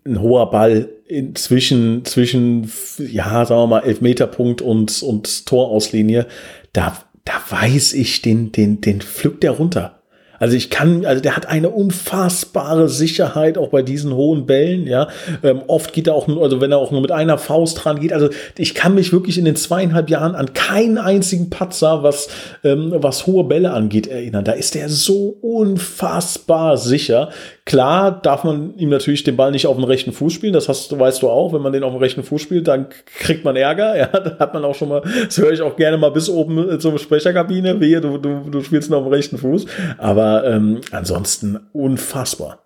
ein 0.06 0.22
hoher 0.22 0.50
Ball 0.50 0.90
in 1.08 1.36
zwischen, 1.36 2.04
zwischen, 2.06 2.72
ja, 2.98 3.46
sagen 3.46 3.62
wir 3.62 3.68
mal, 3.68 3.84
Elfmeterpunkt 3.84 4.62
und, 4.62 5.02
und 5.02 5.46
Torauslinie 5.46 6.28
da, 6.74 6.98
da 7.26 7.34
weiß 7.50 7.94
ich, 7.94 8.22
den, 8.22 8.52
den, 8.52 8.82
den 8.82 9.02
pflückt 9.02 9.44
der 9.44 9.52
runter. 9.52 9.99
Also 10.40 10.56
ich 10.56 10.70
kann, 10.70 11.06
also 11.06 11.22
der 11.22 11.36
hat 11.36 11.48
eine 11.48 11.70
unfassbare 11.70 12.90
Sicherheit 12.90 13.58
auch 13.58 13.70
bei 13.70 13.82
diesen 13.82 14.14
hohen 14.14 14.46
Bällen, 14.46 14.88
ja. 14.88 15.10
Ähm, 15.44 15.62
oft 15.68 15.94
geht 15.94 16.08
er 16.08 16.16
auch 16.16 16.28
nur, 16.28 16.42
also 16.42 16.62
wenn 16.62 16.72
er 16.72 16.78
auch 16.78 16.92
nur 16.92 17.02
mit 17.02 17.12
einer 17.12 17.38
Faust 17.38 17.84
dran 17.84 18.00
geht. 18.00 18.14
Also 18.14 18.30
ich 18.58 18.74
kann 18.74 18.96
mich 18.96 19.12
wirklich 19.12 19.38
in 19.38 19.46
den 19.46 19.56
zweieinhalb 19.56 20.10
Jahren 20.10 20.36
an 20.36 20.54
keinen 20.54 20.98
einzigen 20.98 21.50
Patzer, 21.50 22.04
was, 22.04 22.30
ähm, 22.64 22.94
was 22.96 23.28
hohe 23.28 23.44
Bälle 23.44 23.72
angeht, 23.72 24.08
erinnern. 24.08 24.46
Da 24.46 24.54
ist 24.54 24.76
er 24.76 24.90
so 24.90 25.38
unfassbar 25.42 26.78
sicher. 26.78 27.30
Klar 27.66 28.20
darf 28.24 28.44
man 28.44 28.76
ihm 28.78 28.90
natürlich 28.90 29.24
den 29.24 29.38
Ball 29.38 29.52
nicht 29.52 29.68
auf 29.68 29.76
dem 29.76 29.84
rechten 29.84 30.12
Fuß 30.12 30.34
spielen. 30.34 30.54
Das 30.54 30.70
hast, 30.70 30.98
weißt 30.98 31.22
du 31.22 31.30
auch. 31.30 31.54
Wenn 31.54 31.62
man 31.62 31.72
den 31.72 31.84
auf 31.84 31.94
dem 31.94 32.00
rechten 32.00 32.24
Fuß 32.24 32.42
spielt, 32.42 32.68
dann 32.68 32.88
kriegt 33.20 33.46
man 33.46 33.56
Ärger. 33.56 33.96
Ja, 33.96 34.08
da 34.08 34.40
hat 34.40 34.54
man 34.54 34.66
auch 34.66 34.74
schon 34.74 34.90
mal, 34.90 35.04
das 35.26 35.38
höre 35.38 35.52
ich 35.52 35.62
auch 35.62 35.76
gerne 35.76 35.98
mal 35.98 36.10
bis 36.10 36.30
oben 36.30 36.80
zur 36.80 36.98
Sprecherkabine. 36.98 37.80
Wehe, 37.80 38.02
du, 38.02 38.18
du, 38.18 38.50
du 38.50 38.62
spielst 38.62 38.90
noch 38.90 39.00
auf 39.00 39.04
dem 39.04 39.14
rechten 39.14 39.38
Fuß. 39.38 39.66
Aber 39.98 40.29
ähm, 40.46 40.82
ansonsten 40.92 41.58
unfassbar. 41.74 42.66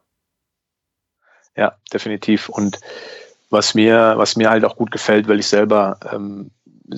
Ja, 1.55 1.77
definitiv. 1.91 2.49
Und 2.49 2.79
was 3.49 3.75
mir, 3.75 4.13
was 4.17 4.35
mir 4.35 4.49
halt 4.49 4.65
auch 4.65 4.75
gut 4.75 4.91
gefällt, 4.91 5.27
weil 5.27 5.39
ich 5.39 5.47
selber 5.47 5.99
ähm, 6.11 6.51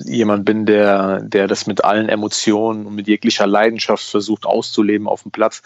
jemand 0.04 0.44
bin, 0.44 0.66
der, 0.66 1.20
der 1.20 1.46
das 1.46 1.66
mit 1.66 1.84
allen 1.84 2.08
Emotionen 2.08 2.86
und 2.86 2.94
mit 2.94 3.06
jeglicher 3.06 3.46
Leidenschaft 3.46 4.04
versucht 4.04 4.46
auszuleben 4.46 5.06
auf 5.06 5.22
dem 5.22 5.32
Platz. 5.32 5.62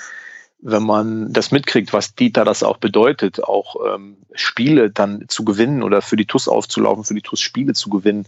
Wenn 0.62 0.82
man 0.82 1.32
das 1.32 1.52
mitkriegt, 1.52 1.92
was 1.92 2.14
Dieter 2.14 2.44
das 2.44 2.62
auch 2.62 2.76
bedeutet, 2.76 3.42
auch 3.42 3.76
ähm, 3.94 4.18
Spiele 4.34 4.90
dann 4.90 5.24
zu 5.28 5.44
gewinnen 5.44 5.82
oder 5.82 6.02
für 6.02 6.16
die 6.16 6.26
TUS 6.26 6.48
aufzulaufen, 6.48 7.04
für 7.04 7.14
die 7.14 7.22
TUS 7.22 7.40
Spiele 7.40 7.72
zu 7.72 7.88
gewinnen, 7.88 8.26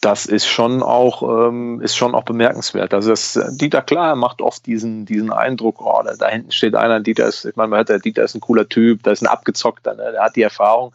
das 0.00 0.26
ist 0.26 0.46
schon 0.46 0.82
auch, 0.82 1.22
ähm, 1.48 1.80
ist 1.80 1.96
schon 1.96 2.14
auch 2.14 2.24
bemerkenswert. 2.24 2.92
Also 2.92 3.10
das, 3.10 3.38
Dieter 3.52 3.82
Klar 3.82 4.14
macht 4.14 4.42
oft 4.42 4.66
diesen, 4.66 5.06
diesen 5.06 5.32
Eindruck, 5.32 5.80
oh, 5.80 6.02
da, 6.04 6.14
da 6.14 6.28
hinten 6.28 6.52
steht 6.52 6.74
einer, 6.74 7.00
Dieter 7.00 7.26
ist, 7.26 7.44
ich 7.44 7.56
meine, 7.56 7.68
man 7.68 7.78
hört, 7.78 7.88
der 7.88 7.98
Dieter 7.98 8.22
ist 8.22 8.34
ein 8.34 8.40
cooler 8.40 8.68
Typ, 8.68 9.02
da 9.02 9.10
ist 9.10 9.22
ein 9.22 9.26
abgezockter, 9.26 9.94
ne, 9.94 10.12
der 10.12 10.22
hat 10.22 10.36
die 10.36 10.42
Erfahrung. 10.42 10.92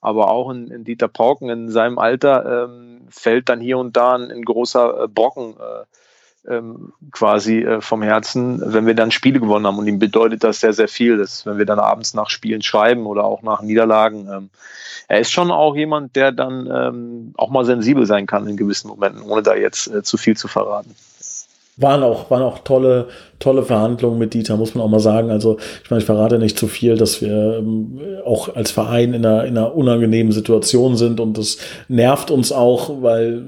Aber 0.00 0.30
auch 0.30 0.50
in, 0.50 0.70
in 0.70 0.84
Dieter 0.84 1.08
Pauken 1.08 1.48
in 1.48 1.70
seinem 1.70 1.98
Alter 1.98 2.64
ähm, 2.64 3.08
fällt 3.08 3.48
dann 3.48 3.60
hier 3.60 3.78
und 3.78 3.96
da 3.96 4.14
ein, 4.14 4.30
ein 4.30 4.44
großer 4.44 5.04
äh, 5.04 5.08
Brocken 5.08 5.54
ähm, 6.48 6.92
quasi 7.10 7.60
äh, 7.60 7.80
vom 7.80 8.02
Herzen, 8.02 8.60
wenn 8.64 8.86
wir 8.86 8.94
dann 8.94 9.10
Spiele 9.10 9.40
gewonnen 9.40 9.66
haben. 9.66 9.78
Und 9.78 9.86
ihm 9.86 9.98
bedeutet 9.98 10.44
das 10.44 10.60
sehr, 10.60 10.72
sehr 10.72 10.88
viel, 10.88 11.18
dass 11.18 11.46
wenn 11.46 11.58
wir 11.58 11.66
dann 11.66 11.78
abends 11.78 12.14
nach 12.14 12.30
Spielen 12.30 12.62
schreiben 12.62 13.06
oder 13.06 13.24
auch 13.24 13.42
nach 13.42 13.62
Niederlagen, 13.62 14.28
ähm, 14.30 14.50
er 15.08 15.20
ist 15.20 15.32
schon 15.32 15.50
auch 15.50 15.76
jemand, 15.76 16.16
der 16.16 16.32
dann 16.32 16.66
ähm, 16.72 17.34
auch 17.36 17.50
mal 17.50 17.64
sensibel 17.64 18.06
sein 18.06 18.26
kann 18.26 18.46
in 18.46 18.56
gewissen 18.56 18.88
Momenten, 18.88 19.22
ohne 19.22 19.42
da 19.42 19.54
jetzt 19.54 19.86
äh, 19.88 20.02
zu 20.02 20.16
viel 20.16 20.36
zu 20.36 20.48
verraten. 20.48 20.94
Waren 21.76 22.02
auch, 22.02 22.30
waren 22.30 22.42
auch 22.42 22.60
tolle, 22.60 23.08
tolle 23.44 23.62
Verhandlungen 23.62 24.18
mit 24.18 24.32
Dieter, 24.32 24.56
muss 24.56 24.74
man 24.74 24.82
auch 24.82 24.88
mal 24.88 25.00
sagen. 25.00 25.30
Also, 25.30 25.58
ich 25.84 25.90
meine, 25.90 26.00
ich 26.00 26.06
verrate 26.06 26.38
nicht 26.38 26.58
zu 26.58 26.66
viel, 26.66 26.96
dass 26.96 27.20
wir 27.20 27.58
ähm, 27.58 27.98
auch 28.24 28.54
als 28.54 28.70
Verein 28.70 29.12
in 29.12 29.24
einer, 29.24 29.44
in 29.44 29.58
einer 29.58 29.76
unangenehmen 29.76 30.32
Situation 30.32 30.96
sind 30.96 31.20
und 31.20 31.36
das 31.36 31.58
nervt 31.88 32.30
uns 32.30 32.52
auch, 32.52 33.02
weil 33.02 33.42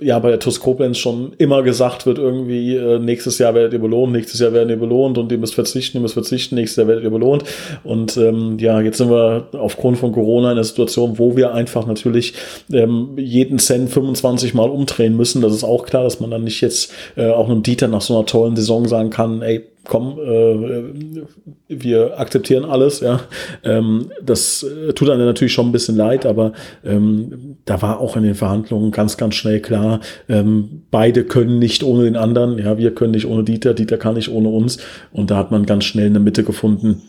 äh, 0.00 0.06
ja 0.06 0.18
bei 0.18 0.30
der 0.30 0.40
TUS 0.40 0.60
Koblenz 0.60 0.98
schon 0.98 1.32
immer 1.36 1.62
gesagt 1.62 2.06
wird, 2.06 2.18
irgendwie, 2.18 2.74
äh, 2.74 2.98
nächstes 2.98 3.38
Jahr 3.38 3.54
werdet 3.54 3.74
ihr 3.74 3.78
belohnt, 3.78 4.12
nächstes 4.12 4.40
Jahr 4.40 4.52
werdet 4.52 4.70
ihr 4.70 4.76
belohnt 4.78 5.18
und 5.18 5.30
ihr 5.30 5.38
müsst 5.38 5.54
verzichten, 5.54 5.98
ihr 5.98 6.00
müsst 6.00 6.14
verzichten, 6.14 6.54
nächstes 6.54 6.76
Jahr 6.76 6.88
werdet 6.88 7.04
ihr 7.04 7.10
belohnt. 7.10 7.44
Und 7.82 8.16
ähm, 8.16 8.56
ja, 8.58 8.80
jetzt 8.80 8.98
sind 8.98 9.10
wir 9.10 9.48
aufgrund 9.52 9.98
von 9.98 10.12
Corona 10.12 10.48
in 10.48 10.52
einer 10.52 10.64
Situation, 10.64 11.18
wo 11.18 11.36
wir 11.36 11.52
einfach 11.52 11.86
natürlich 11.86 12.32
ähm, 12.72 13.10
jeden 13.16 13.58
Cent 13.58 13.90
25 13.90 14.54
Mal 14.54 14.70
umdrehen 14.70 15.16
müssen. 15.16 15.42
Das 15.42 15.52
ist 15.52 15.64
auch 15.64 15.84
klar, 15.84 16.04
dass 16.04 16.20
man 16.20 16.30
dann 16.30 16.44
nicht 16.44 16.60
jetzt 16.60 16.92
äh, 17.16 17.28
auch 17.28 17.48
einem 17.48 17.62
Dieter 17.62 17.88
nach 17.88 18.00
so 18.00 18.16
einer 18.16 18.26
tollen 18.26 18.56
Saison 18.56 18.88
sagen 18.88 19.10
kann, 19.10 19.33
ey, 19.42 19.64
komm, 19.84 20.18
äh, 20.18 21.22
wir 21.68 22.18
akzeptieren 22.18 22.64
alles, 22.64 23.00
ja. 23.00 23.20
Ähm, 23.62 24.10
das 24.22 24.62
äh, 24.62 24.92
tut 24.92 25.10
einem 25.10 25.26
natürlich 25.26 25.52
schon 25.52 25.68
ein 25.68 25.72
bisschen 25.72 25.96
leid, 25.96 26.26
aber 26.26 26.52
ähm, 26.84 27.56
da 27.64 27.82
war 27.82 28.00
auch 28.00 28.16
in 28.16 28.22
den 28.22 28.34
Verhandlungen 28.34 28.90
ganz, 28.90 29.16
ganz 29.16 29.34
schnell 29.34 29.60
klar, 29.60 30.00
ähm, 30.28 30.82
beide 30.90 31.24
können 31.24 31.58
nicht 31.58 31.82
ohne 31.84 32.04
den 32.04 32.16
anderen, 32.16 32.58
ja, 32.58 32.78
wir 32.78 32.94
können 32.94 33.12
nicht 33.12 33.26
ohne 33.26 33.44
Dieter, 33.44 33.74
Dieter 33.74 33.98
kann 33.98 34.14
nicht 34.14 34.30
ohne 34.30 34.48
uns 34.48 34.78
und 35.12 35.30
da 35.30 35.36
hat 35.36 35.50
man 35.50 35.66
ganz 35.66 35.84
schnell 35.84 36.06
eine 36.06 36.20
Mitte 36.20 36.44
gefunden. 36.44 37.02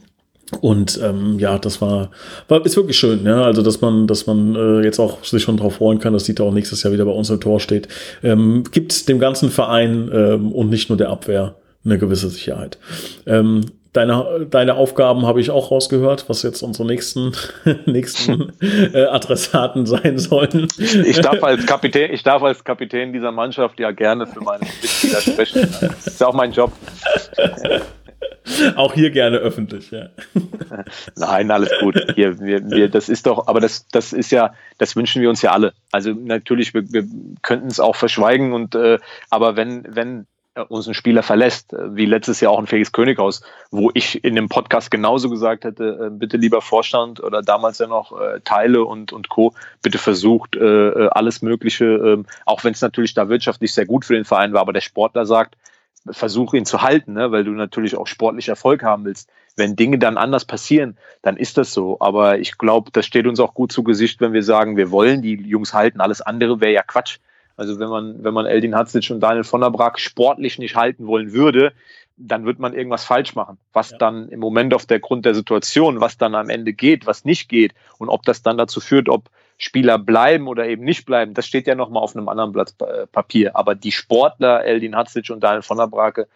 Und 0.61 0.99
ähm, 1.03 1.39
ja, 1.39 1.57
das 1.57 1.81
war, 1.81 2.11
war 2.47 2.63
ist 2.63 2.75
wirklich 2.75 2.97
schön, 2.97 3.25
ja. 3.25 3.43
Also 3.43 3.63
dass 3.63 3.81
man, 3.81 4.05
dass 4.05 4.27
man 4.27 4.55
äh, 4.55 4.83
jetzt 4.83 4.99
auch 4.99 5.23
sich 5.23 5.41
schon 5.41 5.57
darauf 5.57 5.75
freuen 5.75 5.97
kann, 5.97 6.13
dass 6.13 6.25
Dieter 6.25 6.43
auch 6.43 6.53
nächstes 6.53 6.83
Jahr 6.83 6.93
wieder 6.93 7.05
bei 7.05 7.11
uns 7.11 7.31
im 7.31 7.39
Tor 7.39 7.59
steht, 7.59 7.87
ähm, 8.21 8.63
gibt 8.71 9.09
dem 9.09 9.17
ganzen 9.17 9.49
Verein 9.49 10.09
ähm, 10.13 10.51
und 10.51 10.69
nicht 10.69 10.89
nur 10.89 10.97
der 10.99 11.09
Abwehr 11.09 11.55
eine 11.85 11.97
gewisse 11.97 12.29
Sicherheit. 12.29 12.77
Ähm, 13.25 13.65
deine, 13.93 14.47
deine 14.49 14.75
Aufgaben 14.75 15.25
habe 15.25 15.39
ich 15.39 15.51
auch 15.51 15.71
rausgehört, 15.71 16.25
was 16.27 16.43
jetzt 16.43 16.61
unsere 16.61 16.87
nächsten, 16.87 17.33
nächsten 17.85 18.51
äh, 18.61 19.05
Adressaten 19.05 19.85
sein 19.85 20.17
sollen. 20.17 20.67
Ich 20.77 21.19
darf, 21.21 21.43
als 21.43 21.65
Kapitän, 21.65 22.11
ich 22.11 22.23
darf 22.23 22.43
als 22.43 22.63
Kapitän 22.63 23.13
dieser 23.13 23.31
Mannschaft 23.31 23.79
ja 23.79 23.91
gerne 23.91 24.27
für 24.27 24.41
meine 24.41 24.65
Mitspieler 24.65 25.21
sprechen. 25.21 25.69
Das 25.81 26.07
ist 26.07 26.23
auch 26.23 26.33
mein 26.33 26.51
Job. 26.51 26.71
Auch 28.75 28.93
hier 28.93 29.09
gerne 29.09 29.37
öffentlich, 29.37 29.89
ja. 29.89 30.09
Nein, 31.15 31.49
alles 31.49 31.71
gut. 31.79 31.95
Hier, 32.13 32.39
wir, 32.39 32.69
wir, 32.69 32.89
das 32.89 33.09
ist 33.09 33.25
doch, 33.25 33.47
aber 33.47 33.59
das, 33.59 33.87
das 33.87 34.13
ist 34.13 34.31
ja, 34.31 34.53
das 34.77 34.95
wünschen 34.95 35.21
wir 35.21 35.29
uns 35.29 35.41
ja 35.41 35.51
alle. 35.51 35.73
Also 35.91 36.11
natürlich, 36.11 36.73
wir, 36.73 36.83
wir 36.91 37.05
könnten 37.41 37.67
es 37.67 37.79
auch 37.79 37.95
verschweigen 37.95 38.53
und 38.53 38.75
äh, 38.75 38.99
aber 39.31 39.55
wenn, 39.55 39.83
wenn 39.89 40.27
uns 40.63 40.87
ein 40.87 40.93
Spieler 40.93 41.23
verlässt, 41.23 41.73
äh, 41.73 41.95
wie 41.95 42.05
letztes 42.05 42.41
Jahr 42.41 42.51
auch 42.51 42.59
ein 42.59 42.67
Felix 42.67 42.91
Könighaus, 42.91 43.41
wo 43.71 43.91
ich 43.93 44.23
in 44.23 44.35
dem 44.35 44.49
Podcast 44.49 44.91
genauso 44.91 45.29
gesagt 45.29 45.65
hätte, 45.65 46.07
äh, 46.07 46.09
bitte 46.09 46.37
lieber 46.37 46.61
Vorstand 46.61 47.21
oder 47.21 47.41
damals 47.41 47.79
ja 47.79 47.87
noch 47.87 48.19
äh, 48.19 48.39
Teile 48.43 48.85
und, 48.85 49.11
und 49.13 49.29
Co., 49.29 49.53
bitte 49.81 49.97
versucht 49.97 50.55
alles 50.57 51.41
Mögliche, 51.41 51.85
ähm, 51.85 52.25
auch 52.45 52.63
wenn 52.63 52.73
es 52.73 52.81
natürlich 52.81 53.13
da 53.13 53.29
wirtschaftlich 53.29 53.73
sehr 53.73 53.85
gut 53.85 54.05
für 54.05 54.13
den 54.13 54.25
Verein 54.25 54.53
war, 54.53 54.61
aber 54.61 54.73
der 54.73 54.81
Sportler 54.81 55.25
sagt, 55.25 55.55
versuche 56.09 56.57
ihn 56.57 56.65
zu 56.65 56.81
halten, 56.81 57.13
ne, 57.13 57.31
weil 57.31 57.43
du 57.43 57.51
natürlich 57.51 57.95
auch 57.95 58.07
sportlich 58.07 58.49
Erfolg 58.49 58.83
haben 58.83 59.05
willst. 59.05 59.29
Wenn 59.55 59.75
Dinge 59.75 59.97
dann 59.97 60.17
anders 60.17 60.45
passieren, 60.45 60.97
dann 61.21 61.37
ist 61.37 61.57
das 61.57 61.73
so. 61.73 61.97
Aber 61.99 62.39
ich 62.39 62.57
glaube, 62.57 62.91
das 62.91 63.05
steht 63.05 63.25
uns 63.25 63.39
auch 63.39 63.53
gut 63.53 63.71
zu 63.71 63.83
Gesicht, 63.83 64.21
wenn 64.21 64.33
wir 64.33 64.43
sagen, 64.43 64.77
wir 64.77 64.91
wollen 64.91 65.21
die 65.21 65.35
Jungs 65.35 65.73
halten. 65.73 66.01
Alles 66.01 66.21
andere 66.21 66.59
wäre 66.59 66.73
ja 66.73 66.83
Quatsch. 66.83 67.19
Also 67.57 67.79
wenn 67.79 67.89
man, 67.89 68.23
wenn 68.23 68.33
man 68.33 68.45
Eldin 68.45 68.75
Hatzic 68.75 69.09
und 69.11 69.21
Daniel 69.21 69.43
von 69.43 69.61
der 69.61 69.69
Brack 69.69 69.99
sportlich 69.99 70.59
nicht 70.59 70.75
halten 70.75 71.07
wollen 71.07 71.33
würde, 71.33 71.73
dann 72.17 72.45
wird 72.45 72.59
man 72.59 72.73
irgendwas 72.73 73.03
falsch 73.03 73.35
machen. 73.35 73.57
Was 73.73 73.91
ja. 73.91 73.97
dann 73.97 74.29
im 74.29 74.39
Moment 74.39 74.73
auf 74.73 74.85
der 74.85 74.99
Grund 74.99 75.25
der 75.25 75.35
Situation, 75.35 75.99
was 75.99 76.17
dann 76.17 76.35
am 76.35 76.49
Ende 76.49 76.73
geht, 76.73 77.05
was 77.05 77.25
nicht 77.25 77.49
geht 77.49 77.73
und 77.97 78.09
ob 78.09 78.23
das 78.23 78.41
dann 78.41 78.57
dazu 78.57 78.79
führt, 78.79 79.09
ob 79.09 79.29
Spieler 79.57 79.97
bleiben 79.97 80.47
oder 80.47 80.67
eben 80.67 80.83
nicht 80.83 81.05
bleiben, 81.05 81.33
das 81.33 81.47
steht 81.47 81.67
ja 81.67 81.75
nochmal 81.75 82.03
auf 82.03 82.15
einem 82.15 82.29
anderen 82.29 82.51
Blatt 82.51 82.73
äh, 82.81 83.07
Papier. 83.07 83.55
Aber 83.55 83.75
die 83.75 83.91
Sportler, 83.91 84.63
Eldin 84.63 84.95
Hatzic 84.95 85.29
und 85.29 85.41
Daniel 85.43 85.61
von 85.61 85.77
der 85.77 85.87
Brake, 85.87 86.27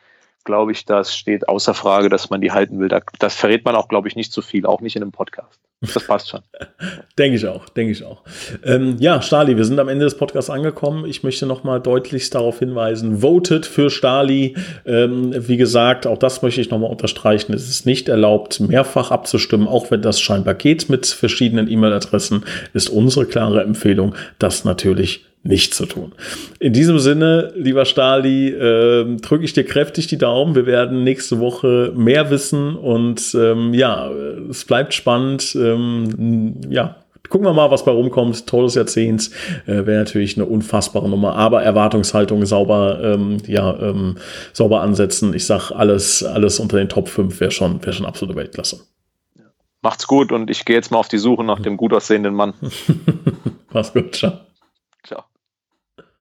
glaube 0.46 0.72
ich, 0.72 0.86
das 0.86 1.16
steht 1.16 1.48
außer 1.48 1.74
Frage, 1.74 2.10
dass 2.10 2.30
man 2.30 2.42
die 2.42 2.52
halten 2.52 2.80
will. 2.80 2.90
Das 3.20 3.36
verrät 3.36 3.66
man 3.66 3.76
auch, 3.76 3.88
glaube 3.88 4.08
ich, 4.08 4.16
nicht 4.16 4.32
zu 4.32 4.42
viel, 4.42 4.66
auch 4.66 4.82
nicht 4.82 4.96
in 4.96 5.02
einem 5.02 5.12
Podcast. 5.12 5.60
Das 5.82 6.06
passt 6.06 6.30
schon. 6.30 6.42
denke 7.18 7.38
ich 7.38 7.48
auch, 7.48 7.70
denke 7.70 7.94
ich 7.94 8.04
auch. 8.04 8.22
Ähm, 8.66 8.98
ja, 9.00 9.22
Stali, 9.22 9.56
wir 9.56 9.64
sind 9.64 9.80
am 9.80 9.88
Ende 9.88 10.04
des 10.04 10.16
Podcasts 10.16 10.50
angekommen. 10.50 11.06
Ich 11.06 11.24
möchte 11.24 11.46
nochmal 11.46 11.80
deutlichst 11.80 12.36
darauf 12.36 12.60
hinweisen, 12.60 13.20
votet 13.22 13.66
für 13.66 13.90
Stali. 13.90 14.56
Ähm, 14.86 15.34
wie 15.48 15.56
gesagt, 15.56 16.06
auch 16.06 16.18
das 16.18 16.42
möchte 16.42 16.60
ich 16.60 16.70
nochmal 16.70 16.92
unterstreichen. 16.92 17.54
Es 17.54 17.70
ist 17.70 17.86
nicht 17.86 18.10
erlaubt, 18.10 18.60
mehrfach 18.60 19.12
abzustimmen, 19.12 19.70
auch 19.70 19.90
wenn 19.90 20.02
das 20.02 20.20
scheinbar 20.20 20.54
geht 20.54 20.90
mit 20.90 21.06
verschiedenen 21.08 21.72
E-Mail-Adressen, 21.72 22.44
ist 22.74 22.90
unsere 22.90 23.26
klare 23.26 23.62
Empfehlung, 23.64 24.16
das 24.38 24.66
natürlich 24.66 25.26
nicht 25.44 25.74
zu 25.74 25.86
tun. 25.86 26.14
In 26.60 26.74
diesem 26.74 27.00
Sinne, 27.00 27.54
lieber 27.56 27.86
Stali, 27.86 28.50
äh, 28.50 29.18
drücke 29.18 29.46
ich 29.46 29.54
dir 29.54 29.64
kräftig 29.64 30.08
die 30.08 30.18
Daumen. 30.18 30.56
Wir 30.56 30.66
werden 30.66 31.04
nächste 31.04 31.40
Woche 31.40 31.94
mehr 31.96 32.30
wissen 32.30 32.76
und 32.76 33.36
ähm, 33.36 33.74
ja, 33.74 34.10
es 34.50 34.66
bleibt 34.66 34.94
spannend. 34.94 35.56
Ähm, 35.56 36.60
ja, 36.70 36.98
gucken 37.30 37.48
wir 37.48 37.54
mal, 37.54 37.72
was 37.72 37.86
bei 37.86 37.92
rumkommt. 37.92 38.48
Tor 38.48 38.64
des 38.64 38.76
Jahrzehnts 38.76 39.32
äh, 39.66 39.86
wäre 39.86 40.00
natürlich 40.00 40.36
eine 40.36 40.46
unfassbare 40.46 41.08
Nummer, 41.08 41.36
aber 41.36 41.64
Erwartungshaltung 41.64 42.46
sauber, 42.46 43.00
ähm, 43.02 43.38
ja, 43.48 43.80
ähm, 43.80 44.18
sauber 44.52 44.82
ansetzen. 44.82 45.34
Ich 45.34 45.46
sag 45.46 45.72
alles, 45.72 46.24
alles 46.24 46.60
unter 46.60 46.78
den 46.78 46.90
Top 46.90 47.08
5 47.08 47.40
wäre 47.40 47.52
schon, 47.52 47.82
wäre 47.82 47.94
schon 47.94 48.06
absolute 48.06 48.38
Weltklasse. 48.38 48.82
Macht's 49.82 50.08
gut 50.08 50.34
und 50.34 50.50
ich 50.50 50.66
gehe 50.66 50.76
jetzt 50.76 50.92
mal 50.92 50.98
auf 50.98 51.08
die 51.08 51.18
Suche 51.18 51.46
nach 51.46 51.62
dem 51.62 51.78
gut 51.78 51.94
aussehenden 51.94 52.34
Mann. 52.34 52.54
Mach's 53.72 53.94
gut, 53.94 54.14
ciao. 54.14 54.49